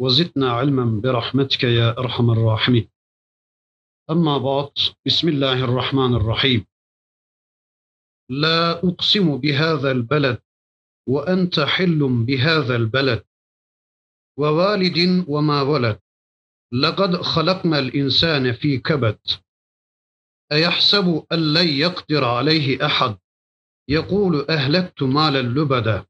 وزدنا 0.00 0.52
علما 0.52 1.00
برحمتك 1.00 1.64
يا 1.64 1.98
أرحم 1.98 2.30
الراحمين. 2.30 2.90
أما 4.10 4.38
بعد 4.38 4.72
بسم 5.06 5.28
الله 5.28 5.64
الرحمن 5.64 6.14
الرحيم. 6.14 6.66
لا 8.30 8.88
أقسم 8.88 9.36
بهذا 9.36 9.90
البلد 9.90 10.42
وأنت 11.08 11.60
حل 11.60 12.24
بهذا 12.26 12.76
البلد. 12.76 13.24
ووالد 14.38 15.24
وما 15.28 15.62
ولد. 15.62 16.00
لقد 16.72 17.16
خلقنا 17.16 17.78
الإنسان 17.78 18.52
في 18.52 18.78
كبد. 18.78 19.18
أيحسب 20.52 21.26
أن 21.32 21.54
لن 21.54 21.68
يقدر 21.68 22.24
عليه 22.24 22.86
أحد؟ 22.86 23.18
يقول 23.88 24.46
أهلكت 24.50 25.02
مالا 25.02 25.42
لبدا. 25.42 26.06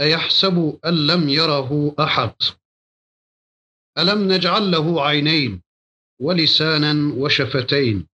أيحسب 0.00 0.80
أن 0.84 1.06
لم 1.06 1.28
يره 1.28 1.94
أحد؟ 2.00 2.34
ألم 3.98 4.32
نجعل 4.32 4.70
له 4.70 5.02
عينين 5.06 5.62
ولسانا 6.20 7.14
وشفتين 7.14 8.06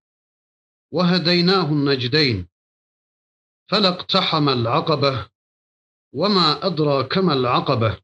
وهديناه 0.93 1.65
النجدين 1.71 2.47
فلا 3.71 3.89
اقتحم 3.89 4.49
العقبة 4.49 5.29
وما 6.13 6.65
أدراك 6.67 7.17
ما 7.17 7.33
العقبة 7.33 7.99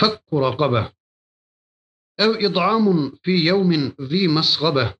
فك 0.00 0.22
رقبة 0.34 0.92
أو 2.20 2.30
إطعام 2.32 3.10
في 3.22 3.30
يوم 3.30 3.72
ذي 4.00 4.28
مسغبة 4.28 4.94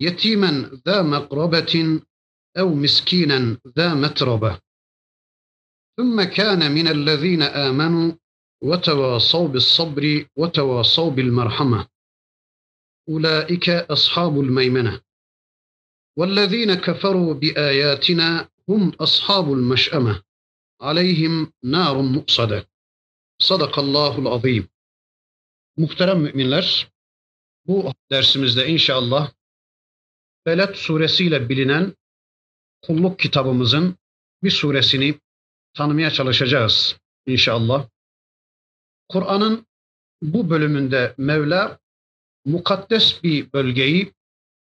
يتيما 0.00 0.80
ذا 0.86 1.02
مقربة 1.02 2.00
أو 2.58 2.74
مسكينا 2.74 3.58
ذا 3.76 3.94
متربة 3.94 4.60
ثم 5.96 6.22
كان 6.22 6.72
من 6.72 6.88
الذين 6.88 7.42
آمنوا 7.42 8.12
وتواصوا 8.61 9.47
بالصبر 9.47 10.25
وتواصوا 10.35 11.11
بالمرحمة 11.11 11.87
أولئك 13.09 13.69
أصحاب 13.69 14.39
الميمنة 14.39 15.01
والذين 16.17 16.73
كفروا 16.73 17.33
بآياتنا 17.33 18.49
هم 18.69 18.89
أصحاب 18.89 19.53
المشأمة 19.53 20.23
عليهم 20.81 21.53
نار 21.63 22.01
مؤصدة 22.01 22.73
Sadakallahul 23.39 24.25
azim. 24.25 24.67
Muhterem 25.77 26.19
müminler, 26.21 26.91
bu 27.67 27.93
dersimizde 28.11 28.67
inşallah 28.67 29.31
Beled 30.45 30.75
suresiyle 30.75 31.49
bilinen 31.49 31.95
kulluk 32.81 33.19
kitabımızın 33.19 33.97
bir 34.43 34.51
suresini 34.51 35.19
tanımaya 35.73 36.11
çalışacağız 36.11 36.97
inşallah. 37.25 37.89
Kur'an'ın 39.08 39.66
bu 40.22 40.50
bölümünde 40.50 41.14
Mevla 41.18 41.78
mukaddes 42.44 43.22
bir 43.22 43.52
bölgeyi, 43.52 44.12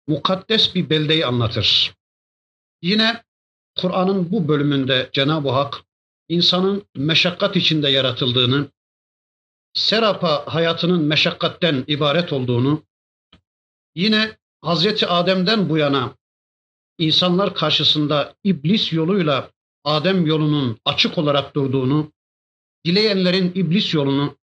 mukaddes 0.06 0.74
bir 0.74 0.90
beldeyi 0.90 1.26
anlatır. 1.26 1.94
Yine 2.82 3.24
Kur'an'ın 3.78 4.32
bu 4.32 4.48
bölümünde 4.48 5.10
Cenab-ı 5.12 5.50
Hak 5.50 5.82
insanın 6.28 6.84
meşakkat 6.96 7.56
içinde 7.56 7.88
yaratıldığını, 7.88 8.68
serapa 9.74 10.44
hayatının 10.46 11.04
meşakkatten 11.04 11.84
ibaret 11.86 12.32
olduğunu, 12.32 12.82
yine 13.94 14.36
Hazreti 14.60 15.06
Adem'den 15.06 15.68
bu 15.68 15.78
yana 15.78 16.16
insanlar 16.98 17.54
karşısında 17.54 18.34
iblis 18.44 18.92
yoluyla 18.92 19.50
Adem 19.84 20.26
yolunun 20.26 20.78
açık 20.84 21.18
olarak 21.18 21.54
durduğunu, 21.54 22.12
dileyenlerin 22.86 23.52
iblis 23.54 23.94
yolunu, 23.94 24.36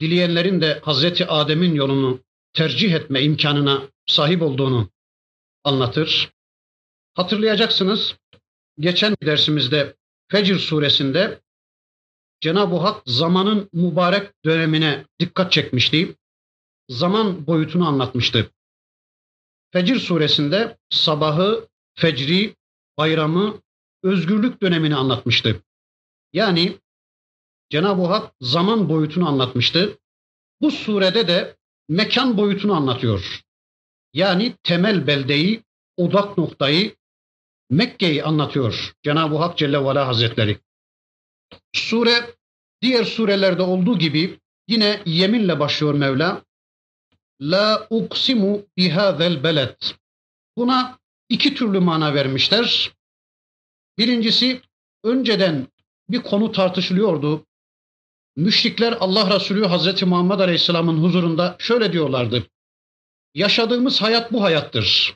dileyenlerin 0.00 0.60
de 0.60 0.80
Hazreti 0.84 1.26
Adem'in 1.26 1.74
yolunu 1.74 2.20
tercih 2.52 2.94
etme 2.94 3.22
imkanına 3.22 3.82
sahip 4.06 4.42
olduğunu 4.42 4.90
anlatır. 5.64 6.32
Hatırlayacaksınız, 7.14 8.16
geçen 8.78 9.16
dersimizde 9.22 9.96
Fecr 10.28 10.54
suresinde 10.54 11.40
Cenab-ı 12.40 12.76
Hak 12.76 13.02
zamanın 13.06 13.68
mübarek 13.72 14.44
dönemine 14.44 15.06
dikkat 15.20 15.52
çekmişti. 15.52 16.16
Zaman 16.88 17.46
boyutunu 17.46 17.88
anlatmıştı. 17.88 18.50
Fecr 19.72 19.94
suresinde 19.94 20.76
sabahı, 20.90 21.68
fecri, 21.94 22.54
bayramı, 22.98 23.60
özgürlük 24.02 24.62
dönemini 24.62 24.96
anlatmıştı. 24.96 25.62
Yani 26.32 26.78
Cenab-ı 27.70 28.02
Hak 28.02 28.32
zaman 28.40 28.88
boyutunu 28.88 29.28
anlatmıştı. 29.28 29.98
Bu 30.60 30.70
surede 30.70 31.28
de 31.28 31.56
mekan 31.88 32.36
boyutunu 32.36 32.74
anlatıyor. 32.74 33.42
Yani 34.14 34.54
temel 34.62 35.06
beldeyi, 35.06 35.62
odak 35.96 36.38
noktayı, 36.38 36.96
Mekke'yi 37.70 38.24
anlatıyor 38.24 38.94
Cenab-ı 39.02 39.36
Hak 39.36 39.58
Celle 39.58 39.84
ve 39.84 39.90
Ala 39.90 40.06
Hazretleri. 40.06 40.58
Sure 41.72 42.34
diğer 42.82 43.04
surelerde 43.04 43.62
olduğu 43.62 43.98
gibi 43.98 44.38
yine 44.68 45.02
yeminle 45.06 45.60
başlıyor 45.60 45.94
Mevla. 45.94 46.42
La 47.40 47.86
uksimu 47.90 48.62
bihazel 48.76 49.42
beled. 49.42 49.76
Buna 50.56 50.98
iki 51.28 51.54
türlü 51.54 51.80
mana 51.80 52.14
vermişler. 52.14 52.92
Birincisi 53.98 54.60
önceden 55.04 55.68
bir 56.08 56.22
konu 56.22 56.52
tartışılıyordu. 56.52 57.45
Müşrikler 58.36 58.96
Allah 59.00 59.34
Resulü 59.34 59.66
Hazreti 59.66 60.04
Muhammed 60.04 60.40
Aleyhisselam'ın 60.40 61.02
huzurunda 61.02 61.56
şöyle 61.58 61.92
diyorlardı. 61.92 62.46
Yaşadığımız 63.34 64.02
hayat 64.02 64.32
bu 64.32 64.42
hayattır. 64.42 65.14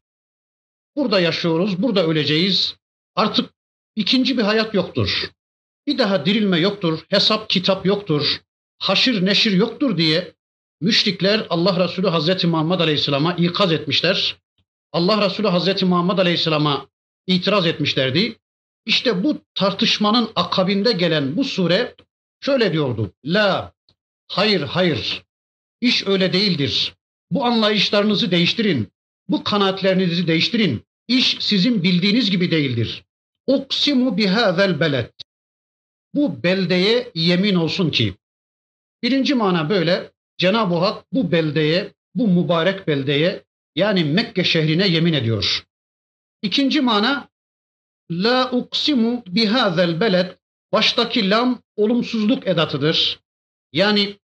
Burada 0.97 1.21
yaşıyoruz, 1.21 1.83
burada 1.83 2.07
öleceğiz. 2.07 2.77
Artık 3.17 3.51
ikinci 3.97 4.39
bir 4.39 4.43
hayat 4.43 4.75
yoktur. 4.75 5.31
Bir 5.87 5.99
daha 5.99 6.27
dirilme 6.27 6.59
yoktur, 6.59 7.05
hesap 7.09 7.51
kitap 7.51 7.87
yoktur, 7.87 8.41
haşir 8.79 9.25
neşir 9.27 9.53
yoktur 9.53 9.97
diye 9.97 10.35
müşrikler 10.81 11.47
Allah 11.51 11.85
Resulü 11.85 12.09
Hazreti 12.09 12.47
Muhammed 12.47 12.81
Aleyhisselam'a 12.81 13.33
ikaz 13.33 13.73
etmişler. 13.73 14.37
Allah 14.93 15.27
Resulü 15.27 15.49
Hazreti 15.49 15.85
Muhammed 15.85 16.19
Aleyhisselam'a 16.19 16.87
itiraz 17.27 17.67
etmişlerdi. 17.67 18.37
İşte 18.87 19.25
bu 19.25 19.39
tartışmanın 19.55 20.31
akabinde 20.37 20.93
gelen 20.93 21.37
bu 21.37 21.45
sure 21.45 21.95
şöyle 22.41 22.73
diyordu. 22.73 23.13
La, 23.25 23.73
hayır 24.29 24.61
hayır, 24.61 25.25
iş 25.81 26.07
öyle 26.07 26.33
değildir. 26.33 26.95
Bu 27.31 27.45
anlayışlarınızı 27.45 28.31
değiştirin. 28.31 28.93
Bu 29.29 29.45
kanaatlerinizi 29.45 30.27
değiştirin. 30.27 30.85
İş 31.09 31.37
sizin 31.41 31.83
bildiğiniz 31.83 32.31
gibi 32.31 32.51
değildir. 32.51 33.05
Uksimu 33.47 34.17
bihazel 34.17 34.81
beled. 34.81 35.11
Bu 36.15 36.43
beldeye 36.43 37.11
yemin 37.15 37.55
olsun 37.55 37.91
ki. 37.91 38.15
Birinci 39.03 39.35
mana 39.35 39.71
böyle. 39.71 40.13
Cenab-ı 40.39 40.75
Hak 40.75 41.05
bu 41.13 41.33
beldeye, 41.33 41.93
bu 42.15 42.29
mübarek 42.29 42.89
beldeye 42.89 43.45
yani 43.77 44.05
Mekke 44.05 44.45
şehrine 44.45 44.89
yemin 44.89 45.13
ediyor. 45.13 45.67
İkinci 46.43 46.81
mana 46.81 47.29
La 48.11 48.51
uksimu 48.51 49.23
bihazel 49.27 50.01
beled 50.01 50.37
baştaki 50.73 51.31
lam 51.31 51.63
olumsuzluk 51.83 52.47
edatıdır. 52.47 53.21
Yani 53.73 54.17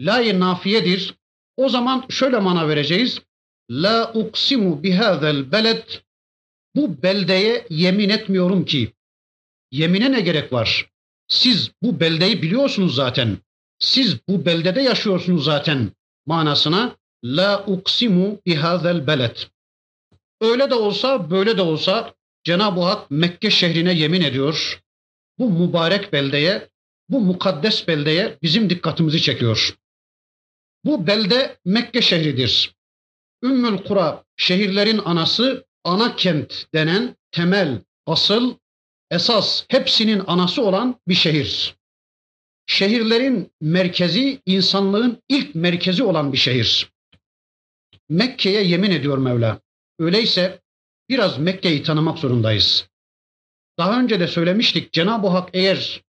la 0.00 0.40
nafiyedir. 0.40 1.14
O 1.56 1.68
zaman 1.68 2.04
şöyle 2.10 2.38
mana 2.38 2.68
vereceğiz. 2.68 3.20
La 3.70 4.12
uksimu 4.12 4.82
bihazel 4.82 5.52
beled 5.52 5.82
bu 6.76 7.02
beldeye 7.02 7.66
yemin 7.70 8.08
etmiyorum 8.08 8.64
ki. 8.64 8.92
Yemine 9.72 10.12
ne 10.12 10.20
gerek 10.20 10.52
var? 10.52 10.90
Siz 11.28 11.70
bu 11.82 12.00
beldeyi 12.00 12.42
biliyorsunuz 12.42 12.94
zaten. 12.94 13.38
Siz 13.78 14.28
bu 14.28 14.46
beldede 14.46 14.82
yaşıyorsunuz 14.82 15.44
zaten 15.44 15.90
manasına 16.26 16.96
la 17.24 17.64
uksimu 17.66 18.40
bihazel 18.46 19.06
beled. 19.06 19.36
Öyle 20.40 20.70
de 20.70 20.74
olsa 20.74 21.30
böyle 21.30 21.56
de 21.56 21.62
olsa 21.62 22.14
Cenab-ı 22.44 22.80
Hak 22.80 23.10
Mekke 23.10 23.50
şehrine 23.50 23.94
yemin 23.94 24.20
ediyor. 24.20 24.82
Bu 25.38 25.50
mübarek 25.50 26.12
beldeye, 26.12 26.68
bu 27.08 27.20
mukaddes 27.20 27.88
beldeye 27.88 28.38
bizim 28.42 28.70
dikkatimizi 28.70 29.22
çekiyor. 29.22 29.76
Bu 30.84 31.06
belde 31.06 31.58
Mekke 31.64 32.02
şehridir. 32.02 32.74
Ümmül 33.42 33.78
Kura 33.78 34.24
şehirlerin 34.36 35.00
anası 35.04 35.66
ana 35.84 36.16
kent 36.16 36.66
denen 36.74 37.16
temel, 37.32 37.80
asıl, 38.06 38.54
esas 39.10 39.64
hepsinin 39.68 40.22
anası 40.26 40.62
olan 40.62 41.00
bir 41.08 41.14
şehir. 41.14 41.76
Şehirlerin 42.66 43.52
merkezi 43.60 44.42
insanlığın 44.46 45.22
ilk 45.28 45.54
merkezi 45.54 46.02
olan 46.02 46.32
bir 46.32 46.38
şehir. 46.38 46.92
Mekke'ye 48.08 48.62
yemin 48.62 48.90
ediyor 48.90 49.18
Mevla. 49.18 49.60
Öyleyse 49.98 50.60
biraz 51.08 51.38
Mekke'yi 51.38 51.82
tanımak 51.82 52.18
zorundayız. 52.18 52.88
Daha 53.78 54.00
önce 54.00 54.20
de 54.20 54.28
söylemiştik 54.28 54.92
Cenab-ı 54.92 55.28
Hak 55.28 55.50
eğer 55.52 56.02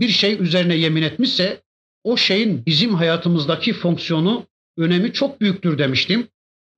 bir 0.00 0.08
şey 0.08 0.42
üzerine 0.42 0.74
yemin 0.74 1.02
etmişse 1.02 1.62
o 2.04 2.16
şeyin 2.16 2.66
bizim 2.66 2.94
hayatımızdaki 2.94 3.72
fonksiyonu, 3.72 4.46
önemi 4.76 5.12
çok 5.12 5.40
büyüktür 5.40 5.78
demiştim. 5.78 6.28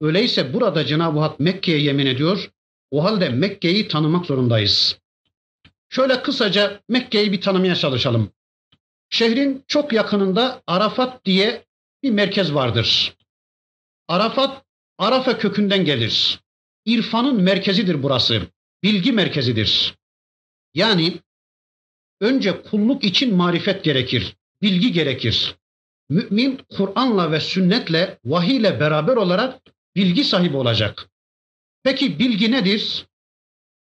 Öyleyse 0.00 0.52
burada 0.52 0.86
Cenab-ı 0.86 1.20
Hak 1.20 1.40
Mekke'ye 1.40 1.78
yemin 1.78 2.06
ediyor. 2.06 2.50
O 2.90 3.04
halde 3.04 3.28
Mekke'yi 3.28 3.88
tanımak 3.88 4.26
zorundayız. 4.26 4.98
Şöyle 5.88 6.22
kısaca 6.22 6.80
Mekke'yi 6.88 7.32
bir 7.32 7.40
tanımaya 7.40 7.74
çalışalım. 7.74 8.30
Şehrin 9.10 9.64
çok 9.68 9.92
yakınında 9.92 10.62
Arafat 10.66 11.24
diye 11.24 11.64
bir 12.02 12.10
merkez 12.10 12.54
vardır. 12.54 13.16
Arafat, 14.08 14.64
Arafa 14.98 15.38
kökünden 15.38 15.84
gelir. 15.84 16.40
İrfanın 16.84 17.42
merkezidir 17.42 18.02
burası. 18.02 18.42
Bilgi 18.82 19.12
merkezidir. 19.12 19.94
Yani 20.74 21.18
önce 22.22 22.62
kulluk 22.62 23.04
için 23.04 23.34
marifet 23.34 23.84
gerekir, 23.84 24.36
bilgi 24.62 24.92
gerekir. 24.92 25.56
Mümin 26.08 26.60
Kur'an'la 26.76 27.32
ve 27.32 27.40
sünnetle, 27.40 28.18
vahiy 28.24 28.56
ile 28.56 28.80
beraber 28.80 29.16
olarak 29.16 29.62
bilgi 29.96 30.24
sahibi 30.24 30.56
olacak. 30.56 31.08
Peki 31.82 32.18
bilgi 32.18 32.52
nedir? 32.52 33.06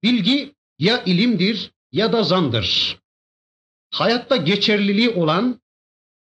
Bilgi 0.03 0.53
ya 0.79 1.03
ilimdir 1.03 1.71
ya 1.91 2.13
da 2.13 2.23
zandır. 2.23 2.97
Hayatta 3.91 4.35
geçerliliği 4.35 5.09
olan, 5.09 5.61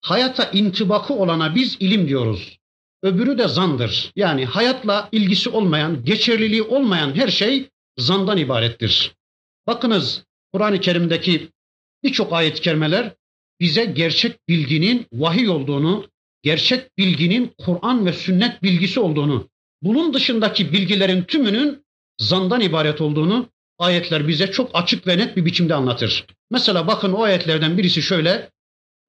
hayata 0.00 0.50
intibakı 0.50 1.14
olana 1.14 1.54
biz 1.54 1.76
ilim 1.80 2.08
diyoruz. 2.08 2.58
Öbürü 3.02 3.38
de 3.38 3.48
zandır. 3.48 4.12
Yani 4.16 4.44
hayatla 4.44 5.08
ilgisi 5.12 5.48
olmayan, 5.48 6.04
geçerliliği 6.04 6.62
olmayan 6.62 7.14
her 7.14 7.28
şey 7.28 7.68
zandan 7.98 8.38
ibarettir. 8.38 9.14
Bakınız 9.66 10.24
Kur'an-ı 10.52 10.80
Kerim'deki 10.80 11.50
birçok 12.03 12.33
ayet-i 12.33 12.61
kerimeler 12.61 13.13
bize 13.59 13.85
gerçek 13.85 14.49
bilginin 14.49 15.05
vahiy 15.13 15.49
olduğunu, 15.49 16.09
gerçek 16.43 16.97
bilginin 16.97 17.53
Kur'an 17.57 18.05
ve 18.05 18.13
sünnet 18.13 18.63
bilgisi 18.63 18.99
olduğunu, 18.99 19.49
bunun 19.81 20.13
dışındaki 20.13 20.73
bilgilerin 20.73 21.23
tümünün 21.23 21.83
zandan 22.19 22.61
ibaret 22.61 23.01
olduğunu 23.01 23.49
ayetler 23.79 24.27
bize 24.27 24.51
çok 24.51 24.71
açık 24.73 25.07
ve 25.07 25.17
net 25.17 25.37
bir 25.37 25.45
biçimde 25.45 25.75
anlatır. 25.75 26.25
Mesela 26.51 26.87
bakın 26.87 27.13
o 27.13 27.21
ayetlerden 27.21 27.77
birisi 27.77 28.01
şöyle: 28.01 28.49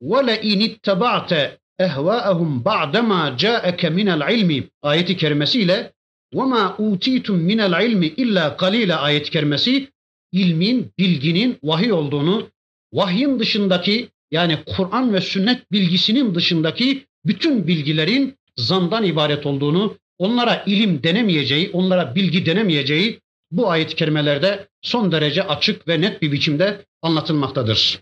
وَلَاِنِ 0.02 0.60
اتَّبَعْتَ 0.68 1.58
اَهْوَاءَهُمْ 1.80 2.62
بَعْدَمَا 2.64 3.36
جَاءَكَ 3.36 3.80
مِنَ 3.98 4.08
الْعِلْمِ 4.18 4.62
ayeti 4.82 5.16
kerimesiyle 5.16 5.92
وَمَا 6.34 6.76
اُوْتِيتُمْ 6.76 7.36
مِنَ 7.50 7.60
الْعِلْمِ 7.68 8.02
اِلَّا 8.22 8.56
قَلِيلَ 8.56 8.94
ayet 8.94 9.30
kerimesi 9.30 9.88
ilmin, 10.32 10.92
bilginin 10.98 11.58
vahiy 11.62 11.92
olduğunu, 11.92 12.50
vahyin 12.93 13.39
dışındaki 13.39 14.09
yani 14.31 14.59
Kur'an 14.65 15.13
ve 15.13 15.21
sünnet 15.21 15.71
bilgisinin 15.71 16.35
dışındaki 16.35 17.05
bütün 17.25 17.67
bilgilerin 17.67 18.37
zandan 18.57 19.03
ibaret 19.03 19.45
olduğunu, 19.45 19.97
onlara 20.17 20.63
ilim 20.65 21.03
denemeyeceği, 21.03 21.69
onlara 21.73 22.15
bilgi 22.15 22.45
denemeyeceği 22.45 23.19
bu 23.51 23.69
ayet-i 23.69 23.95
kerimelerde 23.95 24.67
son 24.81 25.11
derece 25.11 25.43
açık 25.43 25.87
ve 25.87 26.01
net 26.01 26.21
bir 26.21 26.31
biçimde 26.31 26.85
anlatılmaktadır. 27.01 28.01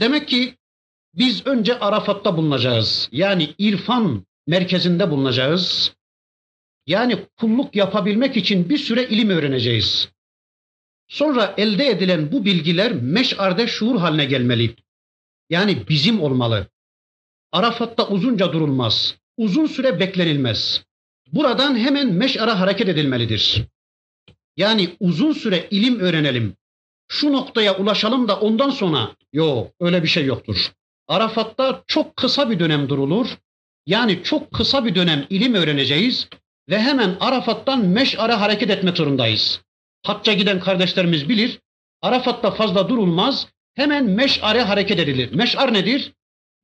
Demek 0.00 0.28
ki 0.28 0.54
biz 1.14 1.46
önce 1.46 1.78
Arafat'ta 1.78 2.36
bulunacağız. 2.36 3.08
Yani 3.12 3.54
irfan 3.58 4.26
merkezinde 4.46 5.10
bulunacağız. 5.10 5.92
Yani 6.86 7.18
kulluk 7.36 7.76
yapabilmek 7.76 8.36
için 8.36 8.68
bir 8.68 8.78
süre 8.78 9.08
ilim 9.08 9.30
öğreneceğiz. 9.30 10.08
Sonra 11.08 11.54
elde 11.56 11.88
edilen 11.88 12.32
bu 12.32 12.44
bilgiler 12.44 12.92
meş'arde 12.92 13.66
şuur 13.66 13.96
haline 13.96 14.24
gelmeli. 14.24 14.76
Yani 15.50 15.88
bizim 15.88 16.22
olmalı. 16.22 16.66
Arafat'ta 17.52 18.08
uzunca 18.08 18.52
durulmaz. 18.52 19.16
Uzun 19.36 19.66
süre 19.66 20.00
beklenilmez. 20.00 20.84
Buradan 21.32 21.78
hemen 21.78 22.12
meş'ara 22.12 22.60
hareket 22.60 22.88
edilmelidir. 22.88 23.64
Yani 24.56 24.96
uzun 25.00 25.32
süre 25.32 25.68
ilim 25.70 26.00
öğrenelim. 26.00 26.56
Şu 27.08 27.32
noktaya 27.32 27.76
ulaşalım 27.76 28.28
da 28.28 28.40
ondan 28.40 28.70
sonra 28.70 29.16
yok 29.32 29.70
öyle 29.80 30.02
bir 30.02 30.08
şey 30.08 30.24
yoktur. 30.24 30.72
Arafat'ta 31.08 31.82
çok 31.86 32.16
kısa 32.16 32.50
bir 32.50 32.58
dönem 32.58 32.88
durulur. 32.88 33.26
Yani 33.86 34.22
çok 34.22 34.52
kısa 34.52 34.84
bir 34.84 34.94
dönem 34.94 35.26
ilim 35.30 35.54
öğreneceğiz 35.54 36.28
ve 36.68 36.78
hemen 36.78 37.16
Arafat'tan 37.20 37.84
meş'ara 37.84 38.40
hareket 38.40 38.70
etme 38.70 38.92
zorundayız. 38.92 39.63
Hacca 40.04 40.32
giden 40.32 40.60
kardeşlerimiz 40.60 41.28
bilir. 41.28 41.60
Arafat'ta 42.02 42.50
fazla 42.50 42.88
durulmaz. 42.88 43.48
Hemen 43.74 44.04
meş'are 44.04 44.62
hareket 44.62 44.98
edilir. 44.98 45.32
Meş'ar 45.32 45.74
nedir? 45.74 46.12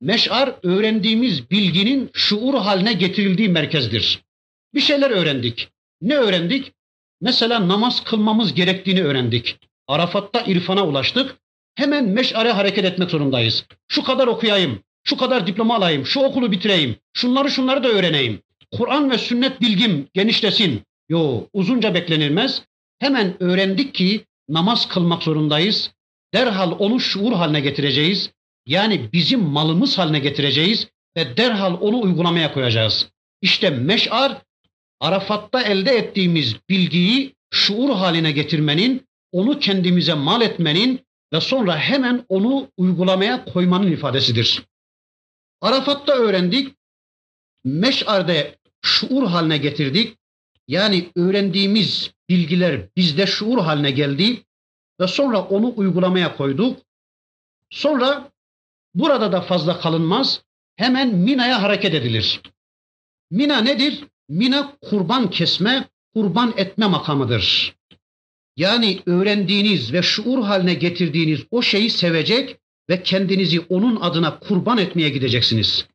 Meş'ar 0.01 0.53
öğrendiğimiz 0.63 1.51
bilginin 1.51 2.09
şuur 2.13 2.53
haline 2.53 2.93
getirildiği 2.93 3.49
merkezdir. 3.49 4.21
Bir 4.73 4.81
şeyler 4.81 5.11
öğrendik. 5.11 5.69
Ne 6.01 6.15
öğrendik? 6.15 6.71
Mesela 7.21 7.67
namaz 7.67 8.03
kılmamız 8.03 8.53
gerektiğini 8.53 9.03
öğrendik. 9.03 9.57
Arafat'ta 9.87 10.41
irfana 10.41 10.87
ulaştık. 10.87 11.35
Hemen 11.75 12.05
meş'are 12.05 12.51
hareket 12.51 12.85
etmek 12.85 13.09
zorundayız. 13.09 13.65
Şu 13.87 14.03
kadar 14.03 14.27
okuyayım, 14.27 14.79
şu 15.03 15.17
kadar 15.17 15.47
diploma 15.47 15.75
alayım, 15.75 16.05
şu 16.05 16.19
okulu 16.19 16.51
bitireyim, 16.51 16.95
şunları 17.13 17.51
şunları 17.51 17.83
da 17.83 17.87
öğreneyim. 17.87 18.41
Kur'an 18.71 19.11
ve 19.11 19.17
sünnet 19.17 19.61
bilgim 19.61 20.07
genişlesin. 20.13 20.81
Yo, 21.09 21.47
uzunca 21.53 21.93
beklenilmez. 21.93 22.63
Hemen 23.01 23.43
öğrendik 23.43 23.93
ki 23.93 24.25
namaz 24.49 24.87
kılmak 24.87 25.23
zorundayız. 25.23 25.91
Derhal 26.33 26.71
onu 26.79 26.99
şuur 26.99 27.33
haline 27.33 27.59
getireceğiz. 27.59 28.31
Yani 28.65 29.09
bizim 29.13 29.41
malımız 29.41 29.97
haline 29.97 30.19
getireceğiz 30.19 30.87
ve 31.17 31.37
derhal 31.37 31.73
onu 31.81 32.01
uygulamaya 32.01 32.53
koyacağız. 32.53 33.09
İşte 33.41 33.69
meş'ar 33.69 34.41
Arafat'ta 34.99 35.61
elde 35.61 35.91
ettiğimiz 35.91 36.55
bilgiyi 36.69 37.35
şuur 37.53 37.89
haline 37.89 38.31
getirmenin, 38.31 39.07
onu 39.31 39.59
kendimize 39.59 40.13
mal 40.13 40.41
etmenin 40.41 41.05
ve 41.33 41.41
sonra 41.41 41.77
hemen 41.77 42.25
onu 42.29 42.67
uygulamaya 42.77 43.45
koymanın 43.45 43.91
ifadesidir. 43.91 44.63
Arafat'ta 45.61 46.13
öğrendik, 46.13 46.75
meş'arde 47.63 48.57
şuur 48.81 49.27
haline 49.27 49.57
getirdik. 49.57 50.20
Yani 50.71 51.11
öğrendiğimiz 51.15 52.11
bilgiler 52.29 52.81
bizde 52.97 53.27
şuur 53.27 53.57
haline 53.57 53.91
geldi 53.91 54.43
ve 54.99 55.07
sonra 55.07 55.41
onu 55.41 55.73
uygulamaya 55.75 56.35
koyduk. 56.35 56.79
Sonra 57.69 58.31
burada 58.93 59.31
da 59.31 59.41
fazla 59.41 59.79
kalınmaz. 59.79 60.43
Hemen 60.75 61.15
Mina'ya 61.15 61.61
hareket 61.61 61.93
edilir. 61.93 62.41
Mina 63.31 63.61
nedir? 63.61 64.03
Mina 64.29 64.77
kurban 64.81 65.29
kesme, 65.29 65.89
kurban 66.13 66.53
etme 66.57 66.87
makamıdır. 66.87 67.75
Yani 68.57 69.01
öğrendiğiniz 69.05 69.93
ve 69.93 70.01
şuur 70.01 70.43
haline 70.43 70.73
getirdiğiniz 70.73 71.41
o 71.51 71.61
şeyi 71.61 71.89
sevecek 71.89 72.57
ve 72.89 73.03
kendinizi 73.03 73.59
onun 73.59 74.01
adına 74.01 74.39
kurban 74.39 74.77
etmeye 74.77 75.09
gideceksiniz. 75.09 75.87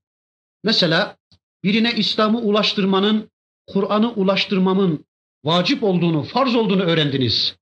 Mesela 0.64 1.16
birine 1.64 1.92
İslam'ı 1.92 2.40
ulaştırmanın, 2.40 3.30
Kur'an'ı 3.66 4.12
ulaştırmamın 4.12 5.04
vacip 5.44 5.82
olduğunu, 5.82 6.22
farz 6.22 6.54
olduğunu 6.54 6.82
öğrendiniz. 6.82 7.56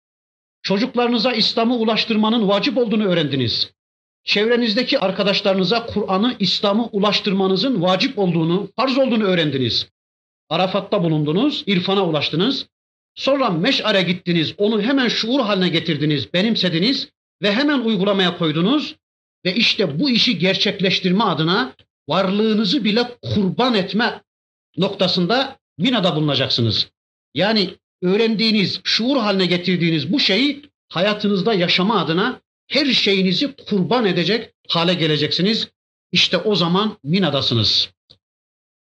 Çocuklarınıza 0.62 1.32
İslam'ı 1.32 1.76
ulaştırmanın 1.76 2.48
vacip 2.48 2.78
olduğunu 2.78 3.04
öğrendiniz. 3.04 3.72
Çevrenizdeki 4.24 4.98
arkadaşlarınıza 4.98 5.86
Kur'an'ı, 5.86 6.36
İslam'ı 6.38 6.86
ulaştırmanızın 6.86 7.82
vacip 7.82 8.18
olduğunu, 8.18 8.68
farz 8.76 8.98
olduğunu 8.98 9.24
öğrendiniz. 9.24 9.88
Arafat'ta 10.48 11.04
bulundunuz, 11.04 11.64
irfana 11.66 12.04
ulaştınız. 12.04 12.66
Sonra 13.14 13.50
meş'are 13.50 14.02
gittiniz, 14.02 14.54
onu 14.58 14.82
hemen 14.82 15.08
şuur 15.08 15.40
haline 15.40 15.68
getirdiniz, 15.68 16.34
benimsediniz 16.34 17.08
ve 17.42 17.52
hemen 17.52 17.78
uygulamaya 17.78 18.38
koydunuz. 18.38 18.96
Ve 19.44 19.54
işte 19.54 20.00
bu 20.00 20.10
işi 20.10 20.38
gerçekleştirme 20.38 21.24
adına 21.24 21.72
varlığınızı 22.08 22.84
bile 22.84 23.18
kurban 23.22 23.74
etme 23.74 24.22
noktasında 24.76 25.58
Mina'da 25.78 26.16
bulunacaksınız. 26.16 26.90
Yani 27.34 27.70
öğrendiğiniz, 28.02 28.80
şuur 28.84 29.16
haline 29.16 29.46
getirdiğiniz 29.46 30.12
bu 30.12 30.20
şeyi 30.20 30.62
hayatınızda 30.88 31.54
yaşama 31.54 32.00
adına 32.00 32.40
her 32.68 32.86
şeyinizi 32.86 33.54
kurban 33.56 34.06
edecek 34.06 34.54
hale 34.68 34.94
geleceksiniz. 34.94 35.68
İşte 36.12 36.38
o 36.38 36.54
zaman 36.54 36.98
Mina'dasınız. 37.02 37.90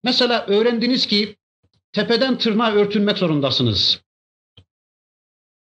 Mesela 0.05 0.47
öğrendiniz 0.47 1.07
ki 1.07 1.37
tepeden 1.93 2.39
tırnağa 2.39 2.73
örtünmek 2.73 3.19
zorundasınız. 3.19 4.01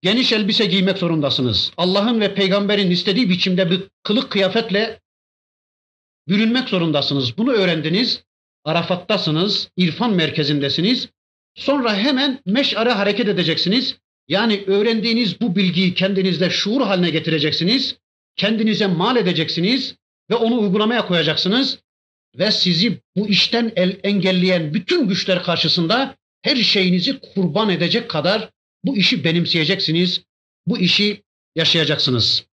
Geniş 0.02 0.33
elbise 0.33 0.66
giymek 0.66 0.99
zorundasınız. 0.99 1.73
Allah'ın 1.76 2.21
ve 2.21 2.35
peygamberin 2.35 2.90
istediği 2.90 3.28
biçimde 3.28 3.71
bir 3.71 3.83
kılık 4.02 4.30
kıyafetle 4.30 5.00
bürünmek 6.28 6.68
zorundasınız. 6.68 7.38
Bunu 7.38 7.52
öğrendiniz. 7.52 8.25
Arafat'tasınız, 8.64 9.71
irfan 9.76 10.14
merkezindesiniz. 10.14 11.09
Sonra 11.54 11.97
hemen 11.97 12.40
meş'are 12.47 12.90
hareket 12.90 13.28
edeceksiniz. 13.28 13.97
Yani 14.28 14.64
öğrendiğiniz 14.66 15.40
bu 15.40 15.56
bilgiyi 15.56 15.94
kendinizde 15.94 16.50
şuur 16.50 16.80
haline 16.80 17.11
getireceksiniz. 17.11 17.97
Kendinize 18.37 18.87
mal 18.87 19.16
edeceksiniz 19.16 19.94
ve 20.30 20.35
onu 20.35 20.61
uygulamaya 20.61 21.06
koyacaksınız. 21.06 21.78
Ve 22.38 22.50
sizi 22.50 23.00
bu 23.16 23.28
işten 23.28 23.73
el 23.76 24.00
engelleyen 24.02 24.75
bütün 24.75 25.09
güçler 25.09 25.42
karşısında 25.42 26.16
her 26.42 26.56
şeyinizi 26.56 27.21
kurban 27.21 27.71
edecek 27.71 28.11
kadar 28.11 28.50
bu 28.85 28.97
işi 28.97 29.25
benimseyeceksiniz. 29.25 30.23
Bu 30.66 30.78
işi 30.78 31.23
yaşayacaksınız. 31.56 32.47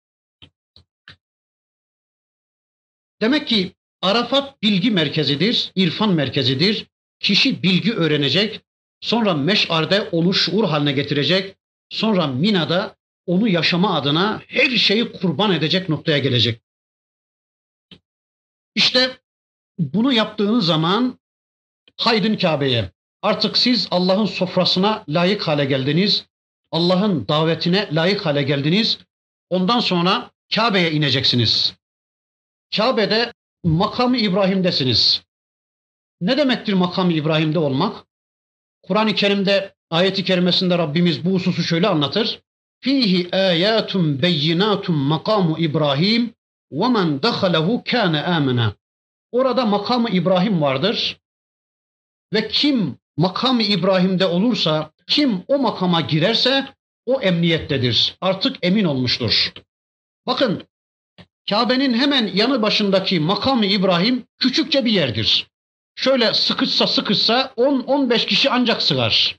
Demek 3.22 3.48
ki 3.48 3.72
Arafat 4.02 4.62
bilgi 4.62 4.92
merkezidir, 4.92 5.72
irfan 5.76 6.14
merkezidir. 6.14 6.88
Kişi 7.20 7.64
bilgi 7.64 7.94
öğrenecek, 7.94 8.62
sonra 9.02 9.34
meş'arde 9.34 10.02
onu 10.02 10.34
şuur 10.34 10.64
haline 10.64 10.92
getirecek, 10.92 11.56
sonra 11.90 12.28
Mina'da 12.28 12.96
onu 13.26 13.48
yaşama 13.48 13.96
adına 13.96 14.42
her 14.48 14.70
şeyi 14.70 15.12
kurban 15.12 15.52
edecek 15.52 15.90
noktaya 15.90 16.18
gelecek. 16.18 16.62
İşte 18.76 19.18
bunu 19.80 20.14
yaptığınız 20.14 20.66
zaman 20.66 21.20
haydın 21.98 22.36
Kabe'ye. 22.36 22.92
Artık 23.22 23.58
siz 23.58 23.88
Allah'ın 23.92 24.26
sofrasına 24.26 25.04
layık 25.10 25.48
hale 25.48 25.66
geldiniz. 25.66 26.26
Allah'ın 26.72 27.28
davetine 27.28 27.90
layık 27.96 28.26
hale 28.26 28.44
geldiniz. 28.44 28.98
Ondan 29.50 29.80
sonra 29.80 30.32
Kabe'ye 30.56 30.92
ineceksiniz. 30.92 31.76
Kabe'de 32.76 33.34
makamı 33.64 34.18
İbrahim'desiniz. 34.18 35.24
Ne 36.22 36.38
demektir 36.38 36.74
makamı 36.74 37.14
İbrahim'de 37.14 37.60
olmak? 37.60 38.06
Kur'an-ı 38.84 39.16
Kerim'de 39.16 39.76
ayeti 39.90 40.24
kerimesinde 40.24 40.78
Rabbimiz 40.78 41.26
bu 41.26 41.34
hususu 41.34 41.64
şöyle 41.64 41.88
anlatır. 41.88 42.42
Fihi 42.80 43.36
ayatun 43.36 44.22
beyinatun 44.22 44.96
makamu 44.96 45.60
İbrahim 45.60 46.34
ve 46.72 46.88
men 46.88 47.24
dahalehu 47.24 47.84
kâne 47.86 48.22
amena. 48.22 48.74
Orada 49.32 49.66
makamı 49.66 50.10
İbrahim 50.10 50.62
vardır. 50.62 51.20
Ve 52.34 52.48
kim 52.48 52.98
makamı 53.18 53.64
İbrahim'de 53.64 54.26
olursa, 54.26 54.92
kim 55.08 55.44
o 55.48 55.60
makama 55.60 56.02
girerse 56.02 56.74
o 57.06 57.22
emniyettedir. 57.22 58.18
Artık 58.22 58.58
emin 58.62 58.86
olmuştur. 58.86 59.54
Bakın 60.28 60.64
Kabe'nin 61.50 61.94
hemen 61.94 62.28
yanı 62.34 62.62
başındaki 62.62 63.20
makamı 63.20 63.66
İbrahim 63.66 64.24
küçükçe 64.38 64.86
bir 64.86 64.92
yerdir. 64.92 65.48
Şöyle 65.96 66.34
sıkışsa 66.34 66.88
sıkışsa 66.88 67.54
10-15 67.58 68.26
kişi 68.26 68.50
ancak 68.50 68.82
sığar. 68.82 69.38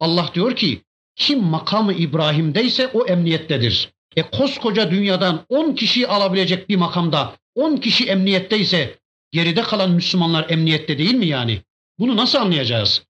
Allah 0.00 0.30
diyor 0.34 0.56
ki 0.56 0.82
kim 1.16 1.42
makamı 1.42 1.92
İbrahim'deyse 1.92 2.86
o 2.86 3.06
emniyettedir. 3.06 3.92
E 4.16 4.22
koskoca 4.22 4.90
dünyadan 4.90 5.44
10 5.48 5.74
kişi 5.74 6.08
alabilecek 6.08 6.68
bir 6.68 6.76
makamda 6.76 7.36
10 7.54 7.76
kişi 7.76 8.04
emniyetteyse 8.08 8.98
geride 9.32 9.62
kalan 9.62 9.90
Müslümanlar 9.90 10.50
emniyette 10.50 10.98
değil 10.98 11.14
mi 11.14 11.26
yani? 11.26 11.62
Bunu 11.98 12.16
nasıl 12.16 12.38
anlayacağız? 12.38 13.02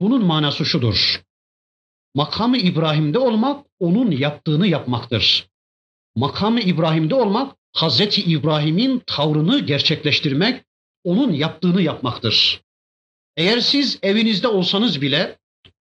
Bunun 0.00 0.24
manası 0.24 0.64
şudur. 0.64 1.22
Makamı 2.14 2.56
İbrahim'de 2.56 3.18
olmak 3.18 3.66
onun 3.78 4.10
yaptığını 4.10 4.66
yapmaktır. 4.66 5.48
Makamı 6.16 6.60
İbrahim'de 6.60 7.14
olmak 7.14 7.56
Hazreti 7.74 8.22
İbrahim'in 8.22 9.02
tavrını 9.06 9.58
gerçekleştirmek, 9.58 10.64
onun 11.04 11.32
yaptığını 11.32 11.82
yapmaktır. 11.82 12.60
Eğer 13.36 13.60
siz 13.60 13.98
evinizde 14.02 14.48
olsanız 14.48 15.00
bile, 15.00 15.38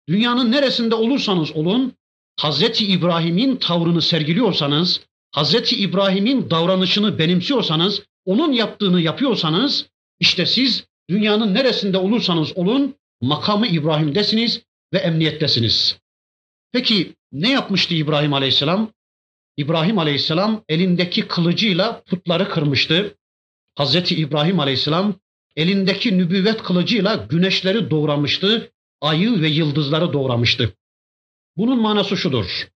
dünyanın 0.09 0.52
neresinde 0.52 0.95
olursanız 0.95 1.52
olun, 1.52 1.93
Hazreti 2.37 2.87
İbrahim'in 2.87 3.57
tavrını 3.57 4.02
sergiliyorsanız, 4.02 5.00
Hazreti 5.33 5.76
İbrahim'in 5.76 6.50
davranışını 6.50 7.19
benimsiyorsanız, 7.19 8.02
onun 8.25 8.52
yaptığını 8.52 9.00
yapıyorsanız, 9.00 9.87
işte 10.21 10.47
siz 10.47 10.85
dünyanın 11.11 11.55
neresinde 11.55 11.99
olursanız 11.99 12.57
olun, 12.57 12.95
makamı 13.21 13.66
İbrahim'desiniz 13.66 14.62
ve 14.93 14.99
emniyettesiniz. 14.99 15.99
Peki 16.73 17.14
ne 17.33 17.50
yapmıştı 17.50 17.95
İbrahim 17.95 18.33
Aleyhisselam? 18.33 18.93
İbrahim 19.56 19.98
Aleyhisselam 19.98 20.64
elindeki 20.68 21.28
kılıcıyla 21.28 22.02
putları 22.02 22.48
kırmıştı. 22.48 23.16
Hazreti 23.75 24.14
İbrahim 24.14 24.60
Aleyhisselam 24.60 25.14
elindeki 25.56 26.18
nübüvvet 26.18 26.62
kılıcıyla 26.62 27.14
güneşleri 27.14 27.90
doğramıştı, 27.90 28.72
ayı 29.00 29.42
ve 29.42 29.48
yıldızları 29.48 30.12
doğramıştı. 30.12 30.72
Bunun 31.56 31.80
manası 31.80 32.16
şudur. 32.16 32.68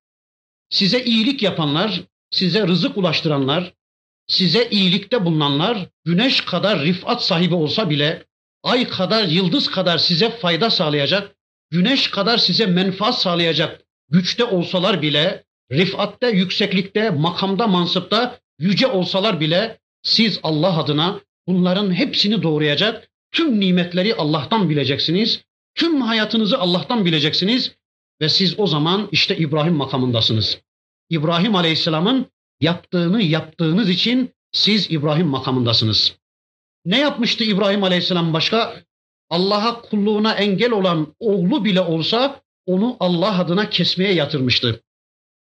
Size 0.70 1.04
iyilik 1.04 1.42
yapanlar, 1.42 2.00
size 2.30 2.66
rızık 2.66 2.96
ulaştıranlar, 2.96 3.74
size 4.26 4.68
iyilikte 4.70 5.24
bulunanlar 5.24 5.86
güneş 6.04 6.40
kadar 6.40 6.82
rifat 6.82 7.24
sahibi 7.24 7.54
olsa 7.54 7.90
bile, 7.90 8.26
ay 8.62 8.88
kadar, 8.88 9.24
yıldız 9.24 9.70
kadar 9.70 9.98
size 9.98 10.30
fayda 10.30 10.70
sağlayacak, 10.70 11.36
güneş 11.70 12.10
kadar 12.10 12.38
size 12.38 12.66
menfaat 12.66 13.20
sağlayacak 13.20 13.82
güçte 14.08 14.44
olsalar 14.44 15.02
bile 15.02 15.44
rifatte, 15.72 16.28
yükseklikte, 16.30 17.10
makamda, 17.10 17.66
mansıpta 17.66 18.38
yüce 18.58 18.86
olsalar 18.86 19.40
bile 19.40 19.78
siz 20.02 20.40
Allah 20.42 20.78
adına 20.78 21.20
bunların 21.46 21.94
hepsini 21.94 22.42
doğrayacak, 22.42 23.10
tüm 23.32 23.60
nimetleri 23.60 24.14
Allah'tan 24.14 24.70
bileceksiniz, 24.70 25.44
tüm 25.74 26.00
hayatınızı 26.00 26.58
Allah'tan 26.58 27.04
bileceksiniz 27.04 27.76
ve 28.20 28.28
siz 28.28 28.58
o 28.58 28.66
zaman 28.66 29.08
işte 29.12 29.36
İbrahim 29.36 29.74
makamındasınız. 29.74 30.60
İbrahim 31.10 31.54
Aleyhisselam'ın 31.54 32.26
yaptığını 32.60 33.22
yaptığınız 33.22 33.90
için 33.90 34.34
siz 34.52 34.90
İbrahim 34.90 35.26
makamındasınız. 35.26 36.16
Ne 36.84 36.98
yapmıştı 36.98 37.44
İbrahim 37.44 37.84
Aleyhisselam 37.84 38.32
başka? 38.32 38.82
Allah'a 39.30 39.82
kulluğuna 39.82 40.32
engel 40.32 40.72
olan 40.72 41.14
oğlu 41.18 41.64
bile 41.64 41.80
olsa 41.80 42.42
onu 42.66 42.96
Allah 43.00 43.38
adına 43.38 43.70
kesmeye 43.70 44.12
yatırmıştı. 44.12 44.82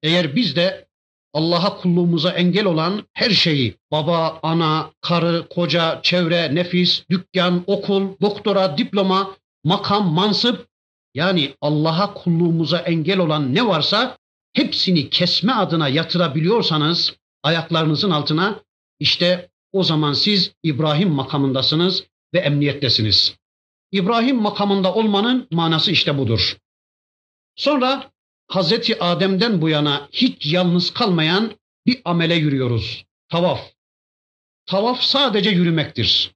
Eğer 0.03 0.35
biz 0.35 0.55
de 0.55 0.87
Allah'a 1.33 1.77
kulluğumuza 1.77 2.31
engel 2.31 2.65
olan 2.65 3.03
her 3.13 3.29
şeyi, 3.29 3.75
baba, 3.91 4.39
ana, 4.43 4.91
karı, 5.01 5.47
koca, 5.49 5.99
çevre, 6.03 6.55
nefis, 6.55 7.03
dükkan, 7.09 7.63
okul, 7.67 8.07
doktora, 8.21 8.77
diploma, 8.77 9.35
makam, 9.63 10.13
mansıp, 10.13 10.67
yani 11.13 11.53
Allah'a 11.61 12.13
kulluğumuza 12.13 12.77
engel 12.77 13.19
olan 13.19 13.55
ne 13.55 13.67
varsa 13.67 14.17
hepsini 14.53 15.09
kesme 15.09 15.53
adına 15.53 15.87
yatırabiliyorsanız 15.87 17.15
ayaklarınızın 17.43 18.11
altına 18.11 18.59
işte 18.99 19.49
o 19.71 19.83
zaman 19.83 20.13
siz 20.13 20.51
İbrahim 20.63 21.09
makamındasınız 21.09 22.03
ve 22.33 22.39
emniyettesiniz. 22.39 23.35
İbrahim 23.91 24.41
makamında 24.41 24.93
olmanın 24.93 25.47
manası 25.51 25.91
işte 25.91 26.17
budur. 26.17 26.57
Sonra 27.55 28.11
Hazreti 28.49 29.03
Adem'den 29.03 29.61
bu 29.61 29.69
yana 29.69 30.09
hiç 30.11 30.53
yalnız 30.53 30.93
kalmayan 30.93 31.51
bir 31.85 32.01
amele 32.05 32.35
yürüyoruz. 32.35 33.05
Tavaf. 33.29 33.59
Tavaf 34.65 35.01
sadece 35.01 35.49
yürümektir. 35.49 36.31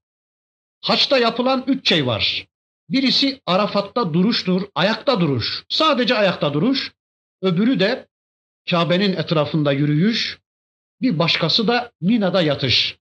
Haçta 0.81 1.17
yapılan 1.17 1.63
üç 1.67 1.89
şey 1.89 2.05
var. 2.05 2.47
Birisi 2.89 3.41
Arafat'ta 3.45 4.13
duruştur, 4.13 4.61
ayakta 4.75 5.21
duruş. 5.21 5.63
Sadece 5.69 6.15
ayakta 6.15 6.53
duruş. 6.53 6.93
Öbürü 7.41 7.79
de 7.79 8.07
Kabe'nin 8.69 9.13
etrafında 9.13 9.71
yürüyüş. 9.71 10.39
Bir 11.01 11.19
başkası 11.19 11.67
da 11.67 11.91
Mina'da 12.01 12.41
yatış. 12.41 12.97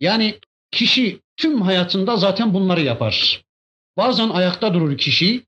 Yani 0.00 0.38
kişi 0.70 1.20
tüm 1.36 1.62
hayatında 1.62 2.16
zaten 2.16 2.54
bunları 2.54 2.80
yapar. 2.80 3.44
Bazen 3.96 4.28
ayakta 4.28 4.74
durur 4.74 4.98
kişi, 4.98 5.46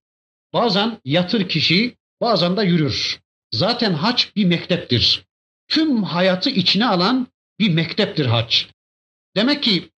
bazen 0.52 1.00
yatır 1.05 1.49
kişi, 1.49 1.97
bazen 2.23 2.57
de 2.57 2.62
yürür. 2.62 3.21
Zaten 3.52 3.93
haç 3.93 4.37
bir 4.37 4.45
mekteptir. 4.45 5.25
Tüm 5.69 6.02
hayatı 6.02 6.50
içine 6.50 6.87
alan 6.87 7.26
bir 7.59 7.75
mekteptir 7.75 8.26
haç. 8.26 8.69
Demek 9.37 9.62
ki 9.62 9.91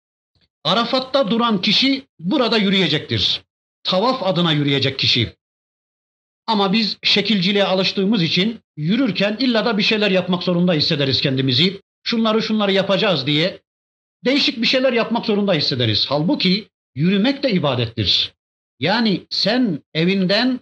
Arafat'ta 0.65 1.31
duran 1.31 1.61
kişi 1.61 2.07
burada 2.19 2.59
yürüyecektir. 2.59 3.43
Tavaf 3.85 4.23
adına 4.23 4.53
yürüyecek 4.53 4.99
kişi. 4.99 5.37
Ama 6.47 6.73
biz 6.73 6.99
şekilciliğe 7.03 7.65
alıştığımız 7.65 8.23
için 8.23 8.61
yürürken 8.77 9.37
illa 9.41 9.65
da 9.65 9.79
bir 9.79 9.83
şeyler 9.83 10.11
yapmak 10.11 10.43
zorunda 10.43 10.73
hissederiz 10.73 11.21
kendimizi. 11.21 11.81
Şunları 12.05 12.43
şunları 12.43 12.73
yapacağız 12.73 13.27
diye 13.27 13.61
değişik 14.25 14.63
bir 14.63 14.67
şeyler 14.67 14.93
yapmak 14.93 15.27
zorunda 15.27 15.55
hissederiz. 15.55 16.07
Halbuki 16.09 16.69
yürümek 16.95 17.43
de 17.43 17.51
ibadettir. 17.51 18.35
Yani 18.81 19.27
sen 19.31 19.83
evinden 19.95 20.61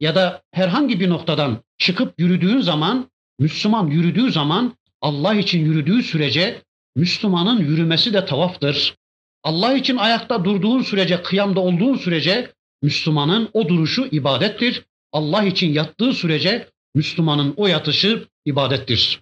ya 0.00 0.14
da 0.14 0.42
herhangi 0.52 1.00
bir 1.00 1.08
noktadan 1.08 1.62
çıkıp 1.78 2.20
yürüdüğün 2.20 2.60
zaman, 2.60 3.10
Müslüman 3.38 3.86
yürüdüğü 3.86 4.32
zaman 4.32 4.76
Allah 5.00 5.34
için 5.34 5.64
yürüdüğü 5.64 6.02
sürece 6.02 6.62
Müslümanın 6.96 7.60
yürümesi 7.60 8.12
de 8.12 8.24
tavaftır. 8.24 8.96
Allah 9.44 9.74
için 9.74 9.96
ayakta 9.96 10.44
durduğun 10.44 10.82
sürece, 10.82 11.22
kıyamda 11.22 11.60
olduğun 11.60 11.96
sürece 11.96 12.52
Müslümanın 12.82 13.50
o 13.52 13.68
duruşu 13.68 14.06
ibadettir. 14.06 14.84
Allah 15.12 15.44
için 15.44 15.72
yattığı 15.72 16.12
sürece 16.12 16.68
Müslümanın 16.94 17.54
o 17.56 17.66
yatışı 17.66 18.28
ibadettir. 18.44 19.20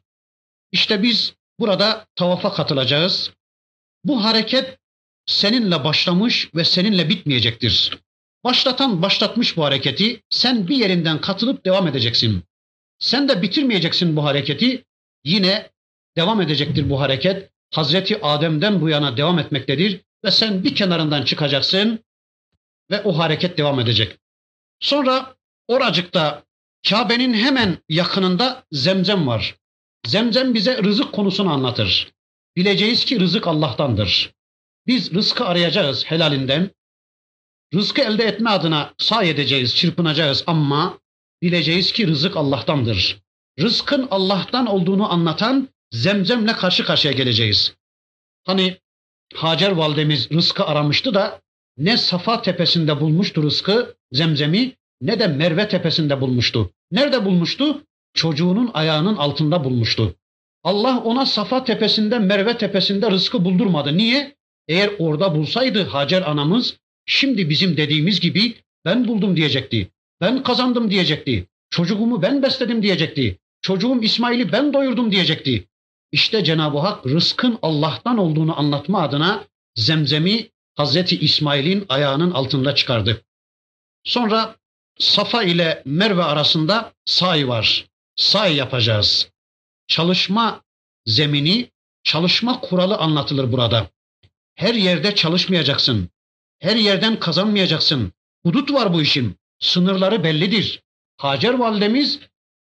İşte 0.72 1.02
biz 1.02 1.34
burada 1.60 2.06
tavafa 2.14 2.52
katılacağız. 2.52 3.32
Bu 4.04 4.24
hareket 4.24 4.78
seninle 5.26 5.84
başlamış 5.84 6.50
ve 6.54 6.64
seninle 6.64 7.08
bitmeyecektir. 7.08 7.98
Başlatan 8.46 9.02
başlatmış 9.02 9.56
bu 9.56 9.64
hareketi. 9.64 10.22
Sen 10.30 10.68
bir 10.68 10.76
yerinden 10.76 11.20
katılıp 11.20 11.64
devam 11.64 11.88
edeceksin. 11.88 12.44
Sen 12.98 13.28
de 13.28 13.42
bitirmeyeceksin 13.42 14.16
bu 14.16 14.24
hareketi. 14.24 14.84
Yine 15.24 15.70
devam 16.16 16.40
edecektir 16.40 16.90
bu 16.90 17.00
hareket. 17.00 17.50
Hazreti 17.74 18.22
Adem'den 18.22 18.80
bu 18.80 18.88
yana 18.88 19.16
devam 19.16 19.38
etmektedir 19.38 20.00
ve 20.24 20.30
sen 20.30 20.64
bir 20.64 20.74
kenarından 20.74 21.22
çıkacaksın 21.22 22.04
ve 22.90 23.02
o 23.02 23.18
hareket 23.18 23.58
devam 23.58 23.80
edecek. 23.80 24.18
Sonra 24.80 25.34
oracıkta 25.68 26.42
Kabe'nin 26.88 27.34
hemen 27.34 27.78
yakınında 27.88 28.64
zemzem 28.72 29.26
var. 29.26 29.54
Zemzem 30.06 30.54
bize 30.54 30.82
rızık 30.82 31.12
konusunu 31.12 31.52
anlatır. 31.52 32.12
Bileceğiz 32.56 33.04
ki 33.04 33.20
rızık 33.20 33.46
Allah'tandır. 33.46 34.32
Biz 34.86 35.14
rızkı 35.14 35.44
arayacağız 35.44 36.04
helalinden. 36.04 36.75
Rızkı 37.74 38.02
elde 38.02 38.24
etme 38.24 38.50
adına 38.50 38.94
say 38.98 39.30
edeceğiz, 39.30 39.76
çırpınacağız 39.76 40.44
ama 40.46 40.98
bileceğiz 41.42 41.92
ki 41.92 42.06
rızık 42.06 42.36
Allah'tandır. 42.36 43.22
Rızkın 43.60 44.08
Allah'tan 44.10 44.66
olduğunu 44.66 45.12
anlatan 45.12 45.68
zemzemle 45.90 46.52
karşı 46.52 46.84
karşıya 46.84 47.12
geleceğiz. 47.12 47.74
Hani 48.44 48.76
Hacer 49.34 49.70
validemiz 49.70 50.30
rızkı 50.30 50.64
aramıştı 50.64 51.14
da 51.14 51.40
ne 51.78 51.96
Safa 51.96 52.42
tepesinde 52.42 53.00
bulmuştu 53.00 53.42
rızkı, 53.42 53.96
zemzemi, 54.12 54.76
ne 55.00 55.18
de 55.18 55.26
Merve 55.26 55.68
tepesinde 55.68 56.20
bulmuştu. 56.20 56.70
Nerede 56.90 57.24
bulmuştu? 57.24 57.82
Çocuğunun 58.14 58.70
ayağının 58.74 59.16
altında 59.16 59.64
bulmuştu. 59.64 60.14
Allah 60.64 61.00
ona 61.04 61.26
Safa 61.26 61.64
tepesinde, 61.64 62.18
Merve 62.18 62.58
tepesinde 62.58 63.10
rızkı 63.10 63.44
buldurmadı. 63.44 63.96
Niye? 63.96 64.36
Eğer 64.68 64.90
orada 64.98 65.34
bulsaydı 65.34 65.84
Hacer 65.84 66.22
anamız 66.22 66.78
şimdi 67.06 67.50
bizim 67.50 67.76
dediğimiz 67.76 68.20
gibi 68.20 68.54
ben 68.84 69.08
buldum 69.08 69.36
diyecekti. 69.36 69.88
Ben 70.20 70.42
kazandım 70.42 70.90
diyecekti. 70.90 71.46
Çocuğumu 71.70 72.22
ben 72.22 72.42
besledim 72.42 72.82
diyecekti. 72.82 73.38
Çocuğum 73.62 74.02
İsmail'i 74.02 74.52
ben 74.52 74.72
doyurdum 74.72 75.12
diyecekti. 75.12 75.68
İşte 76.12 76.44
Cenab-ı 76.44 76.78
Hak 76.78 77.06
rızkın 77.06 77.58
Allah'tan 77.62 78.18
olduğunu 78.18 78.58
anlatma 78.58 79.02
adına 79.02 79.44
zemzemi 79.74 80.48
Hazreti 80.74 81.18
İsmail'in 81.18 81.86
ayağının 81.88 82.30
altında 82.30 82.74
çıkardı. 82.74 83.22
Sonra 84.04 84.56
Safa 84.98 85.42
ile 85.42 85.82
Merve 85.84 86.22
arasında 86.22 86.92
say 87.04 87.48
var. 87.48 87.86
Say 88.16 88.56
yapacağız. 88.56 89.30
Çalışma 89.88 90.64
zemini, 91.06 91.70
çalışma 92.04 92.60
kuralı 92.60 92.96
anlatılır 92.96 93.52
burada. 93.52 93.90
Her 94.54 94.74
yerde 94.74 95.14
çalışmayacaksın. 95.14 96.10
Her 96.58 96.76
yerden 96.76 97.18
kazanmayacaksın. 97.18 98.12
Hudut 98.44 98.72
var 98.72 98.92
bu 98.94 99.02
işin. 99.02 99.36
Sınırları 99.58 100.24
bellidir. 100.24 100.82
Hacer 101.16 101.54
validemiz 101.54 102.20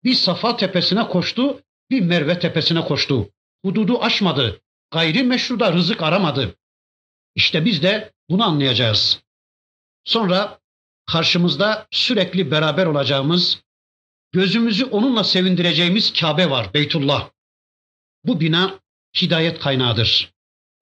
bir 0.03 0.13
Safa 0.13 0.57
tepesine 0.57 1.07
koştu, 1.07 1.61
bir 1.89 2.01
Merve 2.01 2.39
tepesine 2.39 2.81
koştu. 2.81 3.29
Hududu 3.65 4.01
aşmadı. 4.01 4.61
Gayri 4.91 5.23
meşruda 5.23 5.73
rızık 5.73 6.03
aramadı. 6.03 6.55
İşte 7.35 7.65
biz 7.65 7.83
de 7.83 8.13
bunu 8.29 8.43
anlayacağız. 8.43 9.23
Sonra 10.03 10.59
karşımızda 11.05 11.87
sürekli 11.91 12.51
beraber 12.51 12.85
olacağımız, 12.85 13.63
gözümüzü 14.31 14.85
onunla 14.85 15.23
sevindireceğimiz 15.23 16.13
Kabe 16.13 16.49
var, 16.49 16.73
Beytullah. 16.73 17.29
Bu 18.23 18.39
bina 18.39 18.79
hidayet 19.21 19.59
kaynağıdır. 19.59 20.33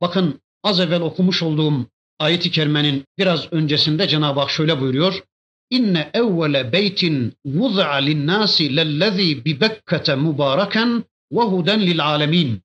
Bakın 0.01 0.41
az 0.63 0.79
evvel 0.79 1.01
okumuş 1.01 1.43
olduğum 1.43 1.85
ayet-i 2.19 2.51
kerimenin 2.51 3.03
biraz 3.17 3.53
öncesinde 3.53 4.07
Cenab-ı 4.07 4.39
Hak 4.39 4.49
şöyle 4.49 4.81
buyuruyor. 4.81 5.23
İnne 5.69 6.09
evvele 6.13 6.71
beytin 6.71 7.33
vuz'a 7.45 7.93
linnâsi 7.93 8.75
lellezî 8.75 9.45
bi 9.45 9.61
Bekkete 9.61 10.15
mübareken 10.15 11.03
ve 11.31 11.41
huden 11.41 11.81
lil 11.81 12.05
alemin. 12.05 12.61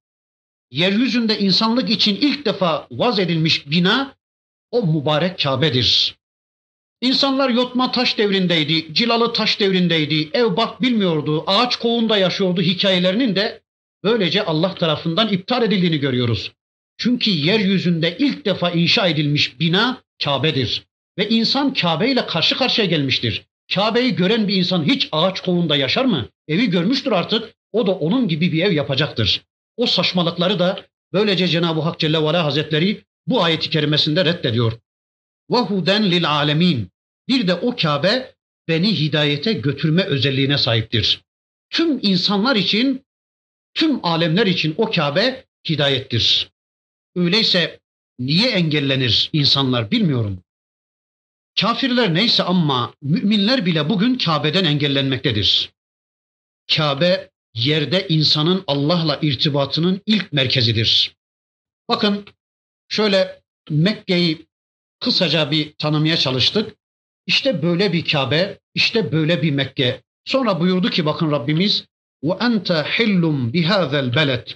Yeryüzünde 0.70 1.38
insanlık 1.38 1.90
için 1.90 2.16
ilk 2.16 2.46
defa 2.46 2.86
vaz 2.90 3.18
edilmiş 3.18 3.70
bina 3.70 4.14
o 4.70 4.86
mübarek 4.86 5.38
Kabe'dir. 5.38 6.16
İnsanlar 7.00 7.48
yotma 7.48 7.92
taş 7.92 8.18
devrindeydi, 8.18 8.94
cilalı 8.94 9.32
taş 9.32 9.60
devrindeydi, 9.60 10.30
ev 10.32 10.56
bak 10.56 10.82
bilmiyordu, 10.82 11.44
ağaç 11.46 11.76
kovuğunda 11.76 12.16
yaşıyordu 12.18 12.62
hikayelerinin 12.62 13.36
de 13.36 13.62
böylece 14.04 14.44
Allah 14.44 14.74
tarafından 14.74 15.28
iptal 15.28 15.62
edildiğini 15.62 15.98
görüyoruz. 15.98 16.52
Çünkü 16.98 17.30
yeryüzünde 17.30 18.16
ilk 18.18 18.44
defa 18.44 18.70
inşa 18.70 19.08
edilmiş 19.08 19.60
bina 19.60 20.02
Kabe'dir. 20.24 20.86
Ve 21.18 21.28
insan 21.28 21.74
Kabe 21.74 22.10
ile 22.10 22.26
karşı 22.26 22.56
karşıya 22.56 22.86
gelmiştir. 22.86 23.46
Kabe'yi 23.74 24.14
gören 24.16 24.48
bir 24.48 24.56
insan 24.56 24.84
hiç 24.84 25.08
ağaç 25.12 25.40
kovunda 25.40 25.76
yaşar 25.76 26.04
mı? 26.04 26.28
Evi 26.48 26.70
görmüştür 26.70 27.12
artık. 27.12 27.54
O 27.72 27.86
da 27.86 27.92
onun 27.92 28.28
gibi 28.28 28.52
bir 28.52 28.62
ev 28.62 28.72
yapacaktır. 28.72 29.42
O 29.76 29.86
saçmalıkları 29.86 30.58
da 30.58 30.84
böylece 31.12 31.48
Cenab-ı 31.48 31.80
Hak 31.80 31.98
Celle 31.98 32.22
ve 32.22 32.36
Hazretleri 32.36 33.04
bu 33.26 33.42
ayeti 33.42 33.70
kerimesinde 33.70 34.24
reddediyor. 34.24 34.72
Ve 35.50 35.56
huden 35.56 36.10
lil 36.10 36.30
alemin. 36.30 36.88
Bir 37.28 37.48
de 37.48 37.54
o 37.54 37.76
Kabe 37.76 38.34
beni 38.68 39.00
hidayete 39.00 39.52
götürme 39.52 40.02
özelliğine 40.02 40.58
sahiptir. 40.58 41.20
Tüm 41.70 41.98
insanlar 42.02 42.56
için, 42.56 43.04
tüm 43.74 44.04
alemler 44.06 44.46
için 44.46 44.74
o 44.76 44.90
Kabe 44.90 45.44
hidayettir. 45.68 46.50
Öyleyse 47.16 47.80
niye 48.18 48.50
engellenir 48.50 49.30
insanlar 49.32 49.90
bilmiyorum. 49.90 50.42
Kafirler 51.60 52.14
neyse 52.14 52.42
ama 52.42 52.94
müminler 53.02 53.66
bile 53.66 53.88
bugün 53.88 54.18
Kabe'den 54.18 54.64
engellenmektedir. 54.64 55.72
Kabe 56.76 57.30
yerde 57.54 58.08
insanın 58.08 58.64
Allah'la 58.66 59.18
irtibatının 59.22 60.00
ilk 60.06 60.32
merkezidir. 60.32 61.16
Bakın 61.88 62.26
şöyle 62.88 63.42
Mekke'yi 63.70 64.46
kısaca 65.00 65.50
bir 65.50 65.72
tanımaya 65.72 66.16
çalıştık. 66.16 66.76
İşte 67.26 67.62
böyle 67.62 67.92
bir 67.92 68.04
Kabe, 68.04 68.58
işte 68.74 69.12
böyle 69.12 69.42
bir 69.42 69.50
Mekke. 69.50 70.02
Sonra 70.24 70.60
buyurdu 70.60 70.90
ki 70.90 71.06
bakın 71.06 71.30
Rabbimiz 71.30 71.84
ve 72.24 72.32
ente 72.40 72.74
hillum 72.74 73.52
bihazel 73.52 74.14
beled. 74.14 74.48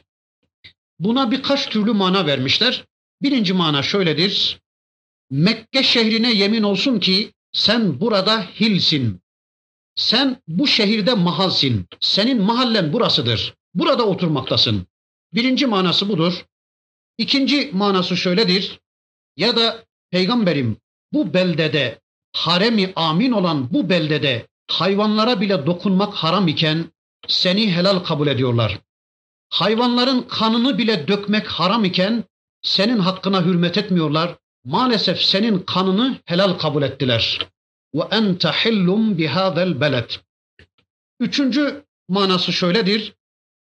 Buna 0.99 1.31
birkaç 1.31 1.69
türlü 1.69 1.93
mana 1.93 2.27
vermişler. 2.27 2.85
Birinci 3.23 3.53
mana 3.53 3.83
şöyledir. 3.83 4.61
Mekke 5.31 5.83
şehrine 5.83 6.33
yemin 6.33 6.63
olsun 6.63 7.01
ki 7.01 7.33
sen 7.53 8.01
burada 8.01 8.43
hilsin. 8.43 9.21
Sen 9.95 10.43
bu 10.49 10.67
şehirde 10.67 11.15
mahalsin. 11.15 11.87
Senin 12.01 12.43
mahallen 12.43 12.93
burasıdır. 12.93 13.55
Burada 13.75 14.07
oturmaktasın. 14.07 14.87
Birinci 15.35 15.67
manası 15.67 16.09
budur. 16.09 16.45
İkinci 17.19 17.71
manası 17.73 18.17
şöyledir. 18.17 18.81
Ya 19.37 19.57
da 19.57 19.85
peygamberim 20.11 20.77
bu 21.13 21.35
beldede 21.35 22.01
haremi 22.33 22.93
amin 22.97 23.33
olan 23.33 23.73
bu 23.73 23.89
beldede 23.91 24.47
hayvanlara 24.71 25.41
bile 25.41 25.67
dokunmak 25.67 26.15
haram 26.15 26.49
iken 26.49 26.93
seni 27.29 27.73
helal 27.73 27.99
kabul 27.99 28.27
ediyorlar. 28.27 28.79
Hayvanların 29.51 30.23
kanını 30.23 30.79
bile 30.79 31.09
dökmek 31.09 31.47
haram 31.47 31.85
iken 31.85 32.25
senin 32.63 32.99
hakkına 32.99 33.45
hürmet 33.45 33.79
etmiyorlar. 33.79 34.37
Maalesef 34.65 35.23
senin 35.23 35.59
kanını 35.59 36.19
helal 36.25 36.59
kabul 36.59 36.83
ettiler. 36.83 37.49
Ve 37.95 38.03
ente 38.11 38.49
hillum 38.49 39.19
bihadel 39.19 39.81
beled. 39.81 40.11
Üçüncü 41.21 41.85
manası 42.09 42.53
şöyledir. 42.53 43.15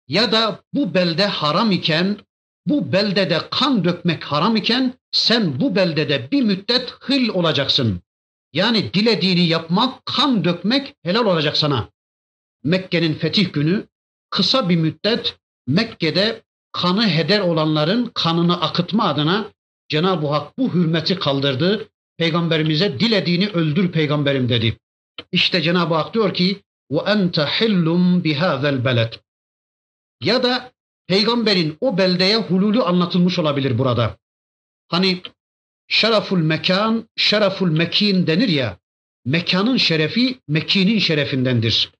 Ya 0.07 0.31
da 0.31 0.63
bu 0.73 0.93
belde 0.93 1.25
haram 1.25 1.71
iken, 1.71 2.17
bu 2.65 2.91
beldede 2.91 3.41
kan 3.51 3.83
dökmek 3.83 4.23
haram 4.23 4.55
iken 4.55 4.93
sen 5.11 5.59
bu 5.59 5.75
beldede 5.75 6.31
bir 6.31 6.41
müddet 6.41 6.93
hıl 6.99 7.29
olacaksın. 7.29 8.01
Yani 8.53 8.93
dilediğini 8.93 9.47
yapmak, 9.47 10.05
kan 10.05 10.43
dökmek 10.43 10.95
helal 11.03 11.25
olacak 11.25 11.57
sana. 11.57 11.89
Mekke'nin 12.63 13.13
fetih 13.13 13.53
günü 13.53 13.87
kısa 14.29 14.69
bir 14.69 14.75
müddet 14.75 15.37
Mekke'de 15.67 16.41
kanı 16.71 17.07
heder 17.07 17.39
olanların 17.39 18.11
kanını 18.13 18.61
akıtma 18.61 19.03
adına 19.03 19.51
Cenab-ı 19.89 20.27
Hak 20.27 20.57
bu 20.57 20.73
hürmeti 20.73 21.19
kaldırdı 21.19 21.87
Peygamberimize 22.17 22.99
dilediğini 22.99 23.47
öldür 23.47 23.91
peygamberim 23.91 24.49
dedi. 24.49 24.77
İşte 25.31 25.61
Cenab-ı 25.61 25.93
Hak 25.93 26.13
diyor 26.13 26.33
ki 26.33 26.61
ve 26.91 26.97
ente 26.97 27.41
hillum 27.41 28.23
bihâzel 28.23 28.85
beled. 28.85 29.13
Ya 30.23 30.43
da 30.43 30.71
peygamberin 31.07 31.77
o 31.81 31.97
beldeye 31.97 32.37
hululü 32.37 32.81
anlatılmış 32.81 33.39
olabilir 33.39 33.77
burada. 33.77 34.17
Hani 34.87 35.21
şereful 35.87 36.37
mekan, 36.37 37.09
şereful 37.15 37.71
mekin 37.71 38.27
denir 38.27 38.49
ya. 38.49 38.77
Mekanın 39.25 39.77
şerefi 39.77 40.39
mekinin 40.47 40.99
şerefindendir. 40.99 41.91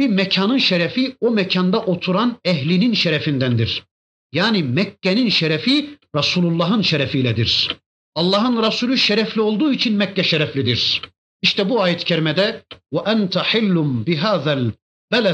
Bir 0.00 0.08
mekanın 0.08 0.58
şerefi 0.58 1.16
o 1.20 1.30
mekanda 1.30 1.80
oturan 1.80 2.38
ehlinin 2.44 2.94
şerefindendir. 2.94 3.84
Yani 4.32 4.62
Mekke'nin 4.62 5.28
şerefi 5.28 5.98
Resulullah'ın 6.16 6.82
şerefiyledir. 6.82 7.76
Allah'ın 8.14 8.62
Resulü 8.62 8.98
şerefli 8.98 9.40
olduğu 9.40 9.72
için 9.72 9.96
Mekke 9.96 10.22
şereflidir. 10.22 11.02
İşte 11.42 11.68
bu 11.70 11.82
ayet-i 11.82 12.04
kerimede 12.04 12.64
ve 12.92 12.98
ente 13.06 13.40
hillum 13.40 14.06
bihazel 14.06 14.72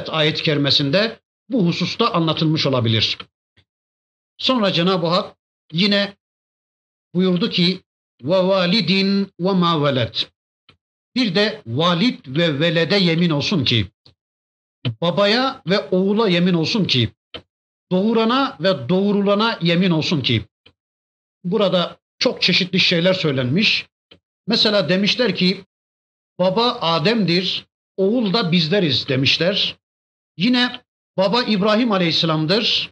ayet-i 0.08 0.42
kerimesinde 0.42 1.20
bu 1.48 1.66
hususta 1.66 2.12
anlatılmış 2.12 2.66
olabilir. 2.66 3.18
Sonra 4.38 4.72
Cenab-ı 4.72 5.06
Hak 5.06 5.36
yine 5.72 6.16
buyurdu 7.14 7.50
ki 7.50 7.80
ve 8.22 8.38
validin 8.38 9.32
ve 9.40 9.52
ma 9.52 9.84
veled. 9.84 10.14
Bir 11.14 11.34
de 11.34 11.62
valid 11.66 12.18
ve 12.26 12.60
velede 12.60 12.96
yemin 12.96 13.30
olsun 13.30 13.64
ki 13.64 13.86
babaya 15.00 15.62
ve 15.66 15.78
oğula 15.78 16.28
yemin 16.28 16.54
olsun 16.54 16.84
ki 16.84 17.10
doğurana 17.92 18.56
ve 18.60 18.88
doğurulana 18.88 19.58
yemin 19.62 19.90
olsun 19.90 20.20
ki 20.20 20.44
burada 21.44 21.98
çok 22.18 22.42
çeşitli 22.42 22.80
şeyler 22.80 23.14
söylenmiş. 23.14 23.86
Mesela 24.46 24.88
demişler 24.88 25.34
ki 25.36 25.64
baba 26.38 26.78
Adem'dir, 26.80 27.66
oğul 27.96 28.32
da 28.32 28.52
bizleriz 28.52 29.08
demişler. 29.08 29.76
Yine 30.36 30.80
baba 31.16 31.42
İbrahim 31.42 31.92
Aleyhisselam'dır, 31.92 32.90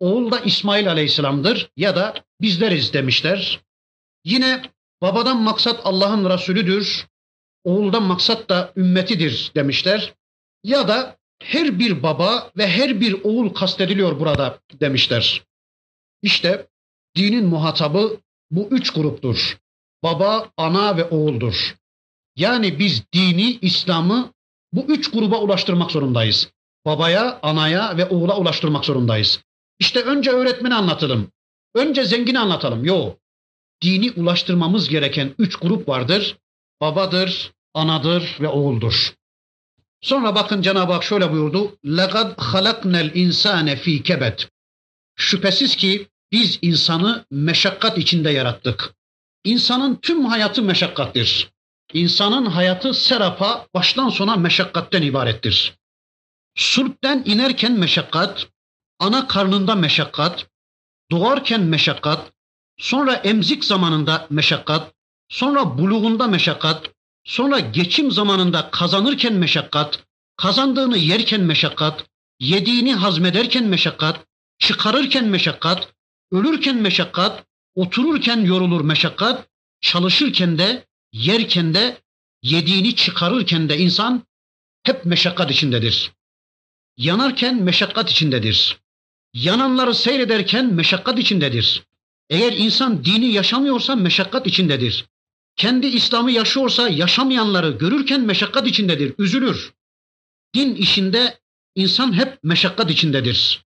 oğul 0.00 0.30
da 0.30 0.40
İsmail 0.40 0.90
Aleyhisselam'dır 0.90 1.70
ya 1.76 1.96
da 1.96 2.14
bizleriz 2.40 2.92
demişler. 2.92 3.60
Yine 4.24 4.62
babadan 5.02 5.36
maksat 5.36 5.80
Allah'ın 5.84 6.30
Resulüdür, 6.30 7.06
oğuldan 7.64 8.02
maksat 8.02 8.48
da 8.48 8.72
ümmetidir 8.76 9.52
demişler. 9.54 10.14
Ya 10.64 10.88
da 10.88 11.18
her 11.44 11.78
bir 11.78 12.02
baba 12.02 12.50
ve 12.56 12.68
her 12.68 13.00
bir 13.00 13.24
oğul 13.24 13.48
kastediliyor 13.48 14.20
burada 14.20 14.58
demişler. 14.80 15.42
İşte 16.22 16.66
dinin 17.16 17.46
muhatabı 17.46 18.20
bu 18.50 18.68
üç 18.70 18.90
gruptur. 18.90 19.58
Baba, 20.02 20.50
ana 20.56 20.96
ve 20.96 21.04
oğuldur. 21.04 21.76
Yani 22.36 22.78
biz 22.78 23.02
dini, 23.12 23.58
İslam'ı 23.62 24.32
bu 24.72 24.80
üç 24.80 25.10
gruba 25.10 25.40
ulaştırmak 25.40 25.90
zorundayız. 25.90 26.50
Babaya, 26.86 27.40
anaya 27.42 27.96
ve 27.96 28.06
oğula 28.06 28.38
ulaştırmak 28.38 28.84
zorundayız. 28.84 29.40
İşte 29.78 30.02
önce 30.02 30.30
öğretmeni 30.30 30.74
anlatalım. 30.74 31.32
Önce 31.74 32.04
zengini 32.04 32.38
anlatalım. 32.38 32.84
Yok. 32.84 33.18
Dini 33.82 34.10
ulaştırmamız 34.10 34.88
gereken 34.88 35.34
üç 35.38 35.56
grup 35.56 35.88
vardır. 35.88 36.38
Babadır, 36.80 37.52
anadır 37.74 38.36
ve 38.40 38.48
oğuldur. 38.48 39.14
Sonra 40.01 40.35
bakın 40.35 40.61
Cenab-ı 40.61 40.93
Hak 40.93 41.03
şöyle 41.03 41.31
buyurdu. 41.31 41.77
لَقَدْ 41.85 42.35
خَلَقْنَا 42.35 43.11
الْاِنْسَانَ 43.11 43.75
ف۪ي 43.75 44.03
kebet. 44.03 44.49
Şüphesiz 45.15 45.75
ki 45.75 46.07
biz 46.31 46.59
insanı 46.61 47.25
meşakkat 47.31 47.97
içinde 47.97 48.29
yarattık. 48.29 48.93
İnsanın 49.43 49.95
tüm 49.95 50.25
hayatı 50.25 50.61
meşakkattir. 50.61 51.49
İnsanın 51.93 52.45
hayatı 52.45 52.93
serapa 52.93 53.67
baştan 53.73 54.09
sona 54.09 54.35
meşakkatten 54.35 55.01
ibarettir. 55.01 55.77
Sulpten 56.55 57.23
inerken 57.25 57.71
meşakkat, 57.71 58.47
ana 58.99 59.27
karnında 59.27 59.75
meşakkat, 59.75 60.47
doğarken 61.11 61.61
meşakkat, 61.61 62.31
sonra 62.77 63.13
emzik 63.13 63.65
zamanında 63.65 64.27
meşakkat, 64.29 64.93
sonra 65.29 65.77
buluğunda 65.77 66.27
meşakkat, 66.27 66.89
sonra 67.24 67.60
geçim 67.60 68.10
zamanında 68.10 68.70
kazanırken 68.70 69.32
meşakkat, 69.32 70.04
kazandığını 70.36 70.98
yerken 70.98 71.40
meşakkat, 71.40 72.04
yediğini 72.40 72.94
hazmederken 72.94 73.64
meşakkat, 73.64 74.26
çıkarırken 74.58 75.24
meşakkat, 75.24 75.92
ölürken 76.32 76.76
meşakkat, 76.76 77.44
otururken 77.74 78.40
yorulur 78.40 78.80
meşakkat, 78.80 79.48
çalışırken 79.80 80.58
de, 80.58 80.86
yerken 81.12 81.74
de, 81.74 82.00
yediğini 82.42 82.96
çıkarırken 82.96 83.68
de 83.68 83.78
insan 83.78 84.22
hep 84.82 85.04
meşakkat 85.04 85.50
içindedir. 85.50 86.12
Yanarken 86.96 87.62
meşakkat 87.62 88.10
içindedir. 88.10 88.78
Yananları 89.34 89.94
seyrederken 89.94 90.74
meşakkat 90.74 91.18
içindedir. 91.18 91.82
Eğer 92.30 92.52
insan 92.52 93.04
dini 93.04 93.26
yaşamıyorsa 93.26 93.96
meşakkat 93.96 94.46
içindedir. 94.46 95.06
Kendi 95.56 95.86
İslam'ı 95.86 96.30
yaşıyorsa 96.30 96.88
yaşamayanları 96.88 97.70
görürken 97.70 98.20
meşakkat 98.20 98.66
içindedir, 98.66 99.14
üzülür. 99.18 99.72
Din 100.54 100.74
işinde 100.74 101.40
insan 101.74 102.12
hep 102.12 102.38
meşakkat 102.42 102.90
içindedir. 102.90 103.64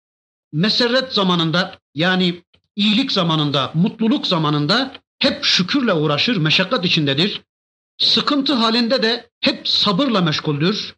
Meserret 0.53 1.13
zamanında 1.13 1.79
yani 1.95 2.43
iyilik 2.75 3.11
zamanında, 3.11 3.71
mutluluk 3.73 4.27
zamanında 4.27 4.93
hep 5.19 5.43
şükürle 5.43 5.93
uğraşır, 5.93 6.37
meşakkat 6.37 6.85
içindedir. 6.85 7.41
Sıkıntı 7.97 8.53
halinde 8.53 9.03
de 9.03 9.29
hep 9.41 9.67
sabırla 9.67 10.21
meşguldür. 10.21 10.95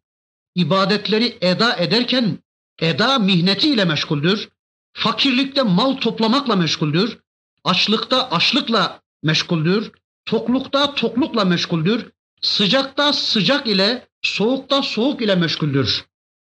İbadetleri 0.56 1.38
eda 1.42 1.76
ederken 1.76 2.40
eda 2.80 3.20
mihnetiyle 3.20 3.86
meşguldür. 3.86 4.50
Fakirlikte 4.94 5.64
mal 5.64 5.94
toplamakla 5.94 6.56
meşguldür. 6.56 7.18
Açlıkta 7.64 8.30
açlıkla 8.32 9.02
meşguldür. 9.24 9.92
Toklukta 10.28 10.96
toklukla 10.96 11.46
meşguldür. 11.46 12.12
Sıcakta 12.42 13.14
sıcak 13.14 13.68
ile, 13.68 14.08
soğukta 14.22 14.82
soğuk 14.82 15.22
ile 15.22 15.36
meşguldür. 15.36 16.06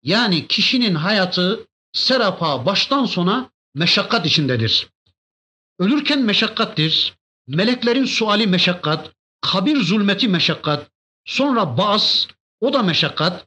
Yani 0.02 0.46
kişinin 0.46 0.94
hayatı 0.94 1.66
serapa 1.92 2.66
baştan 2.66 3.06
sona 3.06 3.50
meşakkat 3.74 4.26
içindedir. 4.26 4.88
Ölürken 5.78 6.22
meşakkattir. 6.22 7.14
Meleklerin 7.48 8.04
suali 8.04 8.46
meşakkat. 8.46 9.10
Kabir 9.40 9.76
zulmeti 9.76 10.28
meşakkat. 10.28 10.90
Sonra 11.24 11.78
baz, 11.78 12.28
o 12.60 12.72
da 12.72 12.82
meşakkat. 12.82 13.46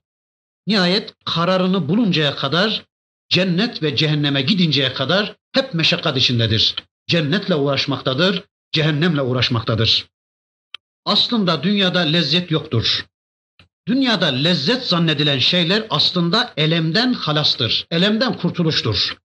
Nihayet 0.68 1.14
kararını 1.26 1.90
buluncaya 1.90 2.36
kadar, 2.36 2.86
cennet 3.30 3.84
ve 3.84 3.96
cehenneme 3.96 4.42
gidinceye 4.42 4.94
kadar 4.94 5.36
hep 5.52 5.74
meşakkat 5.74 6.18
içindedir. 6.18 6.76
Cennetle 7.08 7.56
uğraşmaktadır, 7.56 8.44
cehennemle 8.72 9.22
uğraşmaktadır. 9.22 10.06
Aslında 11.06 11.64
dünyada 11.64 12.00
lezzet 12.00 12.52
yoktur. 12.52 13.06
Dünyada 13.88 14.26
lezzet 14.26 14.84
zannedilen 14.84 15.40
şeyler 15.40 15.88
aslında 15.90 16.54
elemden 16.58 17.14
halastır, 17.14 17.88
elemden 17.92 18.38
kurtuluştur. 18.38 19.18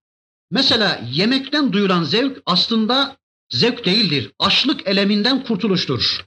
Mesela 0.51 1.01
yemekten 1.12 1.73
duyulan 1.73 2.03
zevk 2.03 2.43
aslında 2.47 3.16
zevk 3.51 3.85
değildir. 3.85 4.33
Açlık 4.38 4.88
eleminden 4.88 5.45
kurtuluştur. 5.45 6.27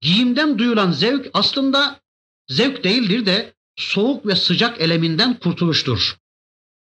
Giyimden 0.00 0.58
duyulan 0.58 0.92
zevk 0.92 1.30
aslında 1.34 2.00
zevk 2.48 2.84
değildir 2.84 3.26
de 3.26 3.54
soğuk 3.76 4.26
ve 4.26 4.36
sıcak 4.36 4.80
eleminden 4.80 5.34
kurtuluştur. 5.34 6.16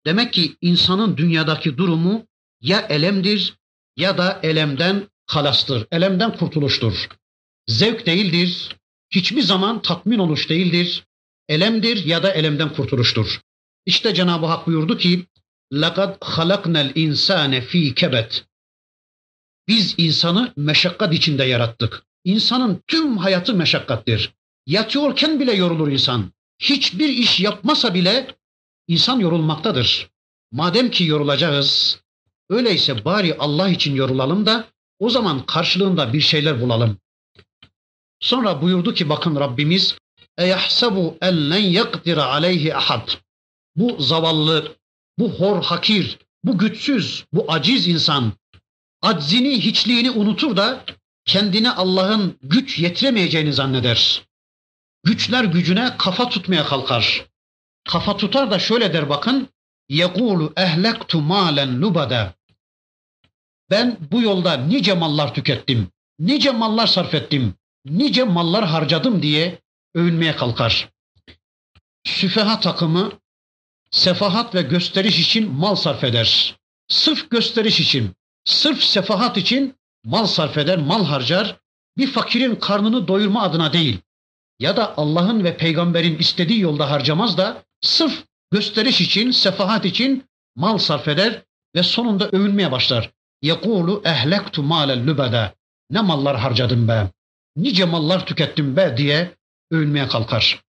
Demek 0.06 0.34
ki 0.34 0.58
insanın 0.62 1.18
dünyadaki 1.18 1.78
durumu 1.78 2.26
ya 2.62 2.80
elemdir 2.80 3.54
ya 3.98 4.18
da 4.18 4.40
elemden 4.44 5.08
halastır, 5.26 5.88
elemden 5.92 6.38
kurtuluştur 6.38 7.10
Zevk 7.67 8.07
değildir, 8.07 8.77
hiçbir 9.11 9.43
zaman 9.43 9.83
tatmin 9.83 10.19
oluş 10.19 10.49
değildir, 10.49 11.05
elemdir 11.49 12.05
ya 12.05 12.23
da 12.23 12.33
elemden 12.33 12.73
kurtuluştur. 12.73 13.41
İşte 13.87 14.15
Cenab-ı 14.15 14.47
Hak 14.47 14.67
buyurdu 14.67 14.99
ki 14.99 15.27
لَقَدْ 15.73 16.19
خَلَقْنَا 16.19 16.93
الْاِنْسَانَ 16.93 17.61
ف۪ي 17.61 17.95
kebet. 17.95 18.45
Biz 19.69 19.95
insanı 19.99 20.53
meşakkat 20.57 21.15
içinde 21.15 21.45
yarattık. 21.45 22.03
İnsanın 22.25 22.83
tüm 22.87 23.19
hayatı 23.19 23.55
meşakkattir. 23.55 24.33
Yatıyorken 24.67 25.41
bile 25.41 25.53
yorulur 25.53 25.89
insan. 25.89 26.33
Hiçbir 26.59 27.09
iş 27.09 27.41
yapmasa 27.41 27.95
bile 27.95 28.37
insan 28.89 29.21
yorulmaktadır. 29.21 30.11
Madem 30.53 30.91
ki 30.91 31.05
yorulacağız, 31.05 32.01
öyleyse 32.51 33.05
bari 33.05 33.37
Allah 33.39 33.69
için 33.69 33.95
yorulalım 33.95 34.47
da 34.47 34.69
o 34.99 35.11
zaman 35.11 35.47
karşılığında 35.47 36.13
bir 36.13 36.21
şeyler 36.21 36.61
bulalım. 36.61 36.99
Sonra 38.21 38.63
buyurdu 38.63 38.95
ki 38.95 39.09
bakın 39.09 39.37
Rabbimiz 39.37 39.97
اَيَحْسَبُ 40.39 41.19
اَنْ 41.19 41.53
لَنْ 41.53 41.81
يَقْدِرَ 41.81 42.21
عَلَيْهِ 42.21 42.75
ahad. 42.75 43.11
Bu 43.77 44.03
zavallı, 44.03 44.77
bu 45.19 45.33
hor 45.33 45.65
hakir, 45.65 46.19
bu 46.45 46.59
güçsüz, 46.59 47.25
bu 47.33 47.53
aciz 47.53 47.89
insan 47.89 48.33
aczini, 49.03 49.61
hiçliğini 49.61 50.11
unutur 50.11 50.57
da 50.57 50.85
kendine 51.25 51.71
Allah'ın 51.71 52.39
güç 52.43 52.79
yetiremeyeceğini 52.79 53.53
zanneder. 53.53 54.23
Güçler 55.05 55.45
gücüne 55.45 55.97
kafa 55.99 56.29
tutmaya 56.29 56.65
kalkar. 56.65 57.27
Kafa 57.89 58.17
tutar 58.17 58.51
da 58.51 58.59
şöyle 58.59 58.93
der 58.93 59.09
bakın. 59.09 59.49
يَقُولُ 60.01 60.41
اَهْلَكْتُ 60.65 61.13
مَالًا 61.33 61.65
لُبَدًا 61.83 62.33
Ben 63.71 63.97
bu 64.13 64.23
yolda 64.23 64.57
nice 64.57 64.95
mallar 64.95 65.35
tükettim, 65.35 65.89
nice 66.19 66.51
mallar 66.51 66.87
sarf 66.87 67.15
ettim, 67.15 67.55
nice 67.90 68.24
mallar 68.24 68.66
harcadım 68.66 69.22
diye 69.22 69.62
övünmeye 69.96 70.36
kalkar. 70.36 70.90
Süfeha 72.04 72.60
takımı 72.60 73.12
sefahat 73.92 74.56
ve 74.56 74.62
gösteriş 74.62 75.20
için 75.20 75.52
mal 75.52 75.76
sarf 75.76 76.04
eder. 76.04 76.56
Sırf 76.88 77.30
gösteriş 77.30 77.80
için, 77.80 78.12
sırf 78.46 78.84
sefahat 78.84 79.38
için 79.38 79.76
mal 80.04 80.26
sarf 80.26 80.58
eder, 80.58 80.78
mal 80.78 81.06
harcar. 81.06 81.58
Bir 81.98 82.08
fakirin 82.08 82.56
karnını 82.56 83.08
doyurma 83.08 83.42
adına 83.42 83.74
değil 83.74 84.00
ya 84.60 84.78
da 84.78 84.98
Allah'ın 84.98 85.44
ve 85.44 85.58
peygamberin 85.58 86.18
istediği 86.18 86.60
yolda 86.60 86.92
harcamaz 86.92 87.38
da 87.38 87.64
sırf 87.82 88.24
gösteriş 88.52 89.02
için, 89.02 89.32
sefahat 89.32 89.86
için 89.86 90.26
mal 90.56 90.78
sarf 90.78 91.08
eder 91.08 91.44
ve 91.76 91.84
sonunda 91.84 92.30
övünmeye 92.30 92.72
başlar. 92.72 93.12
Yekulu 93.42 94.02
ehlektu 94.06 94.64
malen 94.64 95.08
lübeda. 95.08 95.54
Ne 95.92 96.02
mallar 96.02 96.38
harcadım 96.38 96.88
be, 96.88 97.12
nice 97.58 97.86
mallar 97.86 98.26
tükettim 98.26 98.76
be 98.76 98.98
diye 98.98 99.36
övünmeye 99.72 100.08
kalkar. 100.08 100.64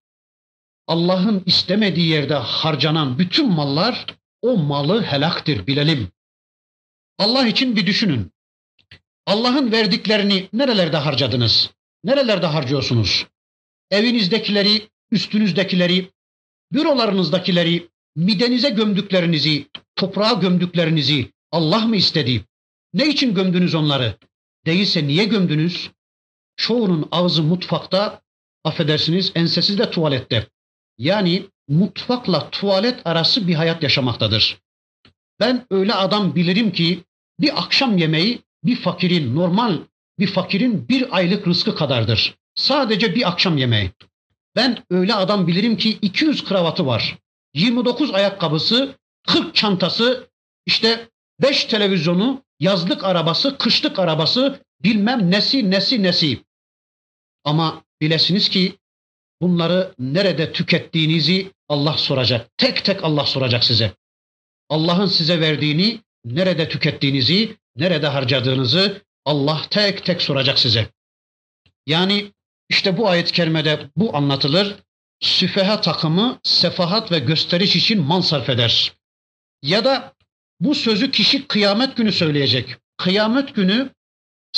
Allah'ın 0.86 1.42
istemediği 1.46 2.08
yerde 2.08 2.34
harcanan 2.34 3.18
bütün 3.18 3.50
mallar 3.52 4.06
o 4.42 4.56
malı 4.56 5.02
helaktır 5.02 5.66
bilelim. 5.66 6.08
Allah 7.18 7.46
için 7.46 7.76
bir 7.76 7.86
düşünün. 7.86 8.32
Allah'ın 9.26 9.72
verdiklerini 9.72 10.48
nerelerde 10.52 10.96
harcadınız? 10.96 11.70
Nerelerde 12.04 12.46
harcıyorsunuz? 12.46 13.26
Evinizdekileri, 13.90 14.88
üstünüzdekileri, 15.10 16.10
bürolarınızdakileri, 16.72 17.88
midenize 18.16 18.70
gömdüklerinizi, 18.70 19.66
toprağa 19.96 20.32
gömdüklerinizi 20.32 21.30
Allah 21.52 21.86
mı 21.86 21.96
istedi? 21.96 22.44
Ne 22.94 23.08
için 23.08 23.34
gömdünüz 23.34 23.74
onları? 23.74 24.16
Değilse 24.66 25.06
niye 25.06 25.24
gömdünüz? 25.24 25.90
Çoğunun 26.58 27.08
ağzı 27.12 27.42
mutfakta, 27.42 28.20
affedersiniz 28.64 29.32
ensesi 29.34 29.78
de 29.78 29.90
tuvalette. 29.90 30.46
Yani 30.98 31.46
mutfakla 31.68 32.50
tuvalet 32.50 33.00
arası 33.04 33.48
bir 33.48 33.54
hayat 33.54 33.82
yaşamaktadır. 33.82 34.58
Ben 35.40 35.66
öyle 35.70 35.94
adam 35.94 36.34
bilirim 36.34 36.72
ki 36.72 37.04
bir 37.40 37.62
akşam 37.62 37.98
yemeği 37.98 38.42
bir 38.64 38.76
fakirin 38.76 39.36
normal 39.36 39.78
bir 40.18 40.26
fakirin 40.26 40.88
bir 40.88 41.16
aylık 41.16 41.48
rızkı 41.48 41.74
kadardır. 41.74 42.34
Sadece 42.54 43.14
bir 43.14 43.28
akşam 43.28 43.58
yemeği. 43.58 43.90
Ben 44.56 44.84
öyle 44.90 45.14
adam 45.14 45.46
bilirim 45.46 45.76
ki 45.76 45.98
200 46.02 46.44
kravatı 46.44 46.86
var. 46.86 47.18
29 47.54 48.14
ayakkabısı, 48.14 48.94
40 49.26 49.54
çantası, 49.54 50.28
işte 50.66 51.08
5 51.42 51.64
televizyonu, 51.64 52.42
yazlık 52.60 53.04
arabası, 53.04 53.58
kışlık 53.58 53.98
arabası, 53.98 54.60
bilmem 54.82 55.30
nesi 55.30 55.70
nesi 55.70 56.02
nesi. 56.02 56.38
Ama 57.48 57.84
bilesiniz 58.00 58.48
ki 58.48 58.78
bunları 59.42 59.94
nerede 59.98 60.52
tükettiğinizi 60.52 61.52
Allah 61.68 61.92
soracak. 61.92 62.50
Tek 62.56 62.84
tek 62.84 63.04
Allah 63.04 63.26
soracak 63.26 63.64
size. 63.64 63.92
Allah'ın 64.68 65.06
size 65.06 65.40
verdiğini 65.40 66.00
nerede 66.24 66.68
tükettiğinizi, 66.68 67.56
nerede 67.76 68.06
harcadığınızı 68.06 69.02
Allah 69.24 69.62
tek 69.70 70.04
tek 70.04 70.22
soracak 70.22 70.58
size. 70.58 70.88
Yani 71.86 72.32
işte 72.68 72.96
bu 72.96 73.08
ayet-i 73.08 73.32
kerimede 73.32 73.90
bu 73.96 74.16
anlatılır. 74.16 74.76
Süfeha 75.20 75.80
takımı 75.80 76.38
sefahat 76.42 77.12
ve 77.12 77.18
gösteriş 77.18 77.76
için 77.76 78.02
mal 78.02 78.22
sarf 78.22 78.48
eder. 78.48 78.92
Ya 79.62 79.84
da 79.84 80.14
bu 80.60 80.74
sözü 80.74 81.10
kişi 81.10 81.46
kıyamet 81.46 81.96
günü 81.96 82.12
söyleyecek. 82.12 82.76
Kıyamet 82.96 83.54
günü 83.54 83.90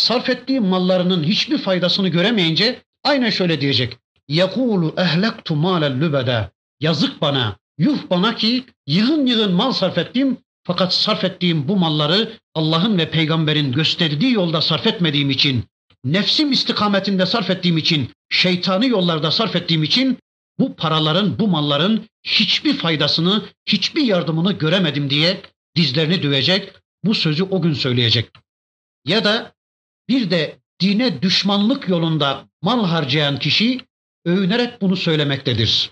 sarf 0.00 0.30
ettiği 0.30 0.60
mallarının 0.60 1.24
hiçbir 1.24 1.58
faydasını 1.58 2.08
göremeyince 2.08 2.82
aynen 3.04 3.30
şöyle 3.30 3.60
diyecek. 3.60 3.98
Yekulu 4.28 4.94
ehlektu 4.96 5.56
malen 5.56 6.00
lübeda. 6.00 6.50
Yazık 6.80 7.20
bana, 7.20 7.56
yuh 7.78 7.98
bana 8.10 8.36
ki 8.36 8.64
yığın 8.86 9.26
yığın 9.26 9.52
mal 9.52 9.72
sarf 9.72 9.98
ettim 9.98 10.38
fakat 10.64 10.94
sarf 10.94 11.24
ettiğim 11.24 11.68
bu 11.68 11.76
malları 11.76 12.32
Allah'ın 12.54 12.98
ve 12.98 13.10
peygamberin 13.10 13.72
gösterdiği 13.72 14.32
yolda 14.32 14.60
sarf 14.60 14.86
etmediğim 14.86 15.30
için, 15.30 15.64
nefsim 16.04 16.52
istikametinde 16.52 17.26
sarf 17.26 17.50
ettiğim 17.50 17.78
için, 17.78 18.10
şeytani 18.30 18.88
yollarda 18.88 19.30
sarf 19.30 19.56
ettiğim 19.56 19.82
için 19.82 20.18
bu 20.58 20.76
paraların, 20.76 21.38
bu 21.38 21.48
malların 21.48 22.04
hiçbir 22.22 22.74
faydasını, 22.74 23.42
hiçbir 23.66 24.02
yardımını 24.02 24.52
göremedim 24.52 25.10
diye 25.10 25.40
dizlerini 25.76 26.22
dövecek, 26.22 26.72
bu 27.04 27.14
sözü 27.14 27.42
o 27.42 27.62
gün 27.62 27.74
söyleyecek. 27.74 28.30
Ya 29.06 29.24
da 29.24 29.52
bir 30.10 30.30
de 30.30 30.58
dine 30.80 31.22
düşmanlık 31.22 31.88
yolunda 31.88 32.48
mal 32.62 32.84
harcayan 32.84 33.38
kişi 33.38 33.80
övünerek 34.24 34.80
bunu 34.80 34.96
söylemektedir. 34.96 35.90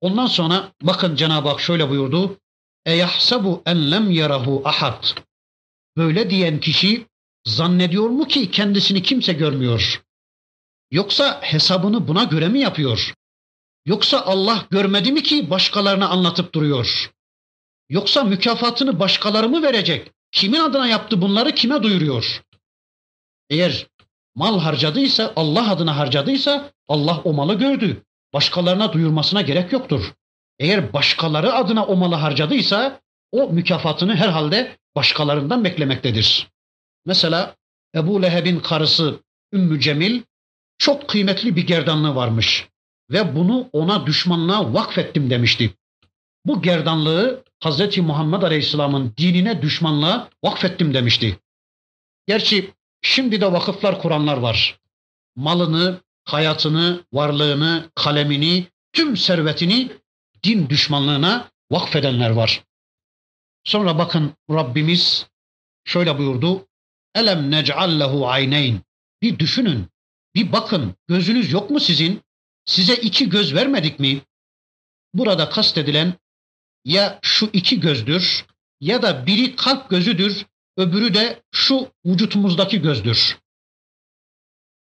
Ondan 0.00 0.26
sonra 0.26 0.72
bakın 0.82 1.16
Cenab-ı 1.16 1.48
Hak 1.48 1.60
şöyle 1.60 1.90
buyurdu. 1.90 2.38
Eyahsabu 2.86 3.62
en 3.66 3.90
lem 3.90 4.10
yarahu 4.10 4.62
ahad. 4.64 5.04
Böyle 5.96 6.30
diyen 6.30 6.60
kişi 6.60 7.06
zannediyor 7.46 8.08
mu 8.08 8.26
ki 8.26 8.50
kendisini 8.50 9.02
kimse 9.02 9.32
görmüyor? 9.32 10.02
Yoksa 10.90 11.40
hesabını 11.42 12.08
buna 12.08 12.24
göre 12.24 12.48
mi 12.48 12.60
yapıyor? 12.60 13.14
Yoksa 13.86 14.20
Allah 14.20 14.66
görmedi 14.70 15.12
mi 15.12 15.22
ki 15.22 15.50
başkalarına 15.50 16.08
anlatıp 16.08 16.54
duruyor? 16.54 17.10
Yoksa 17.88 18.24
mükafatını 18.24 19.00
başkaları 19.00 19.48
mı 19.48 19.62
verecek? 19.62 20.10
Kimin 20.32 20.60
adına 20.60 20.88
yaptı 20.88 21.22
bunları 21.22 21.54
kime 21.54 21.82
duyuruyor? 21.82 22.42
Eğer 23.50 23.86
mal 24.34 24.60
harcadıysa, 24.60 25.32
Allah 25.36 25.70
adına 25.70 25.96
harcadıysa 25.96 26.70
Allah 26.88 27.20
o 27.24 27.32
malı 27.32 27.54
gördü. 27.54 28.02
Başkalarına 28.32 28.92
duyurmasına 28.92 29.42
gerek 29.42 29.72
yoktur. 29.72 30.14
Eğer 30.58 30.92
başkaları 30.92 31.52
adına 31.52 31.86
o 31.86 31.96
malı 31.96 32.14
harcadıysa 32.14 33.00
o 33.32 33.48
mükafatını 33.48 34.16
herhalde 34.16 34.76
başkalarından 34.96 35.64
beklemektedir. 35.64 36.48
Mesela 37.06 37.54
Ebu 37.94 38.22
Leheb'in 38.22 38.60
karısı 38.60 39.20
Ümmü 39.52 39.80
Cemil 39.80 40.22
çok 40.78 41.08
kıymetli 41.08 41.56
bir 41.56 41.66
gerdanlığı 41.66 42.14
varmış 42.14 42.68
ve 43.10 43.36
bunu 43.36 43.68
ona 43.72 44.06
düşmanlığa 44.06 44.74
vakfettim 44.74 45.30
demişti. 45.30 45.74
Bu 46.44 46.62
gerdanlığı 46.62 47.44
Hz. 47.64 47.98
Muhammed 47.98 48.42
Aleyhisselam'ın 48.42 49.14
dinine 49.16 49.62
düşmanlığa 49.62 50.28
vakfettim 50.44 50.94
demişti. 50.94 51.38
Gerçi 52.26 52.70
şimdi 53.08 53.40
de 53.40 53.52
vakıflar 53.52 54.00
kuranlar 54.02 54.36
var. 54.36 54.80
Malını, 55.36 56.00
hayatını, 56.24 57.04
varlığını, 57.12 57.90
kalemini, 57.94 58.66
tüm 58.92 59.16
servetini 59.16 59.92
din 60.44 60.68
düşmanlığına 60.68 61.50
vakfedenler 61.70 62.30
var. 62.30 62.64
Sonra 63.64 63.98
bakın 63.98 64.32
Rabbimiz 64.50 65.26
şöyle 65.84 66.18
buyurdu. 66.18 66.66
Elem 67.14 67.50
nec'allehu 67.50 68.28
ayneyn. 68.28 68.80
Bir 69.22 69.38
düşünün, 69.38 69.86
bir 70.34 70.52
bakın 70.52 70.94
gözünüz 71.08 71.52
yok 71.52 71.70
mu 71.70 71.80
sizin? 71.80 72.20
Size 72.64 72.94
iki 72.94 73.28
göz 73.28 73.54
vermedik 73.54 74.00
mi? 74.00 74.20
Burada 75.14 75.48
kastedilen 75.48 76.14
ya 76.84 77.18
şu 77.22 77.50
iki 77.52 77.80
gözdür 77.80 78.46
ya 78.80 79.02
da 79.02 79.26
biri 79.26 79.56
kalp 79.56 79.90
gözüdür, 79.90 80.46
öbürü 80.78 81.14
de 81.14 81.42
şu 81.52 81.88
vücutumuzdaki 82.06 82.82
gözdür. 82.82 83.38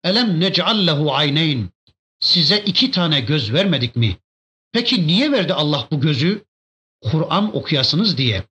Elem 0.05 0.41
nec'allehu 0.41 1.15
ayneyn. 1.15 1.71
Size 2.21 2.59
iki 2.59 2.91
tane 2.91 3.21
göz 3.21 3.53
vermedik 3.53 3.97
mi? 3.97 4.17
Peki 4.73 5.07
niye 5.07 5.33
verdi 5.33 5.55
Allah 5.55 5.89
bu 5.91 6.01
gözü? 6.01 6.45
Kur'an 7.01 7.57
okuyasınız 7.57 8.19
diye. 8.19 8.45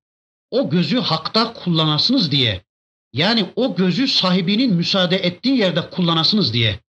O 0.52 0.70
gözü 0.70 1.00
hakta 1.00 1.54
kullanasınız 1.54 2.32
diye. 2.32 2.66
Yani 3.14 3.54
o 3.56 3.76
gözü 3.76 4.08
sahibinin 4.08 4.74
müsaade 4.74 5.16
ettiği 5.16 5.58
yerde 5.58 5.90
kullanasınız 5.90 6.54
diye. 6.54 6.80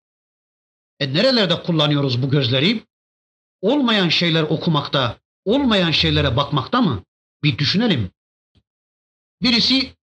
E 1.01 1.15
nerelerde 1.15 1.63
kullanıyoruz 1.63 2.23
bu 2.23 2.31
gözleri? 2.31 2.83
Olmayan 3.61 4.09
şeyler 4.09 4.43
okumakta, 4.43 5.19
olmayan 5.45 5.91
şeylere 5.91 6.37
bakmakta 6.37 6.81
mı? 6.81 7.03
Bir 7.43 7.59
düşünelim. 7.59 8.11
Birisi 9.43 9.96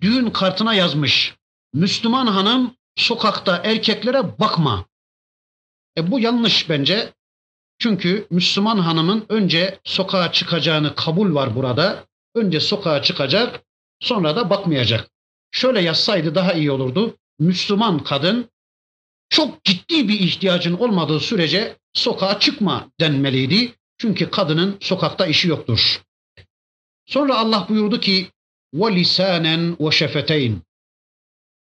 düğün 0.00 0.30
kartına 0.30 0.74
yazmış. 0.74 1.34
Müslüman 1.74 2.26
hanım 2.26 2.76
sokakta 2.96 3.56
erkeklere 3.64 4.38
bakma. 4.38 4.86
E 5.98 6.10
bu 6.10 6.20
yanlış 6.20 6.68
bence. 6.68 7.12
Çünkü 7.78 8.26
Müslüman 8.30 8.78
hanımın 8.78 9.26
önce 9.28 9.80
sokağa 9.84 10.32
çıkacağını 10.32 10.94
kabul 10.94 11.34
var 11.34 11.56
burada. 11.56 12.06
Önce 12.34 12.60
sokağa 12.60 13.02
çıkacak, 13.02 13.60
sonra 14.00 14.36
da 14.36 14.50
bakmayacak. 14.50 15.10
Şöyle 15.50 15.80
yazsaydı 15.80 16.34
daha 16.34 16.52
iyi 16.52 16.70
olurdu. 16.70 17.16
Müslüman 17.38 18.04
kadın 18.04 18.50
çok 19.28 19.64
ciddi 19.64 20.08
bir 20.08 20.20
ihtiyacın 20.20 20.74
olmadığı 20.74 21.20
sürece 21.20 21.76
sokağa 21.92 22.40
çıkma 22.40 22.90
denmeliydi. 23.00 23.74
Çünkü 23.98 24.30
kadının 24.30 24.76
sokakta 24.80 25.26
işi 25.26 25.48
yoktur. 25.48 26.02
Sonra 27.06 27.38
Allah 27.38 27.66
buyurdu 27.68 28.00
ki 28.00 28.30
ve 28.74 28.94
lisanen 28.94 29.76
ve 29.80 29.90
şefeteyn. 29.90 30.62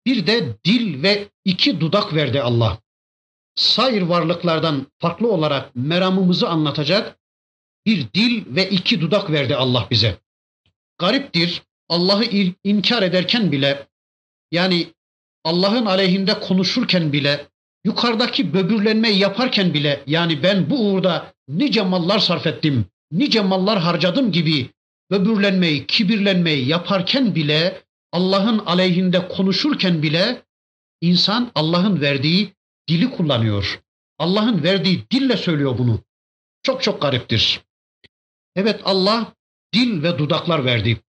Bir 0.06 0.26
de 0.26 0.56
dil 0.64 1.02
ve 1.02 1.28
iki 1.44 1.80
dudak 1.80 2.14
verdi 2.14 2.42
Allah. 2.42 2.78
Sair 3.54 4.02
varlıklardan 4.02 4.86
farklı 4.98 5.32
olarak 5.32 5.76
meramımızı 5.76 6.48
anlatacak 6.48 7.18
bir 7.86 8.06
dil 8.14 8.56
ve 8.56 8.70
iki 8.70 9.00
dudak 9.00 9.30
verdi 9.30 9.56
Allah 9.56 9.86
bize. 9.90 10.18
Gariptir 10.98 11.62
Allah'ı 11.88 12.24
inkar 12.64 13.02
ederken 13.02 13.52
bile 13.52 13.86
yani 14.50 14.86
Allah'ın 15.44 15.86
aleyhinde 15.86 16.40
konuşurken 16.40 17.12
bile 17.12 17.46
yukarıdaki 17.84 18.54
böbürlenmeyi 18.54 19.18
yaparken 19.18 19.74
bile 19.74 20.02
yani 20.06 20.42
ben 20.42 20.70
bu 20.70 20.86
uğurda 20.86 21.32
nice 21.48 21.82
mallar 21.82 22.18
sarf 22.18 22.46
ettim, 22.46 22.86
nice 23.12 23.40
mallar 23.40 23.78
harcadım 23.78 24.32
gibi 24.32 24.70
böbürlenmeyi, 25.10 25.86
kibirlenmeyi 25.86 26.68
yaparken 26.68 27.34
bile 27.34 27.82
Allah'ın 28.12 28.58
aleyhinde 28.58 29.28
konuşurken 29.28 30.02
bile 30.02 30.42
insan 31.00 31.50
Allah'ın 31.54 32.00
verdiği 32.00 32.52
dili 32.88 33.10
kullanıyor. 33.10 33.80
Allah'ın 34.18 34.62
verdiği 34.62 35.04
dille 35.10 35.36
söylüyor 35.36 35.78
bunu. 35.78 36.00
Çok 36.62 36.82
çok 36.82 37.02
gariptir. 37.02 37.60
Evet 38.56 38.80
Allah 38.84 39.32
dil 39.74 40.02
ve 40.02 40.18
dudaklar 40.18 40.64
verdi. 40.64 41.00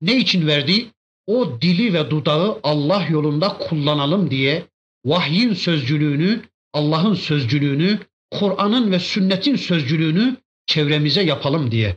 Ne 0.00 0.16
için 0.16 0.46
verdi? 0.46 0.86
O 1.26 1.60
dili 1.60 1.94
ve 1.94 2.10
dudağı 2.10 2.60
Allah 2.62 3.06
yolunda 3.10 3.58
kullanalım 3.58 4.30
diye 4.30 4.66
vahyin 5.04 5.54
sözcülüğünü, 5.54 6.42
Allah'ın 6.72 7.14
sözcülüğünü, 7.14 7.98
Kur'an'ın 8.30 8.92
ve 8.92 8.98
sünnetin 8.98 9.56
sözcülüğünü 9.56 10.36
çevremize 10.66 11.22
yapalım 11.22 11.70
diye. 11.70 11.96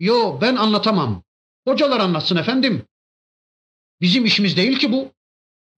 Yo 0.00 0.38
ben 0.40 0.56
anlatamam. 0.56 1.22
Hocalar 1.68 2.00
anlatsın 2.00 2.36
efendim. 2.36 2.82
Bizim 4.00 4.24
işimiz 4.24 4.56
değil 4.56 4.78
ki 4.78 4.92
bu. 4.92 5.12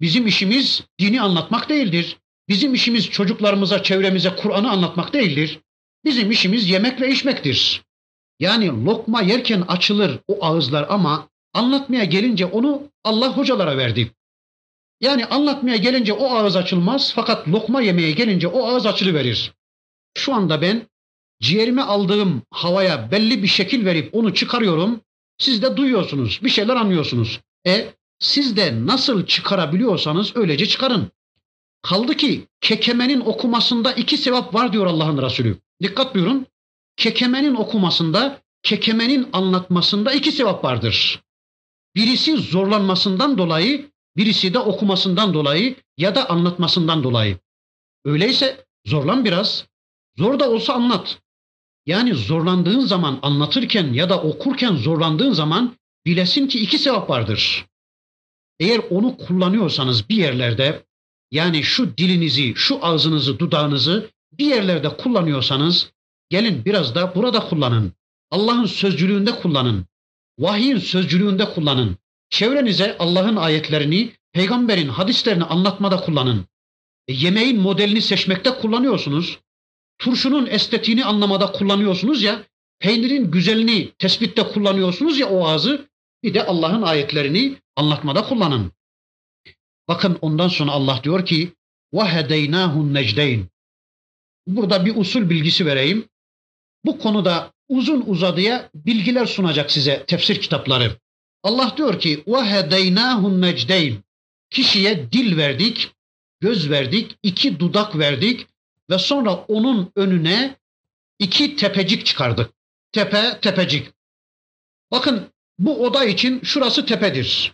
Bizim 0.00 0.26
işimiz 0.26 0.84
dini 0.98 1.22
anlatmak 1.22 1.68
değildir. 1.68 2.18
Bizim 2.48 2.74
işimiz 2.74 3.10
çocuklarımıza, 3.10 3.82
çevremize 3.82 4.36
Kur'an'ı 4.36 4.70
anlatmak 4.70 5.12
değildir. 5.12 5.60
Bizim 6.04 6.30
işimiz 6.30 6.70
yemek 6.70 7.00
ve 7.00 7.10
içmektir. 7.10 7.82
Yani 8.40 8.84
lokma 8.84 9.22
yerken 9.22 9.60
açılır 9.60 10.18
o 10.28 10.44
ağızlar 10.44 10.86
ama 10.88 11.28
anlatmaya 11.54 12.04
gelince 12.04 12.46
onu 12.46 12.82
Allah 13.04 13.36
hocalara 13.36 13.76
verdi. 13.76 14.12
Yani 15.00 15.26
anlatmaya 15.26 15.76
gelince 15.76 16.12
o 16.12 16.30
ağız 16.30 16.56
açılmaz 16.56 17.12
fakat 17.14 17.48
lokma 17.48 17.82
yemeye 17.82 18.12
gelince 18.12 18.48
o 18.48 18.66
ağız 18.66 18.86
açılıverir. 18.86 19.52
Şu 20.14 20.34
anda 20.34 20.62
ben 20.62 20.86
ciğerime 21.42 21.82
aldığım 21.82 22.42
havaya 22.50 23.10
belli 23.10 23.42
bir 23.42 23.48
şekil 23.48 23.84
verip 23.84 24.14
onu 24.14 24.34
çıkarıyorum. 24.34 25.00
Siz 25.38 25.62
de 25.62 25.76
duyuyorsunuz, 25.76 26.40
bir 26.42 26.48
şeyler 26.48 26.76
anlıyorsunuz. 26.76 27.40
E 27.66 27.94
siz 28.18 28.56
de 28.56 28.86
nasıl 28.86 29.26
çıkarabiliyorsanız 29.26 30.36
öylece 30.36 30.66
çıkarın. 30.66 31.10
Kaldı 31.82 32.14
ki 32.14 32.46
kekemenin 32.60 33.20
okumasında 33.20 33.92
iki 33.92 34.16
sevap 34.16 34.54
var 34.54 34.72
diyor 34.72 34.86
Allah'ın 34.86 35.22
Resulü. 35.22 35.58
Dikkat 35.82 36.14
buyurun. 36.14 36.46
Kekemenin 36.96 37.54
okumasında, 37.54 38.40
kekemenin 38.62 39.28
anlatmasında 39.32 40.12
iki 40.12 40.32
sevap 40.32 40.64
vardır. 40.64 41.22
Birisi 41.94 42.36
zorlanmasından 42.36 43.38
dolayı, 43.38 43.90
birisi 44.16 44.54
de 44.54 44.58
okumasından 44.58 45.34
dolayı 45.34 45.76
ya 45.98 46.14
da 46.14 46.30
anlatmasından 46.30 47.04
dolayı. 47.04 47.38
Öyleyse 48.04 48.64
zorlan 48.86 49.24
biraz. 49.24 49.66
Zor 50.18 50.40
da 50.40 50.50
olsa 50.50 50.74
anlat. 50.74 51.21
Yani 51.86 52.14
zorlandığın 52.14 52.80
zaman 52.80 53.18
anlatırken 53.22 53.92
ya 53.92 54.10
da 54.10 54.22
okurken 54.22 54.76
zorlandığın 54.76 55.32
zaman 55.32 55.76
bilesin 56.06 56.46
ki 56.46 56.58
iki 56.58 56.78
sevap 56.78 57.10
vardır. 57.10 57.66
Eğer 58.60 58.80
onu 58.90 59.16
kullanıyorsanız 59.16 60.08
bir 60.08 60.16
yerlerde 60.16 60.84
yani 61.30 61.62
şu 61.62 61.96
dilinizi, 61.98 62.52
şu 62.56 62.86
ağzınızı, 62.86 63.38
dudağınızı 63.38 64.10
bir 64.38 64.46
yerlerde 64.46 64.96
kullanıyorsanız 64.96 65.92
gelin 66.30 66.64
biraz 66.64 66.94
da 66.94 67.14
burada 67.14 67.40
kullanın. 67.40 67.92
Allah'ın 68.30 68.66
sözcülüğünde 68.66 69.30
kullanın. 69.30 69.86
Vahyin 70.38 70.78
sözcülüğünde 70.78 71.44
kullanın. 71.44 71.96
Çevrenize 72.30 72.96
Allah'ın 72.98 73.36
ayetlerini, 73.36 74.12
peygamberin 74.32 74.88
hadislerini 74.88 75.44
anlatmada 75.44 75.96
kullanın. 75.96 76.46
E, 77.08 77.12
yemeğin 77.12 77.60
modelini 77.60 78.02
seçmekte 78.02 78.50
kullanıyorsunuz 78.50 79.38
Turşunun 80.01 80.45
estetiğini 80.45 81.05
anlamada 81.05 81.51
kullanıyorsunuz 81.51 82.23
ya. 82.23 82.43
Peynirin 82.79 83.31
güzelini 83.31 83.91
tespitte 83.91 84.43
kullanıyorsunuz 84.43 85.19
ya 85.19 85.29
o 85.29 85.47
ağzı. 85.47 85.87
Bir 86.23 86.33
de 86.33 86.45
Allah'ın 86.45 86.81
ayetlerini 86.81 87.55
anlatmada 87.75 88.23
kullanın. 88.23 88.71
Bakın 89.87 90.17
ondan 90.21 90.47
sonra 90.47 90.71
Allah 90.71 91.01
diyor 91.03 91.25
ki 91.25 91.53
وَهَدَيْنَاهُ 91.93 92.73
النَّجْدَيْنِ 92.73 93.43
Burada 94.47 94.85
bir 94.85 94.95
usul 94.95 95.29
bilgisi 95.29 95.65
vereyim. 95.65 96.09
Bu 96.85 96.99
konuda 96.99 97.53
uzun 97.69 98.03
uzadıya 98.07 98.69
bilgiler 98.75 99.25
sunacak 99.25 99.71
size 99.71 100.05
tefsir 100.05 100.41
kitapları. 100.41 100.97
Allah 101.43 101.73
diyor 101.77 101.99
ki 101.99 102.23
وَهَدَيْنَاهُ 102.27 103.21
النَّجْدَيْنِ 103.21 103.95
Kişiye 104.49 105.11
dil 105.11 105.37
verdik, 105.37 105.91
göz 106.39 106.69
verdik, 106.69 107.17
iki 107.23 107.59
dudak 107.59 107.97
verdik 107.99 108.47
ve 108.92 108.98
sonra 108.98 109.34
onun 109.34 109.92
önüne 109.96 110.56
iki 111.18 111.56
tepecik 111.56 112.06
çıkardık. 112.06 112.50
Tepe, 112.92 113.38
tepecik. 113.40 113.90
Bakın 114.90 115.28
bu 115.58 115.84
oda 115.84 116.04
için 116.04 116.40
şurası 116.42 116.86
tepedir. 116.86 117.52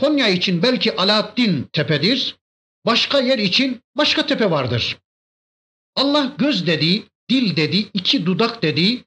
Konya 0.00 0.28
için 0.28 0.62
belki 0.62 0.96
Alaaddin 0.96 1.68
tepedir. 1.72 2.36
Başka 2.86 3.20
yer 3.20 3.38
için 3.38 3.80
başka 3.96 4.26
tepe 4.26 4.50
vardır. 4.50 4.98
Allah 5.96 6.32
göz 6.38 6.66
dedi, 6.66 7.02
dil 7.28 7.56
dedi, 7.56 7.88
iki 7.94 8.26
dudak 8.26 8.62
dedi. 8.62 9.04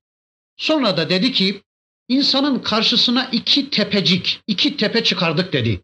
Sonra 0.57 0.97
da 0.97 1.09
dedi 1.09 1.31
ki 1.31 1.61
insanın 2.07 2.59
karşısına 2.59 3.29
iki 3.31 3.69
tepecik, 3.69 4.41
iki 4.47 4.77
tepe 4.77 5.03
çıkardık 5.03 5.53
dedi. 5.53 5.81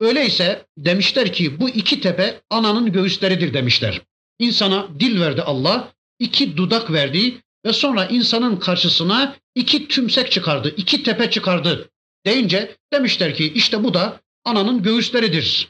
Öyleyse 0.00 0.66
demişler 0.78 1.32
ki 1.32 1.60
bu 1.60 1.68
iki 1.68 2.00
tepe 2.00 2.40
ananın 2.50 2.92
göğüsleridir 2.92 3.54
demişler. 3.54 4.02
İnsana 4.38 4.88
dil 5.00 5.20
verdi 5.20 5.42
Allah, 5.42 5.92
iki 6.18 6.56
dudak 6.56 6.92
verdi 6.92 7.40
ve 7.66 7.72
sonra 7.72 8.06
insanın 8.06 8.56
karşısına 8.56 9.36
iki 9.54 9.88
tümsek 9.88 10.32
çıkardı, 10.32 10.74
iki 10.76 11.02
tepe 11.02 11.30
çıkardı 11.30 11.90
deyince 12.26 12.76
demişler 12.92 13.34
ki 13.34 13.52
işte 13.54 13.84
bu 13.84 13.94
da 13.94 14.20
ananın 14.44 14.82
göğüsleridir. 14.82 15.68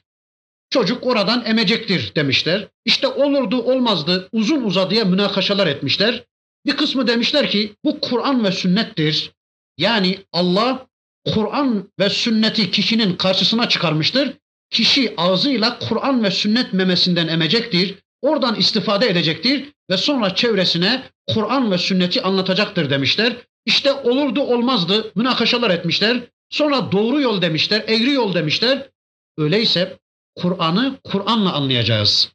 Çocuk 0.70 1.06
oradan 1.06 1.44
emecektir 1.44 2.14
demişler. 2.14 2.68
İşte 2.84 3.08
olurdu 3.08 3.62
olmazdı 3.62 4.28
uzun 4.32 4.62
uzadıya 4.62 5.04
münakaşalar 5.04 5.66
etmişler. 5.66 6.24
Bir 6.66 6.76
kısmı 6.76 7.06
demişler 7.06 7.50
ki 7.50 7.74
bu 7.84 8.00
Kur'an 8.00 8.44
ve 8.44 8.52
sünnettir. 8.52 9.32
Yani 9.78 10.18
Allah 10.32 10.86
Kur'an 11.34 11.88
ve 11.98 12.10
sünneti 12.10 12.70
kişinin 12.70 13.16
karşısına 13.16 13.68
çıkarmıştır. 13.68 14.32
Kişi 14.70 15.14
ağzıyla 15.16 15.78
Kur'an 15.78 16.24
ve 16.24 16.30
sünnet 16.30 16.72
memesinden 16.72 17.28
emecektir. 17.28 17.94
Oradan 18.22 18.54
istifade 18.54 19.08
edecektir 19.08 19.72
ve 19.90 19.96
sonra 19.96 20.34
çevresine 20.34 21.02
Kur'an 21.34 21.70
ve 21.70 21.78
sünneti 21.78 22.22
anlatacaktır 22.22 22.90
demişler. 22.90 23.36
İşte 23.66 23.92
olurdu 23.92 24.40
olmazdı 24.40 25.12
münakaşalar 25.14 25.70
etmişler. 25.70 26.20
Sonra 26.50 26.92
doğru 26.92 27.20
yol 27.20 27.42
demişler, 27.42 27.84
eğri 27.86 28.10
yol 28.10 28.34
demişler. 28.34 28.88
Öyleyse 29.38 29.98
Kur'an'ı 30.36 30.98
Kur'an'la 31.04 31.52
anlayacağız. 31.52 32.32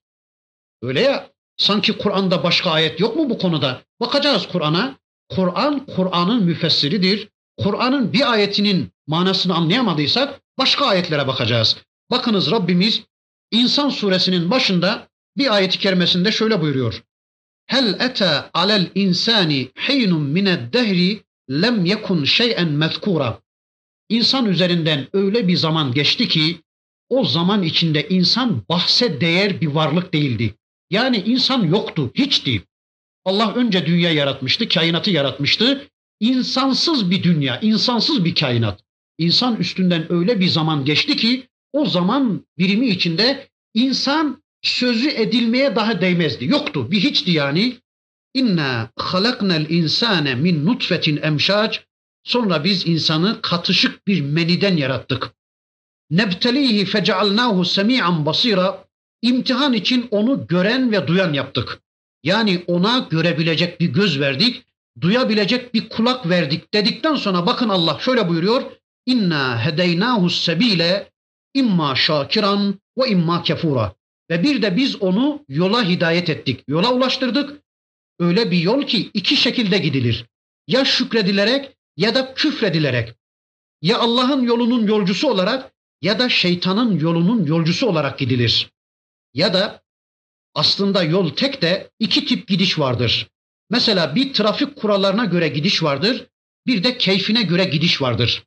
Öyle 0.81 1.01
ya 1.01 1.29
sanki 1.57 1.97
Kur'an'da 1.97 2.43
başka 2.43 2.71
ayet 2.71 2.99
yok 2.99 3.15
mu 3.15 3.29
bu 3.29 3.37
konuda? 3.37 3.81
Bakacağız 3.99 4.47
Kur'an'a. 4.51 4.95
Kur'an 5.29 5.85
Kur'an'ın 5.85 6.43
müfessiridir. 6.43 7.29
Kur'an'ın 7.57 8.13
bir 8.13 8.31
ayetinin 8.31 8.91
manasını 9.07 9.55
anlayamadıysak 9.55 10.41
başka 10.57 10.85
ayetlere 10.85 11.27
bakacağız. 11.27 11.77
Bakınız 12.11 12.51
Rabbimiz 12.51 13.03
İnsan 13.51 13.89
suresinin 13.89 14.51
başında 14.51 15.07
bir 15.37 15.55
ayeti 15.55 15.79
kerimesinde 15.79 16.31
şöyle 16.31 16.61
buyuruyor. 16.61 17.03
Hel 17.65 17.99
ete 17.99 18.43
alel 18.53 18.89
insani 18.95 19.69
hinun 19.89 20.23
mined 20.23 20.73
dehri 20.73 21.23
lem 21.51 21.85
yekun 21.85 22.23
şey'en 22.23 22.69
mezkura. 22.69 23.41
İnsan 24.09 24.45
üzerinden 24.45 25.07
öyle 25.13 25.47
bir 25.47 25.55
zaman 25.55 25.93
geçti 25.93 26.27
ki 26.27 26.61
o 27.09 27.25
zaman 27.25 27.63
içinde 27.63 28.09
insan 28.09 28.63
bahse 28.69 29.21
değer 29.21 29.61
bir 29.61 29.67
varlık 29.67 30.13
değildi. 30.13 30.55
Yani 30.89 31.17
insan 31.17 31.63
yoktu, 31.63 32.11
hiçti. 32.15 32.63
Allah 33.25 33.53
önce 33.53 33.85
dünya 33.85 34.11
yaratmıştı, 34.11 34.67
kainatı 34.67 35.11
yaratmıştı. 35.11 35.87
İnsansız 36.19 37.11
bir 37.11 37.23
dünya, 37.23 37.59
insansız 37.59 38.25
bir 38.25 38.35
kainat. 38.35 38.83
İnsan 39.17 39.55
üstünden 39.55 40.11
öyle 40.11 40.39
bir 40.39 40.47
zaman 40.47 40.85
geçti 40.85 41.17
ki 41.17 41.47
o 41.73 41.85
zaman 41.85 42.45
birimi 42.57 42.87
içinde 42.87 43.47
insan 43.73 44.42
sözü 44.63 45.09
edilmeye 45.09 45.75
daha 45.75 46.01
değmezdi. 46.01 46.45
Yoktu. 46.45 46.91
Bir 46.91 46.99
hiçti 46.99 47.31
yani. 47.31 47.77
İnna 48.33 48.89
halaknel 48.97 49.65
insane 49.69 50.35
min 50.35 50.65
nutfetin 50.65 51.17
emşac. 51.21 51.79
Sonra 52.23 52.63
biz 52.63 52.87
insanı 52.87 53.41
katışık 53.41 54.07
bir 54.07 54.21
meniden 54.21 54.77
yarattık. 54.77 55.31
Nebtelihi 56.11 56.85
fecealnahu 56.85 57.65
semi'an 57.65 58.25
basira. 58.25 58.85
İmtihan 59.21 59.73
için 59.73 60.07
onu 60.11 60.47
gören 60.47 60.91
ve 60.91 61.07
duyan 61.07 61.33
yaptık. 61.33 61.79
Yani 62.23 62.63
ona 62.67 63.07
görebilecek 63.09 63.79
bir 63.79 63.87
göz 63.87 64.19
verdik, 64.19 64.63
duyabilecek 65.01 65.73
bir 65.73 65.89
kulak 65.89 66.29
verdik 66.29 66.73
dedikten 66.73 67.15
sonra 67.15 67.45
bakın 67.45 67.69
Allah 67.69 67.97
şöyle 67.99 68.29
buyuruyor. 68.29 68.63
İnna 69.05 69.65
hedeynahu 69.65 70.29
sebile 70.29 71.11
imma 71.53 71.95
şakiran 71.95 72.79
ve 72.97 73.09
imma 73.09 73.43
kefura. 73.43 73.95
Ve 74.29 74.43
bir 74.43 74.61
de 74.61 74.77
biz 74.77 75.01
onu 75.01 75.45
yola 75.49 75.89
hidayet 75.89 76.29
ettik. 76.29 76.63
Yola 76.67 76.93
ulaştırdık. 76.93 77.63
Öyle 78.19 78.51
bir 78.51 78.57
yol 78.57 78.83
ki 78.83 79.11
iki 79.13 79.35
şekilde 79.35 79.77
gidilir. 79.77 80.25
Ya 80.67 80.85
şükredilerek 80.85 81.77
ya 81.97 82.15
da 82.15 82.33
küfredilerek. 82.33 83.13
Ya 83.81 83.99
Allah'ın 83.99 84.43
yolunun 84.43 84.87
yolcusu 84.87 85.29
olarak 85.29 85.73
ya 86.01 86.19
da 86.19 86.29
şeytanın 86.29 86.99
yolunun 86.99 87.45
yolcusu 87.45 87.87
olarak 87.87 88.19
gidilir. 88.19 88.71
Ya 89.33 89.53
da 89.53 89.83
aslında 90.55 91.03
yol 91.03 91.29
tek 91.29 91.61
de 91.61 91.91
iki 91.99 92.25
tip 92.25 92.47
gidiş 92.47 92.79
vardır. 92.79 93.29
Mesela 93.69 94.15
bir 94.15 94.33
trafik 94.33 94.75
kurallarına 94.75 95.25
göre 95.25 95.47
gidiş 95.47 95.83
vardır, 95.83 96.27
bir 96.67 96.83
de 96.83 96.97
keyfine 96.97 97.41
göre 97.41 97.63
gidiş 97.63 98.01
vardır. 98.01 98.43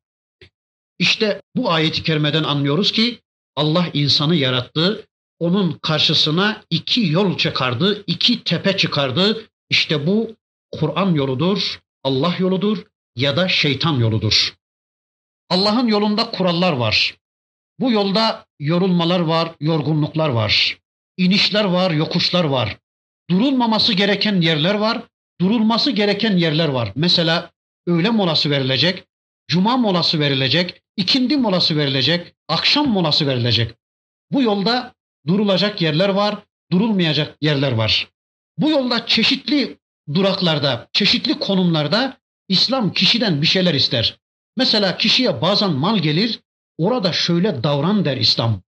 İşte 0.99 1.43
bu 1.57 1.71
ayeti 1.71 2.03
kerimeden 2.03 2.45
anlıyoruz 2.45 2.93
ki 2.93 3.21
Allah 3.57 3.91
insanı 3.93 4.35
yarattı, 4.35 5.07
onun 5.39 5.73
karşısına 5.73 6.63
iki 6.71 7.07
yol 7.07 7.37
çıkardı, 7.39 8.05
iki 8.07 8.45
tepe 8.45 8.77
çıkardı. 8.77 9.49
İşte 9.71 10.07
bu 10.07 10.37
Kur'an 10.73 11.15
yoludur, 11.15 11.81
Allah 12.05 12.35
yoludur 12.39 12.85
ya 13.17 13.37
da 13.37 13.49
şeytan 13.49 13.99
yoludur. 13.99 14.55
Allah'ın 15.51 15.87
yolunda 15.87 16.31
kurallar 16.31 16.73
var. 16.73 17.17
Bu 17.81 17.93
yolda 17.93 18.47
yorulmalar 18.61 19.21
var, 19.21 19.53
yorgunluklar 19.61 20.29
var. 20.29 20.79
İnişler 21.17 21.65
var, 21.65 21.91
yokuşlar 21.91 22.45
var. 22.45 22.79
Durulmaması 23.31 23.93
gereken 23.93 24.41
yerler 24.41 24.75
var, 24.75 25.03
durulması 25.41 25.91
gereken 25.91 26.37
yerler 26.37 26.69
var. 26.69 26.93
Mesela 26.95 27.51
öğle 27.87 28.11
molası 28.11 28.51
verilecek, 28.51 29.05
cuma 29.49 29.77
molası 29.77 30.21
verilecek, 30.21 30.83
ikindi 30.97 31.37
molası 31.37 31.77
verilecek, 31.77 32.35
akşam 32.49 32.89
molası 32.89 33.27
verilecek. 33.27 33.75
Bu 34.31 34.43
yolda 34.43 34.95
durulacak 35.27 35.83
yerler 35.83 36.09
var, 36.09 36.39
durulmayacak 36.73 37.37
yerler 37.41 37.73
var. 37.73 38.11
Bu 38.59 38.71
yolda 38.71 39.07
çeşitli 39.07 39.79
duraklarda, 40.15 40.89
çeşitli 40.93 41.39
konumlarda 41.39 42.17
İslam 42.49 42.93
kişiden 42.93 43.43
bir 43.43 43.47
şeyler 43.47 43.75
ister. 43.75 44.19
Mesela 44.57 44.97
kişiye 44.97 45.43
bazen 45.43 45.73
mal 45.73 45.99
gelir, 45.99 46.41
orada 46.79 47.13
şöyle 47.13 47.63
davran 47.63 48.05
der 48.05 48.17
İslam. 48.17 48.63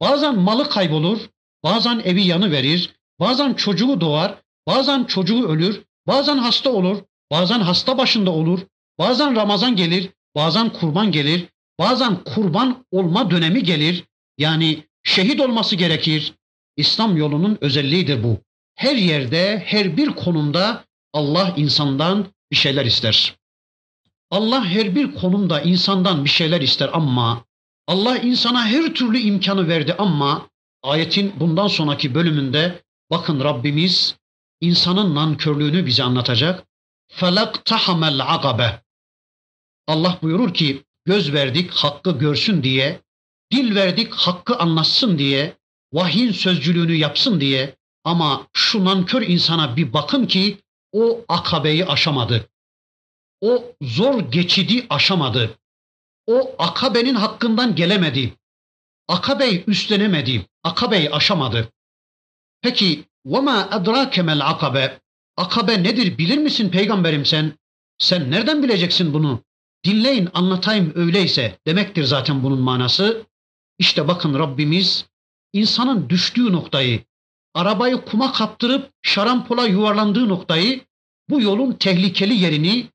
Bazen 0.00 0.38
malı 0.38 0.68
kaybolur, 0.68 1.18
bazen 1.64 2.02
evi 2.04 2.22
yanı 2.22 2.50
verir, 2.50 2.94
bazen 3.20 3.54
çocuğu 3.54 4.00
doğar, 4.00 4.42
bazen 4.66 5.04
çocuğu 5.04 5.48
ölür, 5.48 5.82
bazen 6.06 6.38
hasta 6.38 6.70
olur, 6.70 7.02
bazen 7.30 7.60
hasta 7.60 7.98
başında 7.98 8.30
olur, 8.30 8.60
bazen 8.98 9.36
Ramazan 9.36 9.76
gelir, 9.76 10.10
bazen 10.34 10.70
kurban 10.70 11.12
gelir, 11.12 11.48
bazen 11.78 12.24
kurban 12.24 12.86
olma 12.90 13.30
dönemi 13.30 13.62
gelir. 13.62 14.04
Yani 14.38 14.84
şehit 15.10 15.40
olması 15.40 15.76
gerekir. 15.76 16.34
İslam 16.76 17.16
yolunun 17.16 17.58
özelliğidir 17.60 18.22
bu. 18.22 18.38
Her 18.74 18.96
yerde, 18.96 19.62
her 19.66 19.96
bir 19.96 20.08
konumda 20.08 20.84
Allah 21.12 21.54
insandan 21.56 22.26
bir 22.50 22.56
şeyler 22.56 22.84
ister. 22.84 23.36
Allah 24.30 24.64
her 24.64 24.94
bir 24.94 25.14
konumda 25.14 25.60
insandan 25.60 26.24
bir 26.24 26.30
şeyler 26.30 26.60
ister 26.60 26.90
ama 26.92 27.44
Allah 27.86 28.18
insana 28.18 28.66
her 28.66 28.94
türlü 28.94 29.18
imkanı 29.18 29.68
verdi 29.68 29.94
ama 29.98 30.48
ayetin 30.82 31.32
bundan 31.40 31.66
sonraki 31.66 32.14
bölümünde 32.14 32.82
bakın 33.10 33.44
Rabbimiz 33.44 34.16
insanın 34.60 35.14
nankörlüğünü 35.14 35.86
bize 35.86 36.02
anlatacak. 36.02 36.64
Tahamel 37.64 38.34
agabe. 38.34 38.82
Allah 39.86 40.18
buyurur 40.22 40.54
ki 40.54 40.82
göz 41.04 41.32
verdik 41.32 41.70
hakkı 41.70 42.18
görsün 42.18 42.62
diye, 42.62 43.00
dil 43.51 43.75
verdik 43.75 44.13
hakkı 44.13 44.55
anlatsın 44.55 45.17
diye, 45.17 45.57
vahyin 45.93 46.31
sözcülüğünü 46.31 46.93
yapsın 46.93 47.41
diye 47.41 47.75
ama 48.03 48.47
şu 48.53 48.85
nankör 48.85 49.21
insana 49.21 49.75
bir 49.75 49.93
bakın 49.93 50.25
ki 50.25 50.57
o 50.91 51.25
akabeyi 51.27 51.85
aşamadı. 51.85 52.49
O 53.41 53.73
zor 53.81 54.19
geçidi 54.19 54.85
aşamadı. 54.89 55.57
O 56.27 56.55
akabenin 56.59 57.15
hakkından 57.15 57.75
gelemedi. 57.75 58.33
Akabeyi 59.07 59.63
üstlenemedi. 59.67 60.45
Akabeyi 60.63 61.11
aşamadı. 61.11 61.69
Peki 62.61 63.05
وَمَا 63.27 63.69
اَدْرَاكَ 63.69 64.21
مَا 64.21 64.43
akabe? 64.43 64.99
Akabe 65.37 65.83
nedir 65.83 66.17
bilir 66.17 66.37
misin 66.37 66.69
peygamberim 66.69 67.25
sen? 67.25 67.53
Sen 67.97 68.31
nereden 68.31 68.63
bileceksin 68.63 69.13
bunu? 69.13 69.43
Dinleyin 69.85 70.29
anlatayım 70.33 70.91
öyleyse 70.95 71.59
demektir 71.67 72.03
zaten 72.03 72.43
bunun 72.43 72.59
manası. 72.59 73.25
İşte 73.80 74.08
bakın 74.08 74.38
Rabbimiz 74.38 75.06
insanın 75.52 76.08
düştüğü 76.08 76.52
noktayı, 76.52 77.04
arabayı 77.54 78.04
kuma 78.04 78.32
kaptırıp 78.32 78.90
şarampola 79.02 79.66
yuvarlandığı 79.66 80.28
noktayı, 80.28 80.80
bu 81.30 81.40
yolun 81.40 81.72
tehlikeli 81.72 82.34
yerini, 82.34 82.86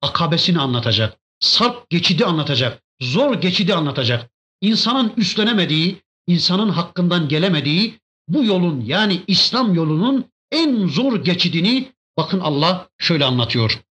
akabesini 0.00 0.60
anlatacak. 0.60 1.18
Sarp 1.40 1.90
geçidi 1.90 2.24
anlatacak. 2.24 2.82
Zor 3.00 3.34
geçidi 3.34 3.74
anlatacak. 3.74 4.30
İnsanın 4.60 5.12
üstlenemediği, 5.16 6.02
insanın 6.26 6.68
hakkından 6.68 7.28
gelemediği 7.28 7.98
bu 8.28 8.44
yolun 8.44 8.80
yani 8.80 9.22
İslam 9.26 9.74
yolunun 9.74 10.24
en 10.50 10.86
zor 10.86 11.24
geçidini 11.24 11.92
bakın 12.16 12.40
Allah 12.40 12.88
şöyle 12.98 13.24
anlatıyor. 13.24 13.82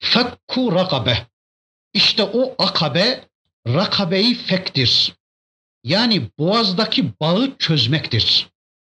Fekku 0.00 0.72
rakabe. 0.72 1.26
İşte 1.94 2.24
o 2.24 2.54
akabe 2.58 3.24
rakabeyi 3.66 4.34
fektir. 4.34 5.15
Yani 5.86 6.30
boğazdaki 6.38 7.20
bağı 7.20 7.56
çözmektir. 7.58 8.48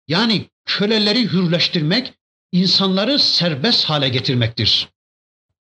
Yani 0.09 0.45
köleleri 0.65 1.33
hürleştirmek, 1.33 2.13
insanları 2.53 3.19
serbest 3.19 3.85
hale 3.85 4.09
getirmektir. 4.09 4.89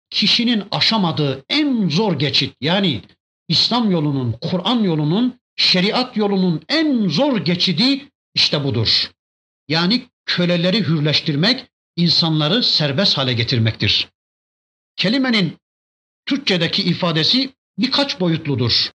Kişinin 0.10 0.64
aşamadığı 0.72 1.46
en 1.50 1.90
zor 1.90 2.20
geçit 2.20 2.56
yani 2.62 3.02
İslam 3.48 3.92
yolunun, 3.92 4.32
Kur'an 4.42 4.84
yolunun, 4.84 5.40
şeriat 5.56 6.18
yolunun 6.18 6.62
en 6.70 7.08
zor 7.08 7.38
geçidi 7.38 8.10
işte 8.34 8.64
budur. 8.64 9.12
Yani 9.68 10.06
köleleri 10.26 10.80
hürleştirmek, 10.88 11.66
insanları 11.96 12.64
serbest 12.64 13.18
hale 13.18 13.34
getirmektir. 13.34 14.10
Kelimenin 14.96 15.58
Türkçedeki 16.26 16.84
ifadesi 16.84 17.54
birkaç 17.78 18.20
boyutludur. 18.20 18.92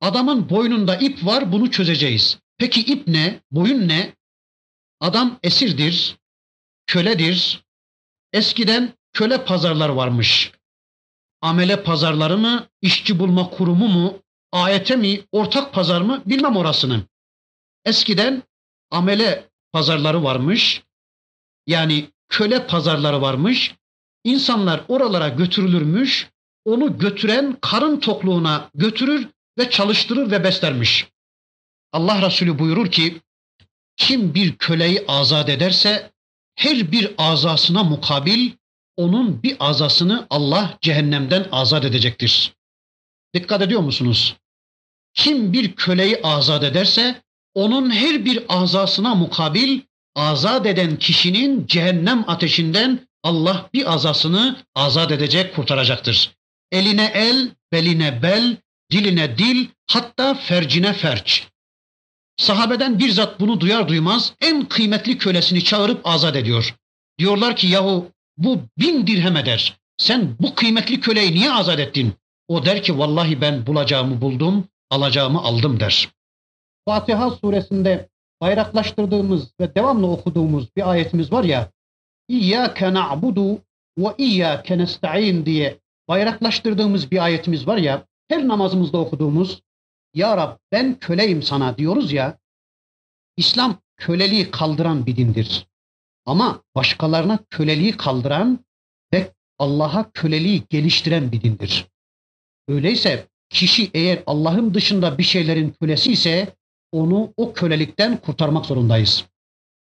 Adamın 0.00 0.50
boynunda 0.50 0.96
ip 0.96 1.26
var, 1.26 1.52
bunu 1.52 1.70
çözeceğiz. 1.70 2.38
Peki 2.58 2.80
ip 2.80 3.08
ne? 3.08 3.40
Boyun 3.50 3.88
ne? 3.88 4.12
Adam 5.00 5.38
esirdir, 5.42 6.16
köledir. 6.86 7.64
Eskiden 8.32 8.92
köle 9.12 9.44
pazarlar 9.44 9.88
varmış. 9.88 10.52
Amele 11.40 11.82
pazarları 11.82 12.38
mı, 12.38 12.66
işçi 12.82 13.18
bulma 13.18 13.50
kurumu 13.50 13.88
mu, 13.88 14.22
ayete 14.52 14.96
mi, 14.96 15.20
ortak 15.32 15.74
pazar 15.74 16.00
mı 16.00 16.22
bilmem 16.26 16.56
orasını. 16.56 17.02
Eskiden 17.84 18.42
amele 18.90 19.48
pazarları 19.72 20.24
varmış. 20.24 20.82
Yani 21.66 22.10
köle 22.28 22.66
pazarları 22.66 23.22
varmış. 23.22 23.74
İnsanlar 24.24 24.84
oralara 24.88 25.28
götürülürmüş. 25.28 26.30
Onu 26.64 26.98
götüren 26.98 27.56
karın 27.60 28.00
tokluğuna 28.00 28.70
götürür 28.74 29.28
ve 29.58 29.70
çalıştırır 29.70 30.30
ve 30.30 30.44
beslermiş. 30.44 31.06
Allah 31.92 32.22
Resulü 32.22 32.58
buyurur 32.58 32.90
ki 32.90 33.20
kim 33.96 34.34
bir 34.34 34.56
köleyi 34.56 35.04
azat 35.08 35.48
ederse 35.48 36.10
her 36.54 36.92
bir 36.92 37.14
azasına 37.18 37.84
mukabil 37.84 38.50
onun 38.96 39.42
bir 39.42 39.56
azasını 39.60 40.26
Allah 40.30 40.78
cehennemden 40.80 41.48
azat 41.52 41.84
edecektir. 41.84 42.54
Dikkat 43.34 43.62
ediyor 43.62 43.80
musunuz? 43.80 44.36
Kim 45.14 45.52
bir 45.52 45.72
köleyi 45.72 46.20
azat 46.22 46.64
ederse 46.64 47.22
onun 47.54 47.90
her 47.90 48.24
bir 48.24 48.44
azasına 48.48 49.14
mukabil 49.14 49.80
azat 50.16 50.66
eden 50.66 50.96
kişinin 50.96 51.66
cehennem 51.66 52.24
ateşinden 52.26 53.08
Allah 53.22 53.70
bir 53.74 53.92
azasını 53.92 54.56
azat 54.74 55.12
edecek, 55.12 55.54
kurtaracaktır. 55.54 56.30
Eline 56.72 57.10
el, 57.14 57.50
beline 57.72 58.22
bel, 58.22 58.56
diline 58.92 59.38
dil, 59.38 59.68
hatta 59.86 60.34
fercine 60.34 60.92
ferç. 60.92 61.48
Sahabeden 62.36 62.98
bir 62.98 63.10
zat 63.10 63.40
bunu 63.40 63.60
duyar 63.60 63.88
duymaz 63.88 64.32
en 64.40 64.64
kıymetli 64.64 65.18
kölesini 65.18 65.64
çağırıp 65.64 66.00
azat 66.04 66.36
ediyor. 66.36 66.74
Diyorlar 67.18 67.56
ki 67.56 67.66
yahu 67.66 68.10
bu 68.36 68.60
bin 68.78 69.06
dirhem 69.06 69.36
eder. 69.36 69.76
Sen 69.96 70.36
bu 70.40 70.54
kıymetli 70.54 71.00
köleyi 71.00 71.34
niye 71.34 71.52
azat 71.52 71.80
ettin? 71.80 72.12
O 72.48 72.64
der 72.64 72.82
ki 72.82 72.98
vallahi 72.98 73.40
ben 73.40 73.66
bulacağımı 73.66 74.20
buldum, 74.20 74.68
alacağımı 74.90 75.38
aldım 75.38 75.80
der. 75.80 76.08
Fatiha 76.84 77.30
suresinde 77.30 78.08
bayraklaştırdığımız 78.40 79.50
ve 79.60 79.74
devamlı 79.74 80.10
okuduğumuz 80.10 80.76
bir 80.76 80.90
ayetimiz 80.90 81.32
var 81.32 81.44
ya. 81.44 81.70
İyyâke 82.28 82.94
na'budu 82.94 83.58
ve 83.98 84.14
iyyâke 84.18 84.78
nesta'in 84.78 85.46
diye 85.46 85.78
bayraklaştırdığımız 86.08 87.10
bir 87.10 87.24
ayetimiz 87.24 87.66
var 87.66 87.76
ya. 87.76 88.07
Her 88.28 88.48
namazımızda 88.48 88.98
okuduğumuz 88.98 89.62
Ya 90.14 90.36
Rab 90.36 90.58
ben 90.72 90.98
köleyim 90.98 91.42
sana 91.42 91.78
diyoruz 91.78 92.12
ya. 92.12 92.38
İslam 93.36 93.78
köleliği 93.96 94.50
kaldıran 94.50 95.06
bir 95.06 95.16
dindir. 95.16 95.66
Ama 96.26 96.62
başkalarına 96.74 97.38
köleliği 97.50 97.96
kaldıran 97.96 98.64
ve 99.12 99.32
Allah'a 99.58 100.10
köleliği 100.10 100.62
geliştiren 100.70 101.32
bir 101.32 101.42
dindir. 101.42 101.86
Öyleyse 102.68 103.28
kişi 103.50 103.90
eğer 103.94 104.22
Allah'ın 104.26 104.74
dışında 104.74 105.18
bir 105.18 105.22
şeylerin 105.22 105.70
kölesi 105.80 106.12
ise 106.12 106.56
onu 106.92 107.32
o 107.36 107.52
kölelikten 107.52 108.16
kurtarmak 108.16 108.66
zorundayız. 108.66 109.24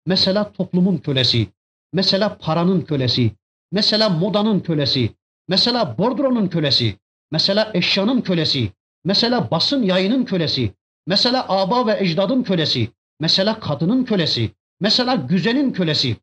Mesela 0.06 0.52
toplumun 0.52 0.98
kölesi, 0.98 1.46
mesela 1.92 2.38
paranın 2.38 2.80
kölesi, 2.80 3.32
mesela 3.72 4.08
modanın 4.08 4.60
kölesi, 4.60 5.10
mesela 5.48 5.98
bordronun 5.98 6.48
kölesi, 6.48 6.96
mesela 7.30 7.70
eşyanın 7.74 8.20
kölesi, 8.20 8.72
mesela 9.04 9.50
basın 9.50 9.82
yayının 9.82 10.24
kölesi, 10.24 10.74
mesela 11.06 11.46
aba 11.48 11.86
ve 11.86 11.98
ecdadın 12.00 12.42
kölesi, 12.42 12.90
mesela 13.20 13.60
kadının 13.60 14.04
kölesi, 14.04 14.50
mesela 14.80 15.14
güzelin 15.14 15.72
kölesi. 15.72 16.16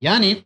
Yani 0.00 0.36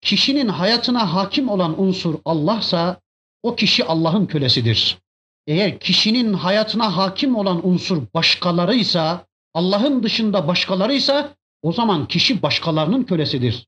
kişinin 0.00 0.48
hayatına 0.48 1.14
hakim 1.14 1.48
olan 1.48 1.82
unsur 1.82 2.18
Allah'sa 2.24 3.00
o 3.42 3.56
kişi 3.56 3.84
Allah'ın 3.84 4.26
kölesidir. 4.26 4.98
Eğer 5.46 5.80
kişinin 5.80 6.32
hayatına 6.32 6.96
hakim 6.96 7.36
olan 7.36 7.68
unsur 7.68 8.02
başkalarıysa, 8.14 9.26
Allah'ın 9.54 10.02
dışında 10.02 10.48
başkalarıysa 10.48 11.34
o 11.62 11.72
zaman 11.72 12.08
kişi 12.08 12.42
başkalarının 12.42 13.04
kölesidir. 13.04 13.66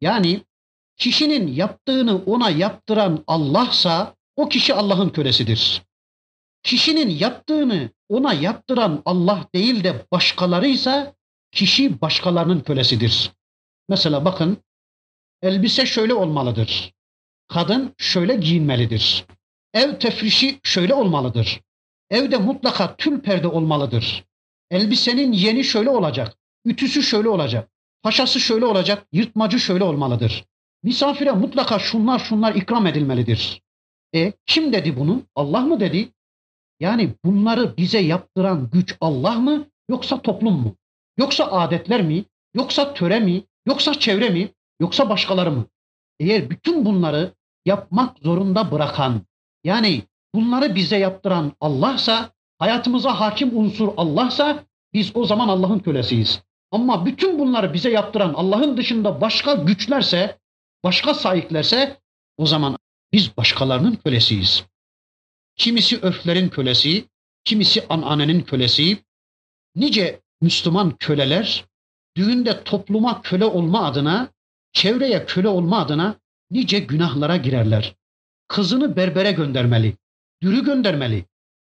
Yani 0.00 0.40
kişinin 0.96 1.46
yaptığını 1.46 2.22
ona 2.26 2.50
yaptıran 2.50 3.24
Allah'sa 3.26 4.14
o 4.40 4.48
kişi 4.48 4.74
Allah'ın 4.74 5.08
kölesidir. 5.08 5.82
Kişinin 6.62 7.08
yaptığını 7.10 7.90
ona 8.08 8.32
yaptıran 8.32 9.02
Allah 9.04 9.48
değil 9.54 9.84
de 9.84 10.06
başkalarıysa 10.12 11.14
kişi 11.52 12.00
başkalarının 12.00 12.60
kölesidir. 12.60 13.32
Mesela 13.88 14.24
bakın 14.24 14.56
elbise 15.42 15.86
şöyle 15.86 16.14
olmalıdır. 16.14 16.92
Kadın 17.48 17.94
şöyle 17.98 18.36
giyinmelidir. 18.36 19.24
Ev 19.74 19.98
tefrişi 19.98 20.60
şöyle 20.62 20.94
olmalıdır. 20.94 21.60
Evde 22.10 22.36
mutlaka 22.36 22.96
tül 22.96 23.20
perde 23.20 23.48
olmalıdır. 23.48 24.24
Elbisenin 24.70 25.32
yeni 25.32 25.64
şöyle 25.64 25.90
olacak. 25.90 26.36
Ütüsü 26.64 27.02
şöyle 27.02 27.28
olacak. 27.28 27.70
Paşası 28.02 28.40
şöyle 28.40 28.66
olacak. 28.66 29.06
Yırtmacı 29.12 29.60
şöyle 29.60 29.84
olmalıdır. 29.84 30.44
Misafire 30.82 31.32
mutlaka 31.32 31.78
şunlar 31.78 32.18
şunlar 32.18 32.54
ikram 32.54 32.86
edilmelidir. 32.86 33.62
E 34.14 34.32
kim 34.46 34.72
dedi 34.72 34.96
bunu? 34.96 35.22
Allah 35.34 35.60
mı 35.60 35.80
dedi? 35.80 36.08
Yani 36.80 37.14
bunları 37.24 37.76
bize 37.76 37.98
yaptıran 37.98 38.70
güç 38.72 38.96
Allah 39.00 39.34
mı 39.34 39.66
yoksa 39.90 40.22
toplum 40.22 40.54
mu? 40.54 40.76
Yoksa 41.18 41.44
adetler 41.44 42.02
mi? 42.02 42.24
Yoksa 42.54 42.94
töre 42.94 43.20
mi? 43.20 43.42
Yoksa 43.66 43.94
çevre 43.94 44.30
mi? 44.30 44.48
Yoksa 44.80 45.08
başkaları 45.10 45.50
mı? 45.50 45.66
Eğer 46.20 46.50
bütün 46.50 46.84
bunları 46.84 47.34
yapmak 47.66 48.18
zorunda 48.18 48.72
bırakan, 48.72 49.20
yani 49.64 50.02
bunları 50.34 50.74
bize 50.74 50.96
yaptıran 50.96 51.52
Allah'sa, 51.60 52.30
hayatımıza 52.58 53.20
hakim 53.20 53.58
unsur 53.58 53.88
Allah'sa 53.96 54.64
biz 54.92 55.16
o 55.16 55.24
zaman 55.24 55.48
Allah'ın 55.48 55.78
kölesiyiz. 55.78 56.42
Ama 56.70 57.06
bütün 57.06 57.38
bunları 57.38 57.74
bize 57.74 57.90
yaptıran 57.90 58.34
Allah'ın 58.34 58.76
dışında 58.76 59.20
başka 59.20 59.54
güçlerse, 59.54 60.38
başka 60.84 61.14
sahiplerse 61.14 61.96
o 62.36 62.46
zaman 62.46 62.76
biz 63.12 63.36
başkalarının 63.36 63.94
kölesiyiz. 63.94 64.64
Kimisi 65.56 66.00
örflerin 66.00 66.48
kölesi, 66.48 67.08
kimisi 67.44 67.86
ananenin 67.88 68.40
kölesi. 68.40 68.98
Nice 69.74 70.20
Müslüman 70.40 70.96
köleler 70.96 71.64
düğünde 72.16 72.64
topluma 72.64 73.22
köle 73.22 73.44
olma 73.44 73.86
adına, 73.86 74.28
çevreye 74.72 75.26
köle 75.26 75.48
olma 75.48 75.78
adına 75.78 76.20
nice 76.50 76.78
günahlara 76.78 77.36
girerler. 77.36 77.94
Kızını 78.48 78.96
berbere 78.96 79.32
göndermeli, 79.32 79.96
dürü 80.42 80.64
göndermeli. 80.64 81.24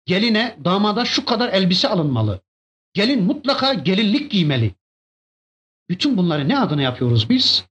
Geline, 0.07 0.57
damada 0.65 1.05
şu 1.05 1.25
kadar 1.25 1.53
elbise 1.53 1.89
alınmalı. 1.89 2.41
Gelin 2.93 3.23
mutlaka 3.23 3.75
gelinlik 3.75 4.31
giymeli. 4.31 4.75
Bütün 5.89 6.17
bunları 6.17 6.49
ne 6.49 6.59
adına 6.59 6.83
yapıyoruz 6.83 7.31
biz? 7.31 7.65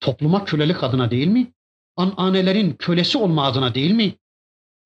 Topluma 0.00 0.44
kölelik 0.44 0.84
adına 0.84 1.10
değil 1.10 1.26
mi? 1.26 1.52
Ananelerin 1.96 2.72
kölesi 2.72 3.18
olma 3.18 3.44
adına 3.44 3.74
değil 3.74 3.90
mi? 3.90 4.14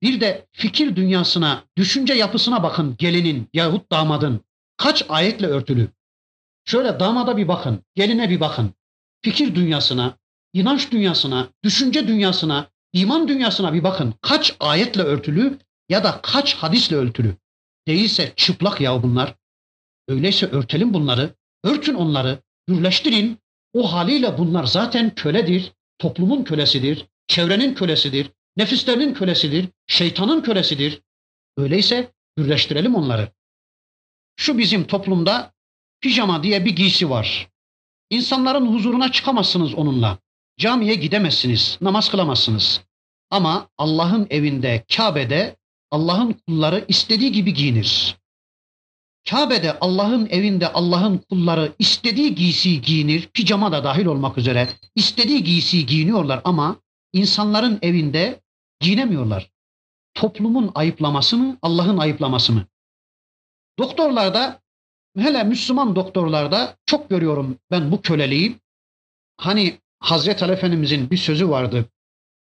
Bir 0.03 0.21
de 0.21 0.47
fikir 0.53 0.97
dünyasına, 0.97 1.65
düşünce 1.77 2.15
yapısına 2.15 2.63
bakın 2.63 2.97
gelinin 2.99 3.49
yahut 3.53 3.93
damadın. 3.93 4.41
Kaç 4.77 5.05
ayetle 5.09 5.47
örtülü. 5.47 5.89
Şöyle 6.65 7.01
damada 7.01 7.37
bir 7.37 7.49
bakın, 7.49 7.85
geline 7.95 8.31
bir 8.31 8.41
bakın. 8.41 8.71
Fikir 9.23 9.55
dünyasına, 9.55 10.19
inanç 10.53 10.93
dünyasına, 10.93 11.49
düşünce 11.65 12.09
dünyasına, 12.09 12.71
iman 12.93 13.29
dünyasına 13.29 13.73
bir 13.73 13.85
bakın. 13.85 14.15
Kaç 14.23 14.57
ayetle 14.61 15.03
örtülü 15.03 15.59
ya 15.89 16.05
da 16.05 16.21
kaç 16.23 16.55
hadisle 16.55 16.97
örtülü. 16.97 17.37
Değilse 17.89 18.33
çıplak 18.37 18.81
ya 18.81 19.03
bunlar. 19.03 19.35
Öyleyse 20.09 20.47
örtelim 20.47 20.95
bunları, 20.95 21.35
örtün 21.65 21.95
onları, 21.95 22.39
birleştirin. 22.69 23.39
O 23.75 23.93
haliyle 23.93 24.39
bunlar 24.39 24.65
zaten 24.65 25.15
köledir, 25.15 25.73
toplumun 25.99 26.45
kölesidir, 26.45 27.07
çevrenin 27.27 27.75
kölesidir, 27.75 28.31
nefislerinin 28.57 29.15
kölesidir, 29.15 29.69
şeytanın 29.87 30.43
kölesidir. 30.43 31.03
Öyleyse 31.57 32.13
birleştirelim 32.39 32.95
onları. 32.95 33.33
Şu 34.37 34.59
bizim 34.59 34.85
toplumda 34.85 35.53
pijama 36.01 36.43
diye 36.43 36.65
bir 36.65 36.77
giysi 36.77 37.11
var. 37.11 37.49
İnsanların 38.11 38.75
huzuruna 38.75 39.13
çıkamazsınız 39.13 39.75
onunla. 39.75 40.19
Camiye 40.59 40.95
gidemezsiniz, 40.95 41.79
namaz 41.81 42.11
kılamazsınız. 42.11 42.81
Ama 43.31 43.69
Allah'ın 43.79 44.27
evinde, 44.31 44.85
Kabe'de 44.97 45.57
Allah'ın 45.91 46.33
kulları 46.33 46.85
istediği 46.89 47.33
gibi 47.33 47.55
giyinir. 47.55 48.18
Kabe'de 49.31 49.79
Allah'ın 49.81 50.27
evinde 50.27 50.73
Allah'ın 50.73 51.19
kulları 51.19 51.73
istediği 51.79 52.35
giysiyi 52.35 52.81
giyinir, 52.81 53.29
pijama 53.35 53.73
da 53.73 53.85
dahil 53.85 54.07
olmak 54.07 54.39
üzere 54.39 54.69
istediği 54.95 55.45
giysiyi 55.45 55.87
giyiniyorlar 55.87 56.41
ama 56.45 56.77
insanların 57.13 57.79
evinde 57.83 58.41
giyinemiyorlar. 58.81 59.51
Toplumun 60.15 60.71
ayıplaması 60.75 61.37
mı, 61.37 61.59
Allah'ın 61.63 61.99
ayıplaması 61.99 62.53
mı? 62.53 62.65
Doktorlarda, 63.79 64.61
hele 65.19 65.45
Müslüman 65.45 65.97
doktorlarda 65.97 66.77
çok 66.87 67.11
görüyorum 67.11 67.59
ben 67.71 67.93
bu 67.93 68.03
köleliği. 68.03 68.57
Hani 69.37 69.79
Hazreti 70.01 70.45
Ali 70.45 70.53
Efendimizin 70.53 71.11
bir 71.11 71.17
sözü 71.17 71.49
vardı. 71.49 71.85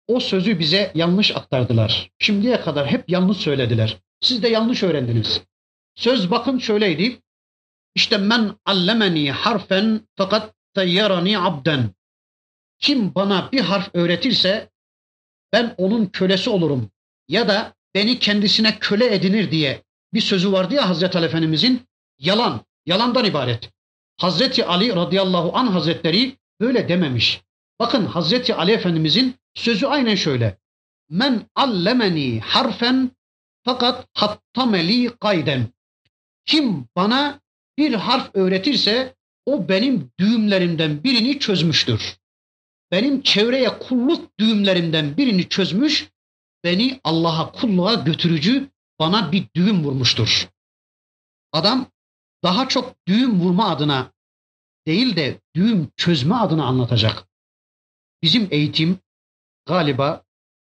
O 0.07 0.19
sözü 0.19 0.59
bize 0.59 0.91
yanlış 0.95 1.35
aktardılar. 1.35 2.11
Şimdiye 2.19 2.61
kadar 2.61 2.87
hep 2.87 3.09
yanlış 3.09 3.37
söylediler. 3.37 3.97
Siz 4.21 4.43
de 4.43 4.47
yanlış 4.47 4.83
öğrendiniz. 4.83 5.41
Söz 5.95 6.31
bakın 6.31 6.59
şöyleydi. 6.59 7.21
İşte 7.95 8.17
men 8.17 8.55
allemeni 8.65 9.31
harfen 9.31 10.01
fakat 10.15 10.53
tayyarani 10.73 11.39
abden. 11.39 11.89
Kim 12.79 13.15
bana 13.15 13.49
bir 13.51 13.59
harf 13.59 13.89
öğretirse 13.93 14.69
ben 15.53 15.75
onun 15.77 16.05
kölesi 16.05 16.49
olurum 16.49 16.91
ya 17.27 17.47
da 17.47 17.73
beni 17.95 18.19
kendisine 18.19 18.79
köle 18.79 19.15
edinir 19.15 19.51
diye 19.51 19.83
bir 20.13 20.21
sözü 20.21 20.51
vardı 20.51 20.73
ya 20.73 20.89
Hazreti 20.89 21.17
Ali 21.17 21.25
Efendimizin. 21.25 21.87
Yalan, 22.19 22.61
yalandan 22.85 23.25
ibaret. 23.25 23.69
Hazreti 24.17 24.65
Ali 24.65 24.95
radıyallahu 24.95 25.57
an 25.57 25.67
hazretleri 25.67 26.37
böyle 26.61 26.89
dememiş. 26.89 27.41
Bakın 27.79 28.05
Hazreti 28.05 28.55
Ali 28.55 28.71
Efendimizin 28.71 29.35
sözü 29.53 29.85
aynen 29.85 30.15
şöyle. 30.15 30.57
Men 31.09 31.49
allemeni 31.55 32.39
harfen 32.39 33.11
fakat 33.63 34.07
hattameli 34.13 35.09
kayden. 35.09 35.74
Kim 36.45 36.87
bana 36.95 37.39
bir 37.77 37.93
harf 37.93 38.35
öğretirse 38.35 39.15
o 39.45 39.69
benim 39.69 40.11
düğümlerimden 40.19 41.03
birini 41.03 41.39
çözmüştür. 41.39 42.17
Benim 42.91 43.21
çevreye 43.21 43.79
kulluk 43.79 44.39
düğümlerimden 44.39 45.17
birini 45.17 45.49
çözmüş, 45.49 46.09
beni 46.63 46.99
Allah'a 47.03 47.51
kulluğa 47.51 47.93
götürücü 47.93 48.69
bana 48.99 49.31
bir 49.31 49.47
düğüm 49.55 49.83
vurmuştur. 49.83 50.49
Adam 51.51 51.91
daha 52.43 52.67
çok 52.67 52.95
düğüm 53.07 53.39
vurma 53.39 53.69
adına 53.69 54.11
değil 54.87 55.15
de 55.15 55.41
düğüm 55.55 55.91
çözme 55.97 56.35
adına 56.35 56.65
anlatacak. 56.65 57.27
Bizim 58.23 58.47
eğitim 58.51 58.99
galiba 59.65 60.23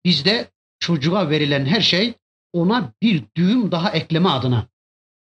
bizde 0.05 0.51
çocuğa 0.79 1.31
verilen 1.31 1.67
her 1.67 1.81
şey 1.81 2.15
ona 2.53 2.93
bir 3.03 3.25
düğüm 3.37 3.73
daha 3.73 3.91
ekleme 3.91 4.29
adına. 4.29 4.69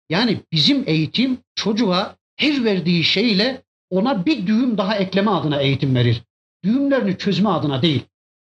Yani 0.10 0.40
bizim 0.52 0.84
eğitim 0.88 1.38
çocuğa 1.56 2.16
her 2.36 2.66
verdiği 2.66 3.04
şeyle 3.04 3.64
ona 3.90 4.26
bir 4.26 4.48
düğüm 4.48 4.78
daha 4.78 4.96
ekleme 4.96 5.32
adına 5.32 5.62
eğitim 5.62 5.96
verir. 5.96 6.22
Düğümlerini 6.64 7.18
çözme 7.18 7.50
adına 7.50 7.82
değil. 7.82 8.02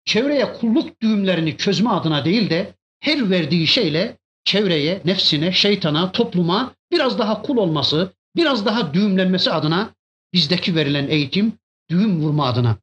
Çevreye 0.05 0.53
kulluk 0.53 1.01
düğümlerini 1.01 1.57
çözme 1.57 1.89
adına 1.89 2.25
değil 2.25 2.49
de 2.49 2.73
her 2.99 3.29
verdiği 3.29 3.67
şeyle 3.67 4.17
çevreye, 4.43 5.01
nefsine, 5.05 5.51
şeytana, 5.51 6.11
topluma 6.11 6.73
biraz 6.91 7.19
daha 7.19 7.41
kul 7.41 7.57
olması, 7.57 8.13
biraz 8.35 8.65
daha 8.65 8.93
düğümlenmesi 8.93 9.51
adına 9.51 9.89
bizdeki 10.33 10.75
verilen 10.75 11.07
eğitim 11.07 11.53
düğüm 11.89 12.19
vurma 12.21 12.45
adına. 12.45 12.77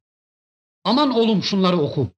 Aman 0.84 1.10
oğlum 1.10 1.42
şunları 1.42 1.78
oku. 1.78 2.08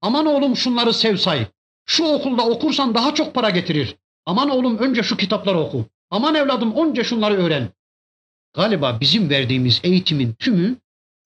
Aman 0.00 0.26
oğlum 0.26 0.56
şunları 0.56 0.94
sev 0.94 1.16
say. 1.16 1.46
Şu 1.86 2.04
okulda 2.04 2.48
okursan 2.48 2.94
daha 2.94 3.14
çok 3.14 3.34
para 3.34 3.50
getirir. 3.50 3.96
Aman 4.28 4.50
oğlum 4.50 4.78
önce 4.78 5.02
şu 5.02 5.16
kitapları 5.16 5.58
oku. 5.58 5.86
Aman 6.10 6.34
evladım 6.34 6.76
önce 6.76 7.04
şunları 7.04 7.34
öğren. 7.34 7.68
Galiba 8.54 9.00
bizim 9.00 9.30
verdiğimiz 9.30 9.80
eğitimin 9.84 10.32
tümü 10.32 10.76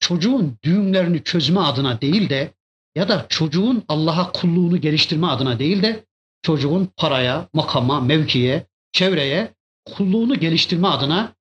çocuğun 0.00 0.58
düğümlerini 0.62 1.24
çözme 1.24 1.60
adına 1.60 2.00
değil 2.00 2.30
de 2.30 2.54
ya 2.94 3.08
da 3.08 3.26
çocuğun 3.28 3.84
Allah'a 3.88 4.32
kulluğunu 4.32 4.80
geliştirme 4.80 5.26
adına 5.26 5.58
değil 5.58 5.82
de 5.82 6.04
çocuğun 6.42 6.88
paraya, 6.96 7.48
makama, 7.52 8.00
mevkiye, 8.00 8.66
çevreye 8.92 9.54
kulluğunu 9.84 10.40
geliştirme 10.40 10.88
adına 10.88 11.34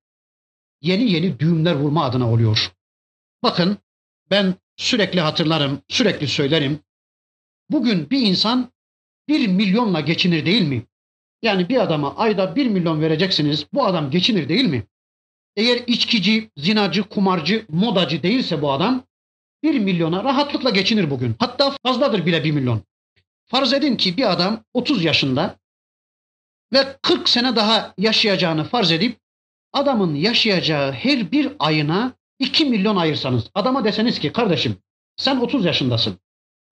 yeni 0.81 1.11
yeni 1.11 1.39
düğümler 1.39 1.75
vurma 1.75 2.05
adına 2.05 2.31
oluyor. 2.31 2.73
Bakın 3.43 3.77
ben 4.31 4.55
sürekli 4.77 5.21
hatırlarım, 5.21 5.81
sürekli 5.89 6.27
söylerim. 6.27 6.79
Bugün 7.69 8.09
bir 8.09 8.21
insan 8.21 8.71
bir 9.27 9.47
milyonla 9.47 9.99
geçinir 9.99 10.45
değil 10.45 10.61
mi? 10.61 10.85
Yani 11.41 11.69
bir 11.69 11.77
adama 11.77 12.15
ayda 12.15 12.55
bir 12.55 12.67
milyon 12.67 13.01
vereceksiniz. 13.01 13.65
Bu 13.73 13.85
adam 13.85 14.11
geçinir 14.11 14.49
değil 14.49 14.65
mi? 14.65 14.83
Eğer 15.55 15.83
içkici, 15.87 16.49
zinacı, 16.57 17.03
kumarcı, 17.03 17.65
modacı 17.69 18.23
değilse 18.23 18.61
bu 18.61 18.71
adam 18.71 19.03
bir 19.63 19.79
milyona 19.79 20.23
rahatlıkla 20.23 20.69
geçinir 20.69 21.09
bugün. 21.09 21.35
Hatta 21.39 21.75
fazladır 21.83 22.25
bile 22.25 22.43
bir 22.43 22.51
milyon. 22.51 22.81
Farz 23.45 23.73
edin 23.73 23.95
ki 23.95 24.17
bir 24.17 24.31
adam 24.31 24.63
30 24.73 25.03
yaşında 25.03 25.59
ve 26.73 26.97
40 27.01 27.29
sene 27.29 27.55
daha 27.55 27.93
yaşayacağını 27.97 28.63
farz 28.63 28.91
edip 28.91 29.17
adamın 29.73 30.15
yaşayacağı 30.15 30.91
her 30.91 31.31
bir 31.31 31.51
ayına 31.59 32.13
2 32.39 32.65
milyon 32.65 32.95
ayırsanız 32.95 33.49
adama 33.55 33.83
deseniz 33.85 34.19
ki 34.19 34.31
kardeşim 34.31 34.77
sen 35.17 35.37
30 35.37 35.65
yaşındasın. 35.65 36.19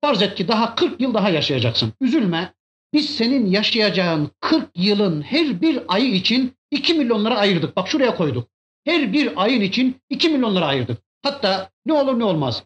Farz 0.02 0.22
et 0.22 0.36
ki 0.36 0.48
daha 0.48 0.76
40 0.76 1.02
yıl 1.02 1.14
daha 1.14 1.30
yaşayacaksın. 1.30 1.94
Üzülme. 2.02 2.54
Biz 2.94 3.16
senin 3.16 3.46
yaşayacağın 3.46 4.32
40 4.40 4.70
yılın 4.76 5.22
her 5.22 5.62
bir 5.62 5.80
ayı 5.88 6.14
için 6.14 6.54
2 6.72 6.94
milyon 6.94 7.26
lira 7.26 7.38
ayırdık. 7.38 7.76
Bak 7.76 7.88
şuraya 7.88 8.16
koyduk. 8.16 8.50
Her 8.86 9.14
bir 9.14 9.44
ayın 9.44 9.62
için 9.62 10.02
2 10.10 10.30
milyon 10.30 10.56
lira 10.56 10.66
ayırdık. 10.66 11.02
Hatta 11.24 11.70
ne 11.86 11.94
olur 11.94 12.20
ne 12.20 12.24
olmaz. 12.24 12.64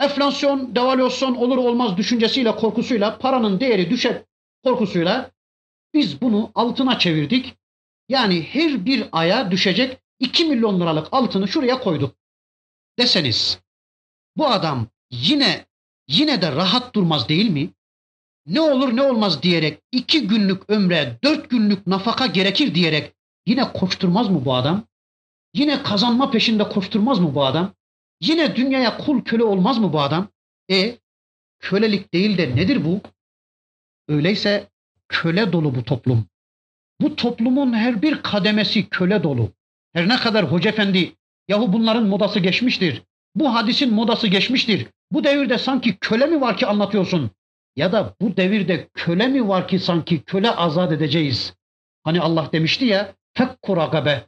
Enflasyon, 0.00 0.74
devalüasyon 0.74 1.34
olur 1.34 1.56
olmaz 1.56 1.96
düşüncesiyle, 1.96 2.56
korkusuyla, 2.56 3.18
paranın 3.18 3.60
değeri 3.60 3.90
düşer 3.90 4.22
korkusuyla 4.64 5.30
biz 5.94 6.20
bunu 6.20 6.52
altına 6.54 6.98
çevirdik. 6.98 7.54
Yani 8.08 8.42
her 8.42 8.86
bir 8.86 9.08
aya 9.12 9.50
düşecek 9.50 9.98
2 10.18 10.44
milyon 10.44 10.80
liralık 10.80 11.08
altını 11.12 11.48
şuraya 11.48 11.80
koyduk. 11.80 12.14
Deseniz 12.98 13.60
bu 14.36 14.46
adam 14.46 14.86
yine 15.10 15.66
yine 16.08 16.42
de 16.42 16.52
rahat 16.52 16.94
durmaz 16.94 17.28
değil 17.28 17.50
mi? 17.50 17.70
Ne 18.46 18.60
olur 18.60 18.96
ne 18.96 19.02
olmaz 19.02 19.42
diyerek 19.42 19.78
iki 19.92 20.26
günlük 20.28 20.70
ömre 20.70 21.18
dört 21.24 21.50
günlük 21.50 21.86
nafaka 21.86 22.26
gerekir 22.26 22.74
diyerek 22.74 23.12
yine 23.46 23.72
koşturmaz 23.72 24.28
mı 24.28 24.44
bu 24.44 24.54
adam? 24.54 24.84
Yine 25.54 25.82
kazanma 25.82 26.30
peşinde 26.30 26.68
koşturmaz 26.68 27.18
mı 27.18 27.34
bu 27.34 27.44
adam? 27.44 27.74
Yine 28.20 28.56
dünyaya 28.56 28.96
kul 28.96 29.24
köle 29.24 29.44
olmaz 29.44 29.78
mı 29.78 29.92
bu 29.92 30.00
adam? 30.00 30.28
E 30.70 30.98
kölelik 31.60 32.14
değil 32.14 32.38
de 32.38 32.56
nedir 32.56 32.84
bu? 32.84 33.00
Öyleyse 34.08 34.68
köle 35.08 35.52
dolu 35.52 35.74
bu 35.74 35.84
toplum. 35.84 36.26
Bu 37.00 37.16
toplumun 37.16 37.72
her 37.72 38.02
bir 38.02 38.22
kademesi 38.22 38.88
köle 38.88 39.22
dolu. 39.22 39.52
Her 39.92 40.08
ne 40.08 40.16
kadar 40.16 40.52
hoca 40.52 40.70
efendi 40.70 41.12
yahu 41.48 41.72
bunların 41.72 42.06
modası 42.06 42.40
geçmiştir. 42.40 43.02
Bu 43.34 43.54
hadisin 43.54 43.94
modası 43.94 44.28
geçmiştir. 44.28 44.86
Bu 45.12 45.24
devirde 45.24 45.58
sanki 45.58 45.96
köle 45.96 46.26
mi 46.26 46.40
var 46.40 46.56
ki 46.56 46.66
anlatıyorsun? 46.66 47.30
Ya 47.76 47.92
da 47.92 48.14
bu 48.20 48.36
devirde 48.36 48.88
köle 48.94 49.26
mi 49.26 49.48
var 49.48 49.68
ki 49.68 49.78
sanki 49.78 50.22
köle 50.22 50.50
azat 50.50 50.92
edeceğiz? 50.92 51.54
Hani 52.04 52.20
Allah 52.20 52.48
demişti 52.52 52.84
ya 52.84 53.14
fekku 53.34 53.76
ragabe. 53.76 54.26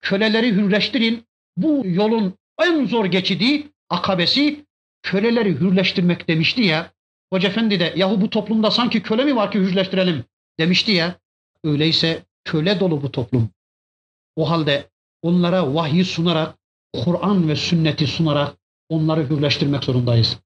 Köleleri 0.00 0.52
hürleştirin. 0.52 1.24
Bu 1.56 1.82
yolun 1.84 2.34
en 2.60 2.86
zor 2.86 3.04
geçidi, 3.04 3.68
akabesi 3.90 4.64
köleleri 5.02 5.60
hürleştirmek 5.60 6.28
demişti 6.28 6.62
ya. 6.62 6.92
Hoca 7.32 7.48
efendi 7.48 7.80
de 7.80 7.92
yahu 7.96 8.20
bu 8.20 8.30
toplumda 8.30 8.70
sanki 8.70 9.02
köle 9.02 9.24
mi 9.24 9.36
var 9.36 9.50
ki 9.50 9.58
hürleştirelim 9.58 10.24
demişti 10.58 10.92
ya. 10.92 11.18
Öyleyse 11.64 12.22
köle 12.44 12.80
dolu 12.80 13.02
bu 13.02 13.12
toplum. 13.12 13.50
O 14.36 14.50
halde 14.50 14.90
onlara 15.22 15.74
vahyi 15.74 16.04
sunarak, 16.04 16.58
Kur'an 17.04 17.48
ve 17.48 17.56
sünneti 17.56 18.06
sunarak 18.06 18.56
onları 18.88 19.30
hürleştirmek 19.30 19.84
zorundayız. 19.84 20.38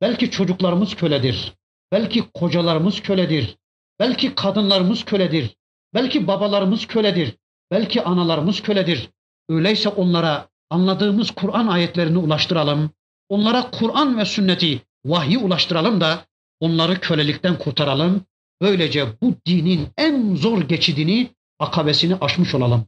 Belki 0.00 0.30
çocuklarımız 0.30 0.94
köledir. 0.96 1.54
Belki 1.92 2.30
kocalarımız 2.34 3.00
köledir. 3.00 3.56
Belki 3.98 4.34
kadınlarımız 4.34 5.04
köledir. 5.04 5.56
Belki 5.94 6.26
babalarımız 6.26 6.86
köledir. 6.86 7.36
Belki 7.70 8.02
analarımız 8.02 8.62
köledir. 8.62 9.10
Öyleyse 9.48 9.88
onlara 9.88 10.48
anladığımız 10.70 11.30
Kur'an 11.30 11.66
ayetlerini 11.66 12.18
ulaştıralım. 12.18 12.90
Onlara 13.28 13.70
Kur'an 13.70 14.18
ve 14.18 14.24
sünneti, 14.24 14.82
vahyi 15.04 15.38
ulaştıralım 15.38 16.00
da 16.00 16.26
onları 16.60 17.00
kölelikten 17.00 17.58
kurtaralım. 17.58 18.24
Böylece 18.60 19.06
bu 19.22 19.34
dinin 19.46 19.88
en 19.98 20.34
zor 20.34 20.62
geçidini, 20.62 21.30
akabesini 21.58 22.16
aşmış 22.20 22.54
olalım. 22.54 22.86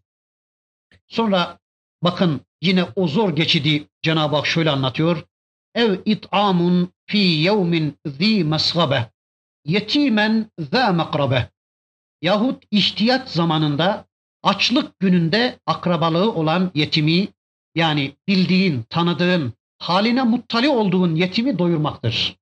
Sonra 1.09 1.59
bakın 2.03 2.41
yine 2.63 2.85
o 2.97 3.09
zor 3.09 3.37
geçidi 3.37 3.89
Cenab-ı 4.03 4.37
Hak 4.37 4.47
şöyle 4.47 4.71
anlatıyor. 4.71 5.25
Ev 5.75 5.99
it'amun 6.05 6.89
fi 7.07 7.19
yevmin 7.19 7.99
zi 8.07 8.45
mesgabe 8.45 9.11
yetimen 9.65 10.47
za 10.59 10.93
mekrabe 10.93 11.51
yahut 12.23 12.65
ihtiyat 12.71 13.31
zamanında 13.31 14.07
açlık 14.43 15.01
gününde 15.01 15.59
akrabalığı 15.67 16.33
olan 16.33 16.71
yetimi 16.75 17.29
yani 17.75 18.13
bildiğin, 18.29 18.83
tanıdığın, 18.83 19.53
haline 19.79 20.23
muttali 20.23 20.69
olduğun 20.69 21.15
yetimi 21.15 21.59
doyurmaktır. 21.59 22.37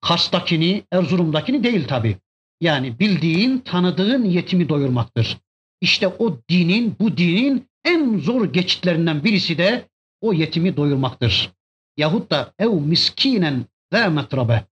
Kars'takini, 0.00 0.82
Erzurum'dakini 0.92 1.64
değil 1.64 1.88
tabi. 1.88 2.16
Yani 2.60 2.98
bildiğin, 2.98 3.58
tanıdığın 3.58 4.24
yetimi 4.24 4.68
doyurmaktır. 4.68 5.38
İşte 5.80 6.08
o 6.08 6.38
dinin, 6.48 6.96
bu 7.00 7.16
dinin 7.16 7.68
en 7.84 8.18
zor 8.18 8.52
geçitlerinden 8.52 9.24
birisi 9.24 9.58
de 9.58 9.88
o 10.20 10.32
yetimi 10.32 10.76
doyurmaktır. 10.76 11.55
Yahut 11.96 12.30
da 12.30 12.54
ev 12.58 12.70
miskinen 12.70 13.66
ve 13.92 14.08
metrabe. 14.08 14.64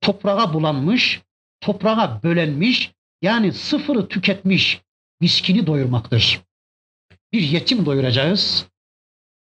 Toprağa 0.00 0.54
bulanmış, 0.54 1.22
toprağa 1.60 2.20
bölenmiş, 2.22 2.92
yani 3.22 3.52
sıfırı 3.52 4.08
tüketmiş 4.08 4.80
miskini 5.20 5.66
doyurmaktır. 5.66 6.40
Bir 7.32 7.42
yetim 7.42 7.86
doyuracağız. 7.86 8.66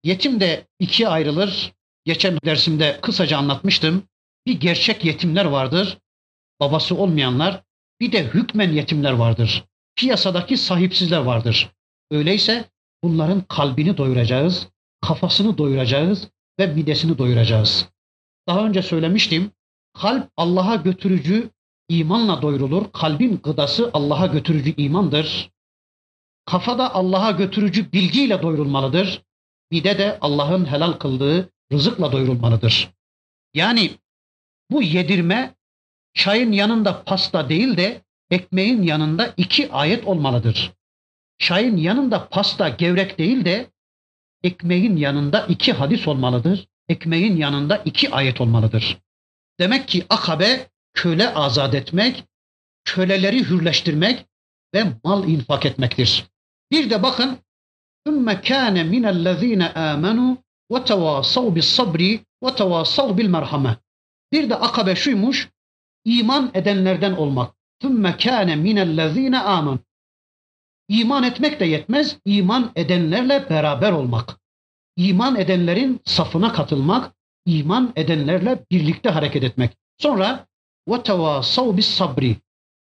Yetim 0.03 0.39
de 0.39 0.67
ikiye 0.79 1.09
ayrılır. 1.09 1.73
Geçen 2.05 2.37
dersimde 2.45 2.99
kısaca 3.01 3.37
anlatmıştım. 3.37 4.03
Bir 4.45 4.59
gerçek 4.59 5.05
yetimler 5.05 5.45
vardır. 5.45 5.97
Babası 6.59 6.95
olmayanlar. 6.95 7.63
Bir 7.99 8.11
de 8.11 8.23
hükmen 8.23 8.71
yetimler 8.71 9.11
vardır. 9.11 9.65
Piyasadaki 9.95 10.57
sahipsizler 10.57 11.17
vardır. 11.17 11.69
Öyleyse 12.11 12.65
bunların 13.03 13.41
kalbini 13.41 13.97
doyuracağız, 13.97 14.67
kafasını 15.01 15.57
doyuracağız 15.57 16.29
ve 16.59 16.67
midesini 16.67 17.17
doyuracağız. 17.17 17.89
Daha 18.47 18.65
önce 18.65 18.81
söylemiştim. 18.81 19.51
Kalp 19.93 20.31
Allah'a 20.37 20.75
götürücü 20.75 21.49
imanla 21.89 22.41
doyurulur. 22.41 22.91
Kalbin 22.91 23.37
gıdası 23.43 23.89
Allah'a 23.93 24.27
götürücü 24.27 24.73
imandır. 24.77 25.51
Kafada 26.45 26.93
Allah'a 26.95 27.31
götürücü 27.31 27.91
bilgiyle 27.91 28.41
doyurulmalıdır. 28.41 29.21
Mide 29.71 29.97
de 29.97 30.17
Allah'ın 30.21 30.65
helal 30.65 30.91
kıldığı 30.93 31.49
rızıkla 31.71 32.11
doyurulmalıdır. 32.11 32.89
Yani 33.53 33.91
bu 34.71 34.81
yedirme 34.83 35.55
çayın 36.13 36.51
yanında 36.51 37.03
pasta 37.03 37.49
değil 37.49 37.77
de 37.77 38.01
ekmeğin 38.31 38.81
yanında 38.81 39.33
iki 39.37 39.71
ayet 39.71 40.07
olmalıdır. 40.07 40.73
çayın 41.37 41.77
yanında 41.77 42.29
pasta 42.29 42.69
gevrek 42.69 43.17
değil 43.17 43.45
de 43.45 43.72
ekmeğin 44.42 44.96
yanında 44.96 45.46
iki 45.46 45.72
hadis 45.72 46.08
olmalıdır. 46.08 46.68
Ekmeğin 46.88 47.36
yanında 47.36 47.76
iki 47.76 48.10
ayet 48.10 48.40
olmalıdır. 48.40 48.98
Demek 49.60 49.88
ki 49.88 50.06
akabe 50.08 50.68
köle 50.94 51.34
azat 51.34 51.74
etmek, 51.74 52.24
köleleri 52.84 53.50
hürleştirmek 53.50 54.26
ve 54.74 54.84
mal 55.04 55.28
infak 55.28 55.66
etmektir. 55.66 56.24
Bir 56.70 56.90
de 56.90 57.02
bakın 57.02 57.38
ثُمَّ 58.06 58.26
كَانَ 58.42 58.76
مِنَ 58.94 59.04
الَّذ۪ينَ 59.14 59.62
آمَنُوا 59.72 60.36
وَتَوَاصَوْا 60.72 61.48
بِالصَّبْرِ 61.54 62.20
وَتَوَاصَوْا 62.44 63.12
بِالْمَرْحَمَةِ 63.18 63.76
Bir 64.32 64.50
de 64.50 64.54
akabe 64.54 64.96
şuymuş, 64.96 65.48
iman 66.04 66.50
edenlerden 66.54 67.12
olmak. 67.12 67.54
ثُمَّ 67.82 68.16
كَانَ 68.16 68.48
مِنَ 68.66 68.78
الَّذ۪ينَ 68.78 69.36
آمَنُوا 69.36 69.78
İman 70.88 71.22
etmek 71.22 71.60
de 71.60 71.64
yetmez, 71.64 72.18
iman 72.24 72.72
edenlerle 72.76 73.50
beraber 73.50 73.92
olmak. 73.92 74.40
İman 74.96 75.36
edenlerin 75.36 76.00
safına 76.04 76.52
katılmak, 76.52 77.14
iman 77.46 77.92
edenlerle 77.96 78.64
birlikte 78.70 79.10
hareket 79.10 79.44
etmek. 79.44 79.76
Sonra 79.98 80.46
وَتَوَاصَوْ 80.88 81.82
sabri 81.82 82.36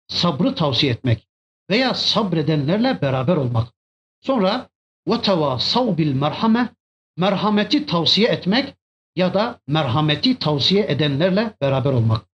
Sabrı 0.09 0.55
tavsiye 0.55 0.93
etmek 0.93 1.29
veya 1.71 1.95
sabredenlerle 1.95 3.03
beraber 3.03 3.37
olmak. 3.37 3.73
Sonra 4.21 4.69
وَتَوَاصَوْ 5.09 5.97
بِالْمَرْحَمَةِ 5.97 6.69
Merhameti 7.17 7.87
tavsiye 7.87 8.29
etmek 8.29 8.75
ya 9.17 9.35
da 9.35 9.61
merhameti 9.67 10.39
tavsiye 10.39 10.87
edenlerle 10.89 11.55
beraber 11.61 11.93
olmak. 11.93 12.27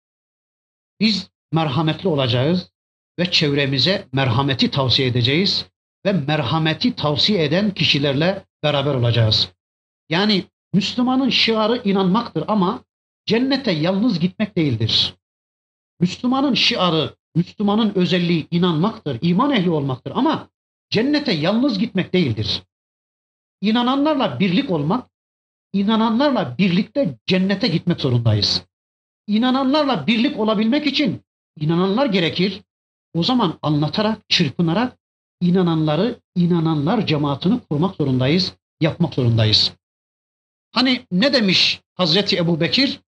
Biz 1.01 1.31
merhametli 1.53 2.09
olacağız 2.09 2.71
ve 3.20 3.32
çevremize 3.32 4.08
merhameti 4.14 4.72
tavsiye 4.72 5.08
edeceğiz 5.08 5.66
ve 6.06 6.14
merhameti 6.14 6.96
tavsiye 6.96 7.44
eden 7.44 7.72
kişilerle 7.72 8.46
beraber 8.64 8.96
olacağız. 8.96 9.52
Yani 10.10 10.44
Müslümanın 10.74 11.30
şiarı 11.30 11.82
inanmaktır 11.86 12.44
ama 12.48 12.84
cennete 13.26 13.72
yalnız 13.72 14.20
gitmek 14.20 14.58
değildir. 14.58 15.16
Müslümanın 16.00 16.54
şiarı, 16.54 17.16
Müslümanın 17.36 17.94
özelliği 17.96 18.48
inanmaktır, 18.52 19.20
iman 19.22 19.52
ehli 19.52 19.70
olmaktır 19.70 20.12
ama 20.16 20.50
cennete 20.90 21.32
yalnız 21.32 21.80
gitmek 21.80 22.14
değildir. 22.14 22.64
İnananlarla 23.62 24.40
birlik 24.40 24.72
olmak, 24.72 25.10
inananlarla 25.74 26.58
birlikte 26.58 27.18
cennete 27.26 27.68
gitmek 27.68 28.02
zorundayız. 28.02 28.66
İnananlarla 29.28 30.08
birlik 30.08 30.40
olabilmek 30.40 30.88
için 30.88 31.22
inananlar 31.60 32.06
gerekir. 32.06 32.62
O 33.16 33.24
zaman 33.24 33.60
anlatarak, 33.62 34.30
çırpınarak 34.30 34.98
inananları, 35.42 36.20
inananlar 36.36 37.08
cemaatini 37.08 37.60
kurmak 37.70 37.96
zorundayız, 37.96 38.54
yapmak 38.82 39.14
zorundayız. 39.14 39.74
Hani 40.72 41.06
ne 41.12 41.34
demiş 41.34 41.82
Hazreti 41.94 42.38
Ebu 42.38 42.60
Bekir? 42.60 43.00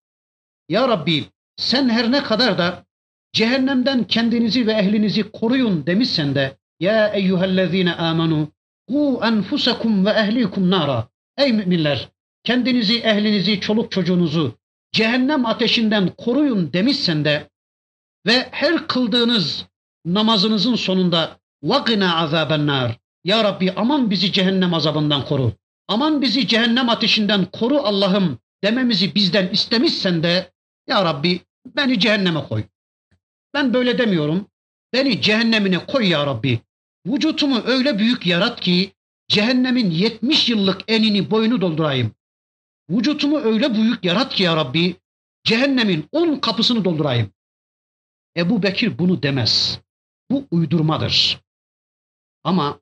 Ya 0.68 0.88
Rabbi 0.88 1.24
sen 1.56 1.88
her 1.88 2.12
ne 2.12 2.22
kadar 2.22 2.58
da 2.58 2.84
cehennemden 3.32 4.04
kendinizi 4.04 4.66
ve 4.66 4.72
ehlinizi 4.72 5.30
koruyun 5.30 5.86
demişsen 5.86 6.34
de 6.34 6.56
ya 6.80 7.08
eyyühellezine 7.08 7.94
amenu 7.94 8.48
ku 8.88 9.20
enfusakum 9.24 10.06
ve 10.06 10.10
ehlikum 10.10 10.70
nara. 10.70 11.08
Ey 11.36 11.52
müminler 11.52 12.08
kendinizi, 12.44 12.98
ehlinizi, 12.98 13.60
çoluk 13.60 13.92
çocuğunuzu 13.92 14.54
cehennem 14.92 15.46
ateşinden 15.46 16.08
koruyun 16.08 16.72
demişsen 16.72 17.24
de 17.24 17.48
ve 18.26 18.48
her 18.50 18.86
kıldığınız 18.86 19.67
namazınızın 20.14 20.74
sonunda 20.74 21.38
azaben 22.16 22.66
nar. 22.66 22.98
Ya 23.24 23.44
Rabbi 23.44 23.72
aman 23.76 24.10
bizi 24.10 24.32
cehennem 24.32 24.74
azabından 24.74 25.24
koru. 25.24 25.52
Aman 25.88 26.22
bizi 26.22 26.48
cehennem 26.48 26.88
ateşinden 26.88 27.44
koru 27.44 27.78
Allah'ım 27.78 28.38
dememizi 28.64 29.14
bizden 29.14 29.48
istemişsen 29.48 30.22
de 30.22 30.52
ya 30.86 31.04
Rabbi 31.04 31.40
beni 31.76 32.00
cehenneme 32.00 32.44
koy. 32.48 32.64
Ben 33.54 33.74
böyle 33.74 33.98
demiyorum. 33.98 34.46
Beni 34.92 35.22
cehennemine 35.22 35.86
koy 35.86 36.08
ya 36.08 36.26
Rabbi. 36.26 36.60
Vücutumu 37.06 37.62
öyle 37.66 37.98
büyük 37.98 38.26
yarat 38.26 38.60
ki 38.60 38.92
cehennemin 39.28 39.90
70 39.90 40.48
yıllık 40.48 40.80
enini 40.88 41.30
boyunu 41.30 41.60
doldurayım. 41.60 42.10
Vücutumu 42.90 43.38
öyle 43.38 43.74
büyük 43.74 44.04
yarat 44.04 44.34
ki 44.34 44.42
ya 44.42 44.56
Rabbi 44.56 44.96
cehennemin 45.44 46.08
10 46.12 46.36
kapısını 46.36 46.84
doldurayım. 46.84 47.30
Ebu 48.36 48.62
Bekir 48.62 48.98
bunu 48.98 49.22
demez. 49.22 49.80
Bu 50.30 50.46
uydurmadır. 50.50 51.40
Ama 52.44 52.80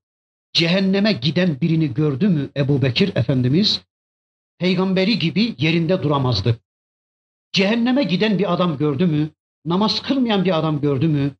cehenneme 0.52 1.12
giden 1.12 1.60
birini 1.60 1.94
gördü 1.94 2.28
mü 2.28 2.50
Ebu 2.56 2.82
Bekir 2.82 3.16
Efendimiz? 3.16 3.82
Peygamberi 4.58 5.18
gibi 5.18 5.54
yerinde 5.58 6.02
duramazdı. 6.02 6.58
Cehenneme 7.52 8.02
giden 8.02 8.38
bir 8.38 8.52
adam 8.52 8.78
gördü 8.78 9.06
mü? 9.06 9.30
Namaz 9.64 10.02
kılmayan 10.02 10.44
bir 10.44 10.58
adam 10.58 10.80
gördü 10.80 11.08
mü? 11.08 11.30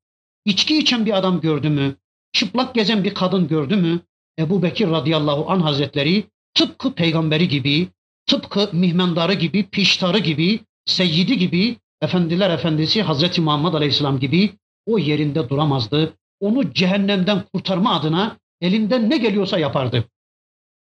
İçki 0.44 0.78
içen 0.78 1.06
bir 1.06 1.18
adam 1.18 1.40
gördü 1.40 1.68
mü? 1.68 1.96
Çıplak 2.32 2.74
gezen 2.74 3.04
bir 3.04 3.14
kadın 3.14 3.48
gördü 3.48 3.76
mü? 3.76 4.00
Ebu 4.38 4.62
Bekir 4.62 4.88
radıyallahu 4.88 5.50
an 5.50 5.60
hazretleri 5.60 6.24
tıpkı 6.54 6.94
peygamberi 6.94 7.48
gibi, 7.48 7.88
tıpkı 8.26 8.70
mihmendarı 8.72 9.34
gibi, 9.34 9.66
piştarı 9.70 10.18
gibi, 10.18 10.60
seyyidi 10.84 11.38
gibi, 11.38 11.76
efendiler 12.00 12.50
efendisi 12.50 13.02
Hazreti 13.02 13.40
Muhammed 13.40 13.74
aleyhisselam 13.74 14.20
gibi 14.20 14.52
o 14.86 14.98
yerinde 14.98 15.48
duramazdı. 15.48 16.16
Onu 16.40 16.74
cehennemden 16.74 17.44
kurtarma 17.52 17.94
adına 17.94 18.38
elinden 18.60 19.10
ne 19.10 19.16
geliyorsa 19.18 19.58
yapardı. 19.58 20.04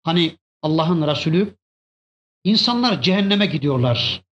Hani 0.03 0.37
Allah'ın 0.63 1.07
Resulü 1.07 1.57
insanlar 2.45 3.03
cehenneme 3.03 3.47
gidiyorlar. 3.47 4.23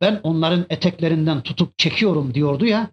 Ben 0.00 0.20
onların 0.22 0.66
eteklerinden 0.70 1.42
tutup 1.42 1.78
çekiyorum 1.78 2.34
diyordu 2.34 2.66
ya. 2.66 2.90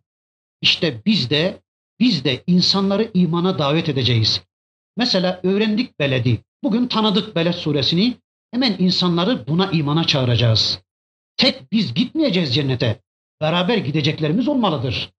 İşte 0.61 1.01
biz 1.05 1.29
de 1.29 1.61
biz 1.99 2.23
de 2.23 2.43
insanları 2.47 3.11
imana 3.13 3.59
davet 3.59 3.89
edeceğiz. 3.89 4.43
Mesela 4.97 5.39
öğrendik 5.43 5.99
beledi. 5.99 6.43
Bugün 6.63 6.88
tanıdık 6.88 7.35
Beled 7.35 7.53
suresini. 7.53 8.17
Hemen 8.51 8.75
insanları 8.79 9.47
buna 9.47 9.71
imana 9.71 10.03
çağıracağız. 10.03 10.81
Tek 11.38 11.71
biz 11.71 11.93
gitmeyeceğiz 11.93 12.55
cennete. 12.55 13.01
Beraber 13.41 13.77
gideceklerimiz 13.77 14.47
olmalıdır 14.47 15.11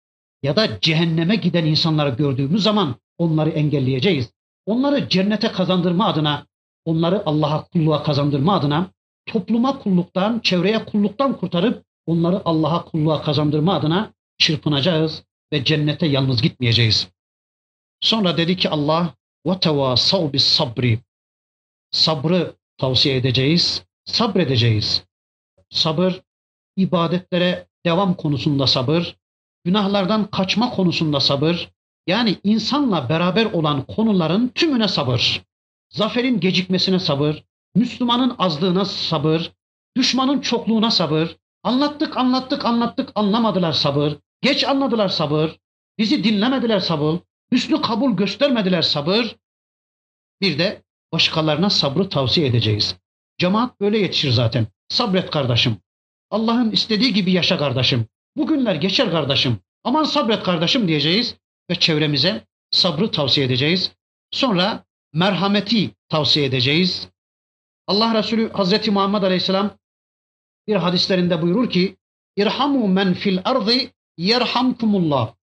ya 0.42 0.56
da 0.56 0.80
cehenneme 0.80 1.36
giden 1.36 1.66
insanları 1.66 2.10
gördüğümüz 2.10 2.62
zaman 2.62 2.94
onları 3.18 3.50
engelleyeceğiz. 3.50 4.30
Onları 4.66 5.08
cennete 5.08 5.52
kazandırma 5.52 6.06
adına, 6.06 6.46
onları 6.84 7.22
Allah'a 7.26 7.64
kulluğa 7.64 8.02
kazandırma 8.02 8.54
adına, 8.54 8.90
topluma 9.26 9.78
kulluktan, 9.78 10.40
çevreye 10.40 10.84
kulluktan 10.84 11.36
kurtarıp 11.36 11.84
onları 12.06 12.42
Allah'a 12.44 12.84
kulluğa 12.84 13.22
kazandırma 13.22 13.74
adına 13.74 14.12
çırpınacağız 14.38 15.22
ve 15.52 15.64
cennete 15.64 16.06
yalnız 16.06 16.42
gitmeyeceğiz. 16.42 17.08
Sonra 18.00 18.36
dedi 18.36 18.56
ki 18.56 18.70
Allah 18.70 19.14
ve 19.46 19.60
tevasav 19.60 20.32
bis 20.32 20.44
sabri. 20.44 20.98
Sabrı 21.90 22.54
tavsiye 22.78 23.16
edeceğiz, 23.16 23.84
sabredeceğiz. 24.04 25.04
Sabır 25.70 26.20
ibadetlere 26.76 27.66
devam 27.86 28.14
konusunda 28.14 28.66
sabır, 28.66 29.16
günahlardan 29.64 30.30
kaçma 30.30 30.70
konusunda 30.70 31.20
sabır, 31.20 31.70
yani 32.06 32.36
insanla 32.44 33.08
beraber 33.08 33.44
olan 33.44 33.82
konuların 33.86 34.48
tümüne 34.48 34.88
sabır. 34.88 35.42
Zaferin 35.90 36.40
gecikmesine 36.40 36.98
sabır, 36.98 37.44
Müslümanın 37.74 38.34
azlığına 38.38 38.84
sabır, 38.84 39.52
düşmanın 39.96 40.40
çokluğuna 40.40 40.90
sabır. 40.90 41.36
Anlattık, 41.62 42.16
anlattık, 42.16 42.64
anlattık, 42.64 43.12
anlamadılar 43.14 43.72
sabır. 43.72 44.16
Geç 44.42 44.64
anladılar 44.64 45.08
sabır. 45.08 45.58
Bizi 45.98 46.24
dinlemediler 46.24 46.80
sabır. 46.80 47.18
Hüsnü 47.52 47.82
kabul 47.82 48.16
göstermediler 48.16 48.82
sabır. 48.82 49.36
Bir 50.40 50.58
de 50.58 50.82
başkalarına 51.12 51.70
sabrı 51.70 52.08
tavsiye 52.08 52.46
edeceğiz. 52.46 52.96
Cemaat 53.38 53.80
böyle 53.80 53.98
yetişir 53.98 54.30
zaten. 54.30 54.66
Sabret 54.88 55.30
kardeşim. 55.30 55.76
Allah'ın 56.30 56.70
istediği 56.70 57.12
gibi 57.12 57.32
yaşa 57.32 57.58
kardeşim. 57.58 58.06
Bugünler 58.38 58.74
geçer 58.74 59.10
kardeşim. 59.10 59.58
Aman 59.84 60.04
sabret 60.04 60.42
kardeşim 60.42 60.88
diyeceğiz 60.88 61.36
ve 61.70 61.74
çevremize 61.74 62.46
sabrı 62.70 63.10
tavsiye 63.10 63.46
edeceğiz. 63.46 63.92
Sonra 64.30 64.84
merhameti 65.12 65.90
tavsiye 66.08 66.46
edeceğiz. 66.46 67.08
Allah 67.86 68.14
Resulü 68.14 68.52
Hazreti 68.52 68.90
Muhammed 68.90 69.22
Aleyhisselam 69.22 69.70
bir 70.66 70.76
hadislerinde 70.76 71.42
buyurur 71.42 71.70
ki 71.70 71.96
İrhamu 72.36 72.88
men 72.88 73.14
fil 73.14 73.38
ardı 73.44 73.72
yerhamkumullah. 74.16 75.34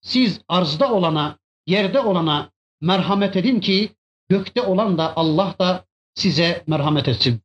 Siz 0.00 0.40
arzda 0.48 0.92
olana, 0.92 1.38
yerde 1.66 2.00
olana 2.00 2.50
merhamet 2.80 3.36
edin 3.36 3.60
ki 3.60 3.90
gökte 4.28 4.62
olan 4.62 4.98
da 4.98 5.16
Allah 5.16 5.54
da 5.58 5.84
size 6.14 6.64
merhamet 6.66 7.08
etsin. 7.08 7.40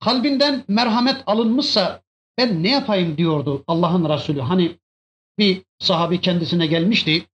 Kalbinden 0.00 0.64
merhamet 0.68 1.22
alınmışsa 1.26 2.02
ben 2.38 2.62
ne 2.62 2.70
yapayım 2.70 3.16
diyordu 3.16 3.64
Allah'ın 3.66 4.08
Resulü. 4.08 4.40
Hani 4.40 4.76
bir 5.38 5.62
sahabi 5.78 6.20
kendisine 6.20 6.66
gelmişti. 6.66 7.26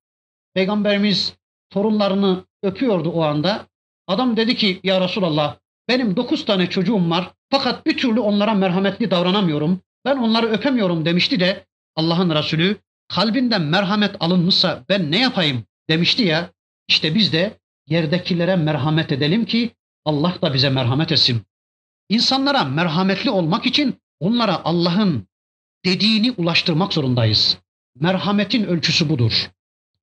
Peygamberimiz 0.54 1.36
torunlarını 1.70 2.44
öpüyordu 2.62 3.10
o 3.10 3.22
anda. 3.22 3.66
Adam 4.06 4.36
dedi 4.36 4.56
ki 4.56 4.80
ya 4.82 5.00
Resulallah 5.00 5.56
benim 5.88 6.16
dokuz 6.16 6.44
tane 6.44 6.70
çocuğum 6.70 7.10
var 7.10 7.30
fakat 7.50 7.86
bir 7.86 7.98
türlü 7.98 8.20
onlara 8.20 8.54
merhametli 8.54 9.10
davranamıyorum. 9.10 9.80
Ben 10.04 10.16
onları 10.16 10.46
öpemiyorum 10.46 11.04
demişti 11.04 11.40
de 11.40 11.66
Allah'ın 11.96 12.30
Resulü 12.30 12.76
kalbinden 13.08 13.62
merhamet 13.62 14.16
alınmışsa 14.20 14.84
ben 14.88 15.10
ne 15.10 15.20
yapayım 15.20 15.64
demişti 15.88 16.22
ya. 16.22 16.50
İşte 16.88 17.14
biz 17.14 17.32
de 17.32 17.58
yerdekilere 17.86 18.56
merhamet 18.56 19.12
edelim 19.12 19.44
ki 19.44 19.70
Allah 20.04 20.34
da 20.42 20.54
bize 20.54 20.70
merhamet 20.70 21.12
etsin. 21.12 21.42
İnsanlara 22.08 22.64
merhametli 22.64 23.30
olmak 23.30 23.66
için 23.66 23.94
onlara 24.22 24.64
Allah'ın 24.64 25.26
dediğini 25.84 26.30
ulaştırmak 26.30 26.92
zorundayız. 26.92 27.58
Merhametin 27.94 28.64
ölçüsü 28.64 29.08
budur. 29.08 29.50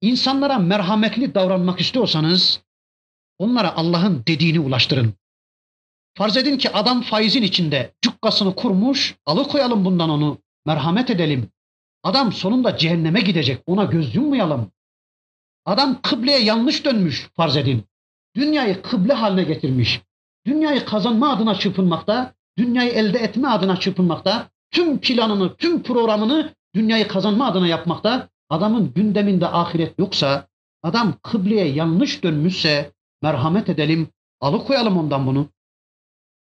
İnsanlara 0.02 0.58
merhametli 0.58 1.36
davranmak 1.36 1.82
istiyorsanız 1.82 2.62
onlara 3.38 3.76
Allah'ın 3.76 4.24
dediğini 4.28 4.60
ulaştırın. 4.60 5.14
Farz 6.18 6.38
edin 6.38 6.58
ki 6.58 6.70
adam 6.70 7.02
faizin 7.02 7.44
içinde 7.44 7.94
cukkasını 8.02 8.56
kurmuş, 8.56 9.16
alıkoyalım 9.26 9.86
bundan 9.86 10.10
onu, 10.10 10.38
merhamet 10.66 11.10
edelim. 11.10 11.50
Adam 12.04 12.34
sonunda 12.34 12.78
cehenneme 12.78 13.22
gidecek, 13.22 13.64
ona 13.66 13.84
göz 13.84 14.16
yummayalım. 14.16 14.72
Adam 15.66 16.02
kıbleye 16.02 16.40
yanlış 16.40 16.86
dönmüş 16.86 17.30
farz 17.34 17.58
edin. 17.58 17.84
Dünyayı 18.36 18.82
kıble 18.82 19.14
haline 19.14 19.44
getirmiş. 19.44 20.02
Dünyayı 20.46 20.86
kazanma 20.86 21.34
adına 21.34 21.56
çırpınmakta, 21.56 22.34
dünyayı 22.60 22.92
elde 22.92 23.20
etme 23.20 23.48
adına 23.48 23.80
çırpınmakta, 23.80 24.50
tüm 24.72 25.00
planını, 25.00 25.56
tüm 25.56 25.84
programını 25.84 26.54
dünyayı 26.76 27.08
kazanma 27.08 27.48
adına 27.48 27.68
yapmakta. 27.68 28.30
Adamın 28.50 28.94
gündeminde 28.94 29.48
ahiret 29.48 30.00
yoksa, 30.00 30.48
adam 30.84 31.14
kıbleye 31.24 31.68
yanlış 31.68 32.24
dönmüşse 32.24 32.92
merhamet 33.22 33.70
edelim, 33.70 34.08
alıkoyalım 34.42 34.98
ondan 34.98 35.28
bunu. 35.28 35.48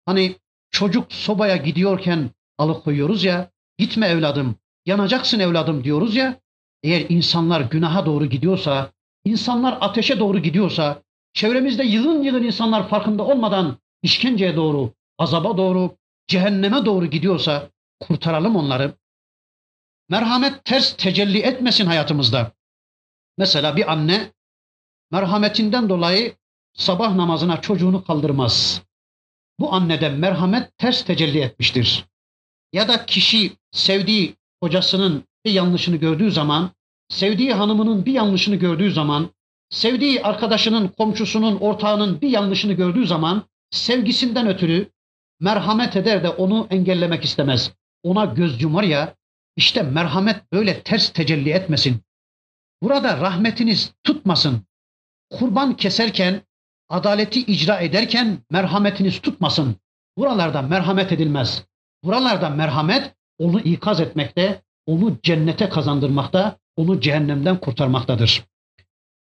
Hani 0.06 0.36
çocuk 0.72 1.14
sobaya 1.14 1.58
gidiyorken 1.58 2.30
alıkoyuyoruz 2.58 3.24
ya, 3.24 3.52
gitme 3.78 4.08
evladım, 4.08 4.56
yanacaksın 4.86 5.40
evladım 5.40 5.84
diyoruz 5.84 6.16
ya. 6.16 6.40
Eğer 6.84 7.06
insanlar 7.10 7.62
günaha 7.62 8.06
doğru 8.06 8.26
gidiyorsa, 8.26 8.92
insanlar 9.26 9.78
ateşe 9.82 10.20
doğru 10.20 10.40
gidiyorsa, 10.40 11.02
çevremizde 11.34 11.84
yığın 11.84 12.24
yığın 12.24 12.44
insanlar 12.44 12.90
farkında 12.90 13.24
olmadan 13.24 13.78
işkenceye 14.02 14.56
doğru, 14.56 14.94
azaba 15.20 15.58
doğru, 15.58 15.96
cehenneme 16.34 16.86
doğru 16.86 17.06
gidiyorsa 17.06 17.70
kurtaralım 18.00 18.56
onları. 18.56 18.96
Merhamet 20.10 20.66
ters 20.66 20.98
tecelli 20.98 21.40
etmesin 21.40 21.86
hayatımızda. 21.86 22.52
Mesela 23.38 23.76
bir 23.76 23.92
anne 23.92 24.32
merhametinden 25.12 25.90
dolayı 25.90 26.36
sabah 26.74 27.16
namazına 27.16 27.62
çocuğunu 27.62 28.04
kaldırmaz. 28.04 28.82
Bu 29.60 29.74
annede 29.74 30.10
merhamet 30.10 30.78
ters 30.78 31.06
tecelli 31.06 31.40
etmiştir. 31.40 32.06
Ya 32.74 32.88
da 32.88 33.06
kişi 33.06 33.54
sevdiği 33.72 34.36
kocasının 34.62 35.24
bir 35.46 35.52
yanlışını 35.52 35.96
gördüğü 35.96 36.32
zaman, 36.32 36.72
sevdiği 37.10 37.54
hanımının 37.54 38.06
bir 38.06 38.14
yanlışını 38.14 38.56
gördüğü 38.56 38.92
zaman, 38.92 39.30
sevdiği 39.70 40.24
arkadaşının, 40.24 40.88
komşusunun, 40.88 41.56
ortağının 41.60 42.22
bir 42.22 42.30
yanlışını 42.30 42.74
gördüğü 42.74 43.08
zaman 43.08 43.44
sevgisinden 43.72 44.48
ötürü 44.48 44.93
merhamet 45.44 45.96
eder 45.96 46.24
de 46.24 46.30
onu 46.30 46.68
engellemek 46.70 47.24
istemez. 47.24 47.72
Ona 48.04 48.26
göz 48.26 48.62
yumar 48.62 48.84
ya, 48.84 49.16
işte 49.56 49.84
merhamet 49.84 50.54
böyle 50.54 50.82
ters 50.84 51.10
tecelli 51.10 51.50
etmesin. 51.50 52.02
Burada 52.84 53.22
rahmetiniz 53.22 53.94
tutmasın. 54.04 54.62
Kurban 55.30 55.78
keserken, 55.78 56.42
adaleti 56.90 57.40
icra 57.40 57.80
ederken 57.80 58.38
merhametiniz 58.52 59.22
tutmasın. 59.22 59.76
Buralarda 60.18 60.62
merhamet 60.62 61.12
edilmez. 61.12 61.66
Buralarda 62.04 62.50
merhamet 62.50 63.16
onu 63.40 63.60
ikaz 63.60 64.02
etmekte, 64.02 64.62
onu 64.86 65.18
cennete 65.24 65.70
kazandırmakta, 65.70 66.58
onu 66.76 67.02
cehennemden 67.02 67.60
kurtarmaktadır. 67.60 68.44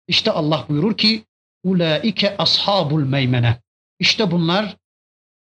İşte 0.09 0.31
Allah 0.31 0.67
buyurur 0.69 0.97
ki 0.97 1.25
ulaike 1.65 2.37
ashabul 2.37 3.05
meymene. 3.05 3.63
İşte 3.99 4.31
bunlar 4.31 4.77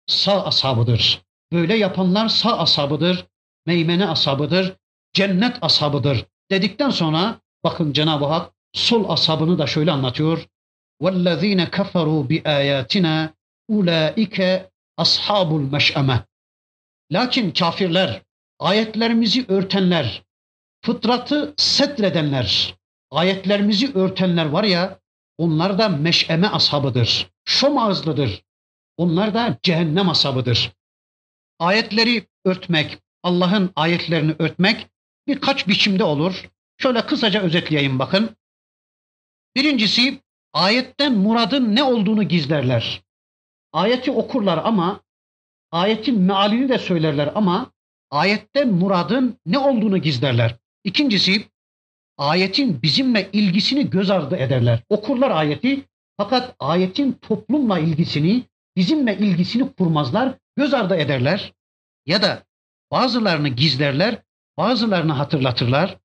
sağ 0.06 0.46
ashabıdır. 0.46 1.22
Böyle 1.52 1.76
yapanlar 1.76 2.28
sağ 2.28 2.58
ashabıdır, 2.58 3.26
meymene 3.66 4.08
ashabıdır, 4.08 4.76
cennet 5.12 5.58
ashabıdır 5.62 6.26
dedikten 6.50 6.90
sonra 6.90 7.40
bakın 7.64 7.92
Cenab-ı 7.92 8.24
Hak 8.24 8.52
sol 8.72 9.10
ashabını 9.10 9.58
da 9.58 9.66
şöyle 9.66 9.92
anlatıyor. 9.92 10.46
وَالَّذ۪ينَ 11.02 11.66
كَفَرُوا 11.66 12.28
بِآيَاتِنَا 12.28 13.28
اُولَٰئِكَ 13.70 14.66
ashabul 14.96 15.60
meş'eme. 15.60 16.24
Lakin 17.12 17.50
kafirler, 17.50 18.22
ayetlerimizi 18.58 19.44
örtenler, 19.48 20.22
fıtratı 20.84 21.54
setredenler, 21.56 22.74
ayetlerimizi 23.10 23.94
örtenler 23.94 24.46
var 24.46 24.64
ya, 24.64 24.98
onlar 25.38 25.78
da 25.78 25.88
meş'eme 25.88 26.48
ashabıdır. 26.48 27.30
Şom 27.44 27.78
ağızlıdır. 27.78 28.42
onlar 28.97 29.33
da 29.33 29.57
cehennem 29.63 30.09
ashabıdır. 30.09 30.71
Ayetleri 31.59 32.27
örtmek, 32.45 32.97
Allah'ın 33.23 33.71
ayetlerini 33.75 34.35
örtmek 34.39 34.87
birkaç 35.27 35.67
biçimde 35.67 36.03
olur. 36.03 36.49
Şöyle 36.77 37.05
kısaca 37.05 37.41
özetleyeyim 37.41 37.99
bakın. 37.99 38.35
Birincisi 39.55 40.21
ayetten 40.53 41.13
muradın 41.13 41.75
ne 41.75 41.83
olduğunu 41.83 42.23
gizlerler. 42.23 43.01
Ayeti 43.73 44.11
okurlar 44.11 44.57
ama 44.57 45.01
ayetin 45.71 46.21
mealini 46.21 46.69
de 46.69 46.77
söylerler 46.77 47.31
ama 47.35 47.71
ayetten 48.09 48.73
muradın 48.73 49.37
ne 49.45 49.57
olduğunu 49.57 49.97
gizlerler. 49.97 50.55
İkincisi 50.83 51.45
ayetin 52.17 52.81
bizimle 52.81 53.29
ilgisini 53.33 53.89
göz 53.89 54.09
ardı 54.09 54.35
ederler. 54.35 54.83
Okurlar 54.89 55.31
ayeti 55.31 55.85
fakat 56.17 56.55
ayetin 56.59 57.13
toplumla 57.13 57.79
ilgisini, 57.79 58.43
bizimle 58.75 59.17
ilgisini 59.17 59.73
kurmazlar, 59.73 60.33
göz 60.55 60.73
ardı 60.73 60.95
ederler. 60.95 61.53
Ya 62.05 62.21
da 62.21 62.43
bazılarını 62.91 63.49
gizlerler, 63.49 64.21
bazılarını 64.57 65.13
hatırlatırlar 65.13 65.97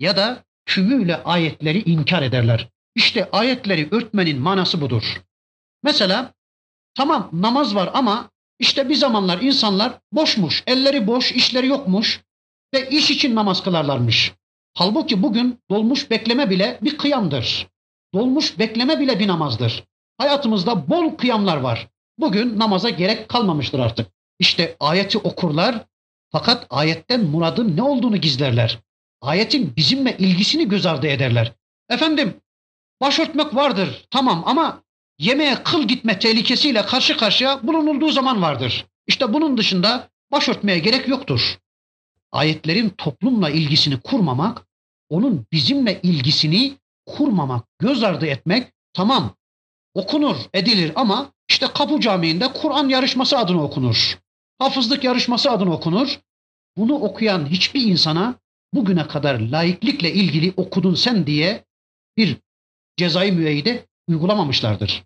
ya 0.00 0.16
da 0.16 0.44
tümüyle 0.66 1.22
ayetleri 1.22 1.82
inkar 1.90 2.22
ederler. 2.22 2.68
İşte 2.94 3.30
ayetleri 3.30 3.88
örtmenin 3.90 4.40
manası 4.40 4.80
budur. 4.80 5.22
Mesela 5.82 6.34
tamam 6.94 7.30
namaz 7.32 7.74
var 7.74 7.90
ama 7.94 8.30
işte 8.58 8.88
bir 8.88 8.94
zamanlar 8.94 9.40
insanlar 9.40 9.98
boşmuş, 10.12 10.62
elleri 10.66 11.06
boş, 11.06 11.32
işleri 11.32 11.66
yokmuş 11.66 12.20
ve 12.74 12.88
iş 12.88 13.10
için 13.10 13.34
namaz 13.34 13.62
kılarlarmış. 13.62 14.32
Halbuki 14.74 15.22
bugün 15.22 15.58
dolmuş 15.70 16.10
bekleme 16.10 16.50
bile 16.50 16.78
bir 16.82 16.98
kıyamdır. 16.98 17.68
Dolmuş 18.14 18.58
bekleme 18.58 19.00
bile 19.00 19.18
bir 19.18 19.28
namazdır. 19.28 19.84
Hayatımızda 20.18 20.90
bol 20.90 21.16
kıyamlar 21.16 21.56
var. 21.56 21.88
Bugün 22.22 22.58
namaza 22.58 22.90
gerek 22.90 23.28
kalmamıştır 23.28 23.78
artık. 23.78 24.08
İşte 24.38 24.76
ayeti 24.80 25.18
okurlar 25.18 25.86
fakat 26.30 26.66
ayetten 26.70 27.24
muradın 27.24 27.76
ne 27.76 27.82
olduğunu 27.82 28.16
gizlerler. 28.16 28.78
Ayetin 29.20 29.76
bizimle 29.76 30.16
ilgisini 30.18 30.68
göz 30.68 30.86
ardı 30.86 31.06
ederler. 31.06 31.52
Efendim 31.88 32.34
başörtmek 33.00 33.54
vardır 33.54 34.06
tamam 34.10 34.42
ama 34.46 34.82
yemeğe 35.18 35.62
kıl 35.62 35.82
gitme 35.88 36.18
tehlikesiyle 36.18 36.86
karşı 36.86 37.16
karşıya 37.16 37.66
bulunulduğu 37.66 38.10
zaman 38.10 38.42
vardır. 38.42 38.86
İşte 39.06 39.32
bunun 39.32 39.56
dışında 39.56 40.08
başörtmeye 40.32 40.78
gerek 40.78 41.08
yoktur. 41.08 41.58
Ayetlerin 42.32 42.88
toplumla 42.88 43.50
ilgisini 43.50 44.00
kurmamak, 44.00 44.66
onun 45.08 45.46
bizimle 45.52 46.00
ilgisini 46.02 46.72
kurmamak, 47.06 47.64
göz 47.78 48.02
ardı 48.02 48.26
etmek 48.26 48.72
tamam 48.92 49.34
okunur, 49.94 50.36
edilir 50.54 50.92
ama 50.94 51.32
işte 51.52 51.66
Kapı 51.74 52.00
Camii'nde 52.00 52.52
Kur'an 52.52 52.88
yarışması 52.88 53.38
adına 53.38 53.62
okunur. 53.62 54.18
Hafızlık 54.58 55.04
yarışması 55.04 55.50
adına 55.50 55.70
okunur. 55.70 56.18
Bunu 56.76 56.94
okuyan 56.94 57.46
hiçbir 57.46 57.82
insana 57.82 58.34
bugüne 58.74 59.06
kadar 59.06 59.40
laiklikle 59.40 60.12
ilgili 60.12 60.52
okudun 60.56 60.94
sen 60.94 61.26
diye 61.26 61.64
bir 62.16 62.36
cezai 62.96 63.32
müeyyide 63.32 63.86
uygulamamışlardır. 64.08 65.04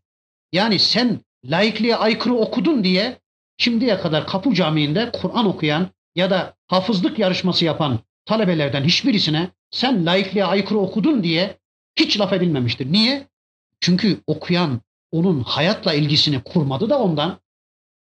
Yani 0.53 0.78
sen 0.78 1.20
laikliğe 1.44 1.97
aykırı 1.97 2.34
okudun 2.34 2.84
diye 2.84 3.18
şimdiye 3.59 4.01
kadar 4.01 4.26
Kapı 4.26 4.55
Camii'nde 4.55 5.11
Kur'an 5.12 5.47
okuyan 5.47 5.88
ya 6.16 6.30
da 6.30 6.55
hafızlık 6.66 7.18
yarışması 7.18 7.64
yapan 7.64 7.99
talebelerden 8.24 8.84
hiçbirisine 8.84 9.51
sen 9.70 10.07
laikliğe 10.07 10.44
aykırı 10.44 10.78
okudun 10.78 11.22
diye 11.22 11.59
hiç 11.97 12.20
laf 12.20 12.32
edilmemiştir. 12.32 12.92
Niye? 12.92 13.26
Çünkü 13.80 14.20
okuyan 14.26 14.80
onun 15.12 15.42
hayatla 15.42 15.94
ilgisini 15.94 16.42
kurmadı 16.42 16.90
da 16.90 16.98
ondan. 16.98 17.40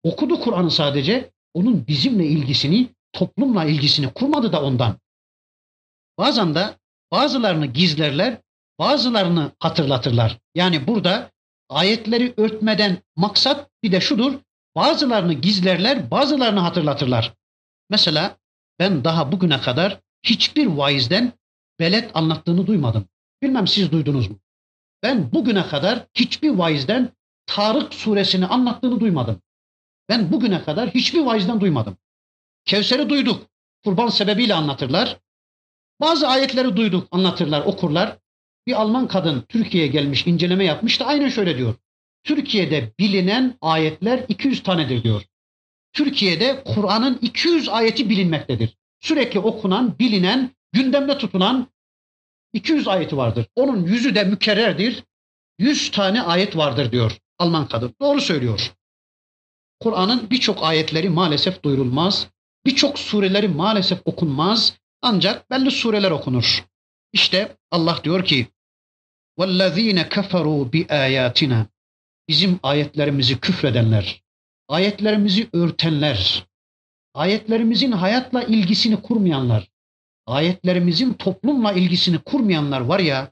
Okudu 0.04 0.40
Kur'an'ı 0.40 0.72
sadece, 0.72 1.32
onun 1.54 1.88
bizimle 1.88 2.26
ilgisini, 2.26 2.90
toplumla 3.14 3.66
ilgisini 3.66 4.14
kurmadı 4.14 4.52
da 4.52 4.64
ondan. 4.64 5.00
Bazen 6.18 6.56
de 6.56 6.78
bazılarını 7.12 7.66
gizlerler, 7.66 8.38
bazılarını 8.80 9.52
hatırlatırlar. 9.60 10.40
Yani 10.56 10.88
burada 10.88 11.34
Ayetleri 11.70 12.34
örtmeden 12.38 12.98
maksat 13.16 13.70
bir 13.84 13.92
de 13.92 14.02
şudur. 14.02 14.34
Bazılarını 14.76 15.34
gizlerler, 15.34 16.12
bazılarını 16.12 16.60
hatırlatırlar. 16.60 17.34
Mesela 17.90 18.38
ben 18.80 19.04
daha 19.04 19.32
bugüne 19.32 19.62
kadar 19.62 20.00
hiçbir 20.24 20.68
vaizden 20.68 21.34
belet 21.80 22.12
anlattığını 22.14 22.68
duymadım. 22.68 23.06
Bilmem 23.42 23.68
siz 23.68 23.92
duydunuz 23.92 24.30
mu? 24.30 24.40
Ben 25.04 25.32
bugüne 25.32 25.68
kadar 25.68 26.08
hiçbir 26.16 26.50
vaizden 26.50 27.10
Tarık 27.46 27.94
suresini 27.94 28.46
anlattığını 28.46 29.00
duymadım. 29.00 29.42
Ben 30.10 30.32
bugüne 30.32 30.64
kadar 30.64 30.90
hiçbir 30.90 31.22
vaizden 31.22 31.62
duymadım. 31.62 31.98
Kevser'i 32.66 33.10
duyduk. 33.10 33.48
Kurban 33.84 34.08
sebebiyle 34.08 34.54
anlatırlar. 34.54 35.18
Bazı 36.02 36.28
ayetleri 36.28 36.78
duyduk, 36.78 37.08
anlatırlar, 37.12 37.62
okurlar. 37.66 38.18
Bir 38.68 38.82
Alman 38.82 39.08
kadın 39.08 39.42
Türkiye'ye 39.50 39.92
gelmiş, 39.92 40.28
inceleme 40.28 40.66
yapmış 40.66 41.00
da 41.00 41.06
aynen 41.06 41.30
şöyle 41.30 41.58
diyor. 41.58 41.76
Türkiye'de 42.24 42.94
bilinen 43.00 43.58
ayetler 43.62 44.26
200 44.30 44.64
tanedir 44.64 45.04
diyor. 45.04 45.24
Türkiye'de 45.94 46.64
Kur'an'ın 46.64 47.20
200 47.22 47.70
ayeti 47.70 48.10
bilinmektedir. 48.10 48.78
Sürekli 49.00 49.40
okunan, 49.40 50.00
bilinen, 50.00 50.52
gündemde 50.72 51.18
tutulan 51.18 51.68
200 52.53 52.89
ayeti 52.89 53.17
vardır. 53.17 53.47
Onun 53.55 53.85
yüzü 53.85 54.15
de 54.15 54.25
mükerrerdir. 54.25 55.05
100 55.59 55.91
tane 55.91 56.23
ayet 56.23 56.57
vardır 56.57 56.93
diyor 56.93 57.19
Alman 57.39 57.69
kadın. 57.69 57.95
Doğru 58.01 58.21
söylüyor. 58.21 58.73
Kur'an'ın 59.81 60.31
birçok 60.31 60.63
ayetleri 60.63 61.09
maalesef 61.09 61.63
duyurulmaz. 61.63 62.29
Birçok 62.67 62.99
sureleri 62.99 63.49
maalesef 63.49 64.01
okunmaz. 64.05 64.79
Ancak 65.03 65.51
belli 65.51 65.71
sureler 65.71 66.11
okunur. 66.11 66.65
İşte 67.13 67.57
Allah 67.71 68.01
diyor 68.05 68.25
ki 68.25 68.47
وَالَّذ۪ينَ 69.39 70.09
كَفَرُوا 70.09 70.71
بِآيَاتِنَا 70.71 71.67
Bizim 72.29 72.61
ayetlerimizi 72.63 73.41
küfredenler, 73.41 74.23
ayetlerimizi 74.69 75.49
örtenler, 75.53 76.47
ayetlerimizin 77.15 77.93
hayatla 77.93 78.43
ilgisini 78.43 79.03
kurmayanlar, 79.03 79.69
ayetlerimizin 80.26 81.14
toplumla 81.14 81.74
ilgisini 81.74 82.18
kurmayanlar 82.18 82.82
var 82.82 83.00
ya, 83.00 83.32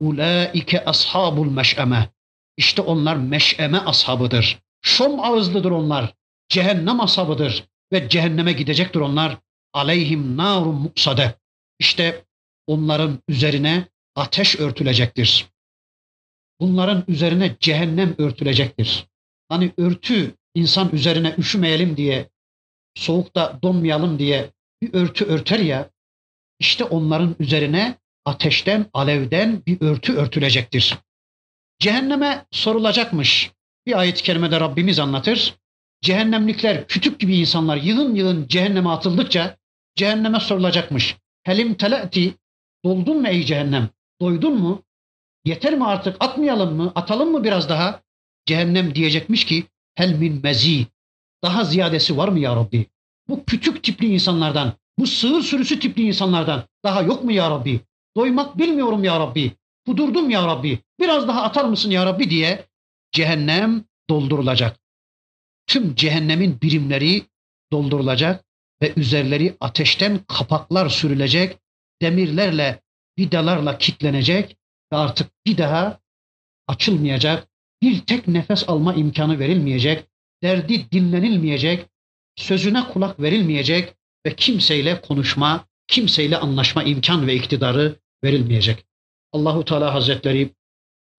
ulaike 0.00 0.84
ashabul 0.84 1.50
meş'eme. 1.50 2.10
İşte 2.56 2.82
onlar 2.82 3.16
meş'eme 3.16 3.78
ashabıdır. 3.78 4.58
Şom 4.82 5.20
ağızlıdır 5.20 5.70
onlar. 5.70 6.14
Cehennem 6.48 7.00
ashabıdır 7.00 7.64
ve 7.92 8.08
cehenneme 8.08 8.52
gidecektir 8.52 9.00
onlar. 9.00 9.38
Aleyhim 9.72 10.36
narun 10.36 10.74
muksade. 10.74 11.34
İşte 11.78 12.24
onların 12.66 13.18
üzerine 13.28 13.88
ateş 14.14 14.60
örtülecektir. 14.60 15.46
Bunların 16.60 17.04
üzerine 17.08 17.56
cehennem 17.60 18.14
örtülecektir. 18.18 19.06
Hani 19.48 19.72
örtü 19.76 20.34
insan 20.54 20.90
üzerine 20.92 21.34
üşümeyelim 21.38 21.96
diye, 21.96 22.30
soğukta 22.94 23.58
donmayalım 23.62 24.18
diye 24.18 24.50
bir 24.82 24.94
örtü 24.94 25.24
örter 25.24 25.58
ya, 25.58 25.90
işte 26.58 26.84
onların 26.84 27.36
üzerine 27.38 27.98
ateşten, 28.24 28.86
alevden 28.92 29.62
bir 29.66 29.80
örtü 29.80 30.14
örtülecektir. 30.14 30.98
Cehenneme 31.78 32.46
sorulacakmış. 32.50 33.50
Bir 33.86 33.98
ayet-i 33.98 34.22
kerimede 34.22 34.60
Rabbimiz 34.60 34.98
anlatır. 34.98 35.54
Cehennemlikler, 36.02 36.86
kütük 36.86 37.20
gibi 37.20 37.36
insanlar 37.36 37.76
yığın 37.76 38.14
yığın 38.14 38.46
cehenneme 38.48 38.88
atıldıkça 38.88 39.56
cehenneme 39.96 40.40
sorulacakmış. 40.40 41.16
Helim 41.42 41.74
tele'ti, 41.74 42.34
doldun 42.84 43.20
mu 43.20 43.28
ey 43.28 43.44
cehennem? 43.44 43.88
Doydun 44.20 44.60
mu? 44.60 44.82
Yeter 45.44 45.74
mi 45.74 45.86
artık? 45.86 46.16
Atmayalım 46.20 46.76
mı? 46.76 46.92
Atalım 46.94 47.32
mı 47.32 47.44
biraz 47.44 47.68
daha? 47.68 48.02
Cehennem 48.46 48.94
diyecekmiş 48.94 49.44
ki 49.44 49.64
hel 49.94 50.14
min 50.14 50.40
mezi. 50.42 50.86
Daha 51.42 51.64
ziyadesi 51.64 52.16
var 52.16 52.28
mı 52.28 52.40
ya 52.40 52.56
Rabbi? 52.56 52.86
Bu 53.28 53.44
kütük 53.44 53.82
tipli 53.82 54.06
insanlardan, 54.06 54.72
bu 54.98 55.06
sığır 55.06 55.42
sürüsü 55.42 55.80
tipli 55.80 56.02
insanlardan 56.02 56.64
daha 56.84 57.02
yok 57.02 57.24
mu 57.24 57.32
ya 57.32 57.50
Rabbi? 57.50 57.80
Doymak 58.16 58.58
bilmiyorum 58.58 59.04
ya 59.04 59.20
Rabbi. 59.20 59.52
Kudurdum 59.86 60.30
ya 60.30 60.46
Rabbi. 60.46 60.78
Biraz 61.00 61.28
daha 61.28 61.42
atar 61.42 61.64
mısın 61.64 61.90
ya 61.90 62.06
Rabbi 62.06 62.30
diye 62.30 62.66
cehennem 63.12 63.84
doldurulacak. 64.10 64.80
Tüm 65.66 65.94
cehennemin 65.94 66.60
birimleri 66.60 67.22
doldurulacak 67.72 68.44
ve 68.82 68.92
üzerleri 68.96 69.56
ateşten 69.60 70.20
kapaklar 70.28 70.88
sürülecek, 70.88 71.58
demirlerle, 72.02 72.82
vidalarla 73.18 73.78
kitlenecek 73.78 74.56
ve 74.92 74.96
artık 74.96 75.30
bir 75.46 75.58
daha 75.58 76.00
açılmayacak, 76.66 77.48
bir 77.82 78.06
tek 78.06 78.28
nefes 78.28 78.68
alma 78.68 78.94
imkanı 78.94 79.38
verilmeyecek, 79.38 80.04
derdi 80.42 80.90
dinlenilmeyecek, 80.90 81.86
sözüne 82.36 82.88
kulak 82.88 83.20
verilmeyecek 83.20 83.94
ve 84.26 84.36
kimseyle 84.36 85.00
konuşma, 85.00 85.66
kimseyle 85.88 86.36
anlaşma 86.36 86.82
imkan 86.82 87.26
ve 87.26 87.34
iktidarı 87.34 87.96
verilmeyecek. 88.24 88.84
Allahu 89.32 89.64
Teala 89.64 89.94
Hazretleri 89.94 90.50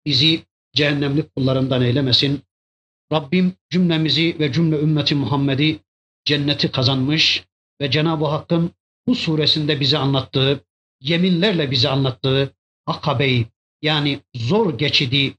bizi 0.06 0.42
cehennemlik 0.72 1.36
kullarından 1.36 1.82
eylemesin. 1.82 2.42
Rabbim 3.12 3.52
cümlemizi 3.70 4.36
ve 4.38 4.52
cümle 4.52 4.76
ümmeti 4.76 5.14
Muhammed'i 5.14 5.80
cenneti 6.24 6.72
kazanmış 6.72 7.44
ve 7.80 7.90
Cenab-ı 7.90 8.24
Hakk'ın 8.24 8.70
bu 9.06 9.14
suresinde 9.14 9.80
bize 9.80 9.98
anlattığı, 9.98 10.60
yeminlerle 11.00 11.70
bize 11.70 11.88
anlattığı 11.88 12.54
akabeyi 12.86 13.46
yani 13.82 14.20
zor 14.34 14.78
geçidi 14.78 15.34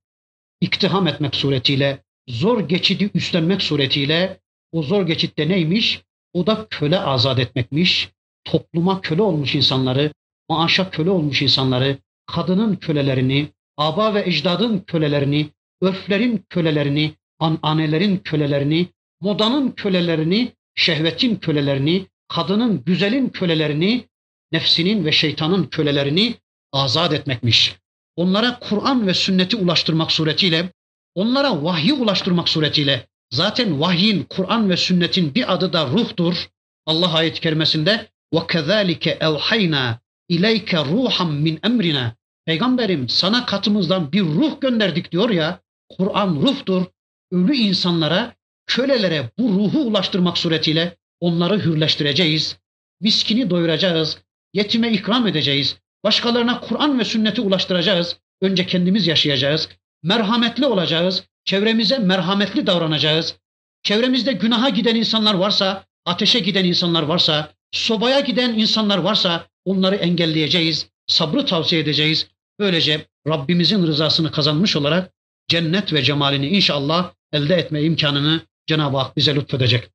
iktiham 0.61 1.07
etmek 1.07 1.35
suretiyle, 1.35 2.03
zor 2.27 2.59
geçidi 2.59 3.09
üstlenmek 3.13 3.61
suretiyle 3.61 4.39
o 4.71 4.83
zor 4.83 5.07
geçitte 5.07 5.49
neymiş? 5.49 6.01
O 6.35 6.47
da 6.47 6.67
köle 6.69 6.99
azat 6.99 7.39
etmekmiş. 7.39 8.09
Topluma 8.45 9.01
köle 9.01 9.21
olmuş 9.21 9.55
insanları, 9.55 10.11
maaşa 10.49 10.89
köle 10.89 11.09
olmuş 11.09 11.41
insanları, 11.41 11.97
kadının 12.25 12.75
kölelerini, 12.75 13.47
aba 13.77 14.13
ve 14.13 14.23
ecdadın 14.25 14.79
kölelerini, 14.79 15.49
örflerin 15.81 16.45
kölelerini, 16.49 17.13
ananelerin 17.39 18.17
kölelerini, 18.17 18.87
modanın 19.21 19.71
kölelerini, 19.71 20.51
şehvetin 20.75 21.35
kölelerini, 21.35 22.07
kadının, 22.27 22.83
güzelin 22.83 23.29
kölelerini, 23.29 24.05
nefsinin 24.51 25.05
ve 25.05 25.11
şeytanın 25.11 25.63
kölelerini 25.63 26.35
azat 26.73 27.13
etmekmiş. 27.13 27.75
Onlara 28.15 28.59
Kur'an 28.59 29.07
ve 29.07 29.13
sünneti 29.13 29.55
ulaştırmak 29.55 30.11
suretiyle, 30.11 30.69
onlara 31.15 31.63
vahyi 31.63 31.93
ulaştırmak 31.93 32.49
suretiyle, 32.49 33.07
zaten 33.34 33.80
vahyin, 33.80 34.22
Kur'an 34.22 34.70
ve 34.70 34.76
sünnetin 34.76 35.34
bir 35.34 35.52
adı 35.52 35.72
da 35.72 35.86
ruhtur. 35.86 36.48
Allah 36.86 37.14
ayet-i 37.14 37.40
kerimesinde 37.40 38.08
وَكَذَٰلِكَ 38.34 39.18
اَوْحَيْنَا 39.18 39.94
ileyke 40.28 40.78
ruham 40.78 41.34
min 41.34 41.58
emrina. 41.62 42.14
Peygamberim 42.46 43.08
sana 43.08 43.46
katımızdan 43.46 44.12
bir 44.12 44.22
ruh 44.22 44.60
gönderdik 44.60 45.12
diyor 45.12 45.30
ya. 45.30 45.60
Kur'an 45.88 46.34
ruhtur. 46.34 46.86
Ölü 47.32 47.56
insanlara, 47.56 48.34
kölelere 48.66 49.30
bu 49.38 49.48
ruhu 49.48 49.78
ulaştırmak 49.78 50.38
suretiyle 50.38 50.96
onları 51.20 51.58
hürleştireceğiz. 51.58 52.58
Miskini 53.00 53.50
doyuracağız. 53.50 54.18
Yetime 54.52 54.92
ikram 54.92 55.26
edeceğiz. 55.26 55.76
Başkalarına 56.04 56.60
Kur'an 56.60 56.98
ve 56.98 57.04
sünneti 57.04 57.40
ulaştıracağız. 57.40 58.16
Önce 58.40 58.66
kendimiz 58.66 59.06
yaşayacağız. 59.06 59.68
Merhametli 60.02 60.66
olacağız. 60.66 61.24
Çevremize 61.45 61.97
merhametli 61.97 62.67
davranacağız. 62.67 63.37
Çevremizde 63.83 64.33
günaha 64.33 64.75
giden 64.75 64.95
insanlar 64.95 65.33
varsa, 65.33 65.85
ateşe 66.05 66.39
giden 66.39 66.65
insanlar 66.65 67.03
varsa, 67.03 67.53
sobaya 67.71 68.19
giden 68.19 68.53
insanlar 68.53 68.97
varsa 68.97 69.47
onları 69.65 69.95
engelleyeceğiz. 69.95 70.89
Sabrı 71.07 71.45
tavsiye 71.45 71.81
edeceğiz. 71.81 72.27
Böylece 72.59 73.07
Rabbimizin 73.27 73.87
rızasını 73.87 74.31
kazanmış 74.31 74.75
olarak 74.75 75.13
cennet 75.47 75.93
ve 75.93 76.03
cemalini 76.03 76.47
inşallah 76.47 77.13
elde 77.33 77.55
etme 77.55 77.81
imkanını 77.83 78.41
Cenab-ı 78.67 78.97
Hak 78.97 79.17
bize 79.17 79.35
lütfedecek. 79.35 79.89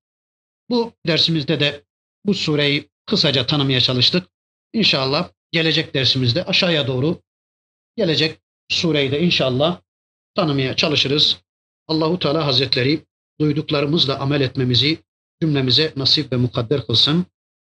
Bu 0.71 0.93
dersimizde 1.07 1.61
de 1.61 1.85
bu 2.25 2.35
sureyi 2.35 2.89
kısaca 3.07 3.47
tanımaya 3.47 3.81
çalıştık. 3.81 4.29
İnşallah 4.73 5.29
gelecek 5.53 5.95
dersimizde 5.95 6.45
aşağıya 6.45 6.87
doğru 6.87 7.21
gelecek 7.97 8.39
sureyi 8.69 9.13
de 9.13 9.21
inşallah 9.21 9.81
tanımaya 10.35 10.77
çalışırız. 10.77 11.41
Allahu 11.89 12.19
Teala 12.19 12.47
Hazretleri 12.47 13.05
duyduklarımızla 13.41 14.19
amel 14.19 14.41
etmemizi 14.41 14.99
cümlemize 15.43 15.93
nasip 15.97 16.33
ve 16.33 16.37
mukadder 16.37 16.87
kılsın. 16.87 17.27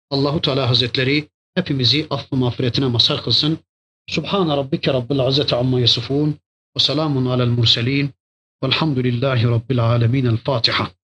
Allahu 0.10 0.41
Teala 0.41 0.70
Hazretleri 0.70 1.28
hepimizi 1.55 2.08
affı 2.10 2.36
mağfiretine 2.36 2.86
mazhar 2.86 3.24
kılsın. 3.24 3.60
Subhan 4.10 4.58
rabbike 4.58 4.93
rabbil 4.93 5.28
izzeti 5.30 5.55
amma 5.55 5.80
yasifun 5.80 6.30
ve 6.78 6.80
selamun 6.80 7.26
alel 7.26 7.47
murselin 7.47 8.10
velhamdülillahi 8.64 9.47
rabbil 9.47 9.84
alemin. 9.84 10.26
El 10.26 10.38
Fatiha. 10.38 10.97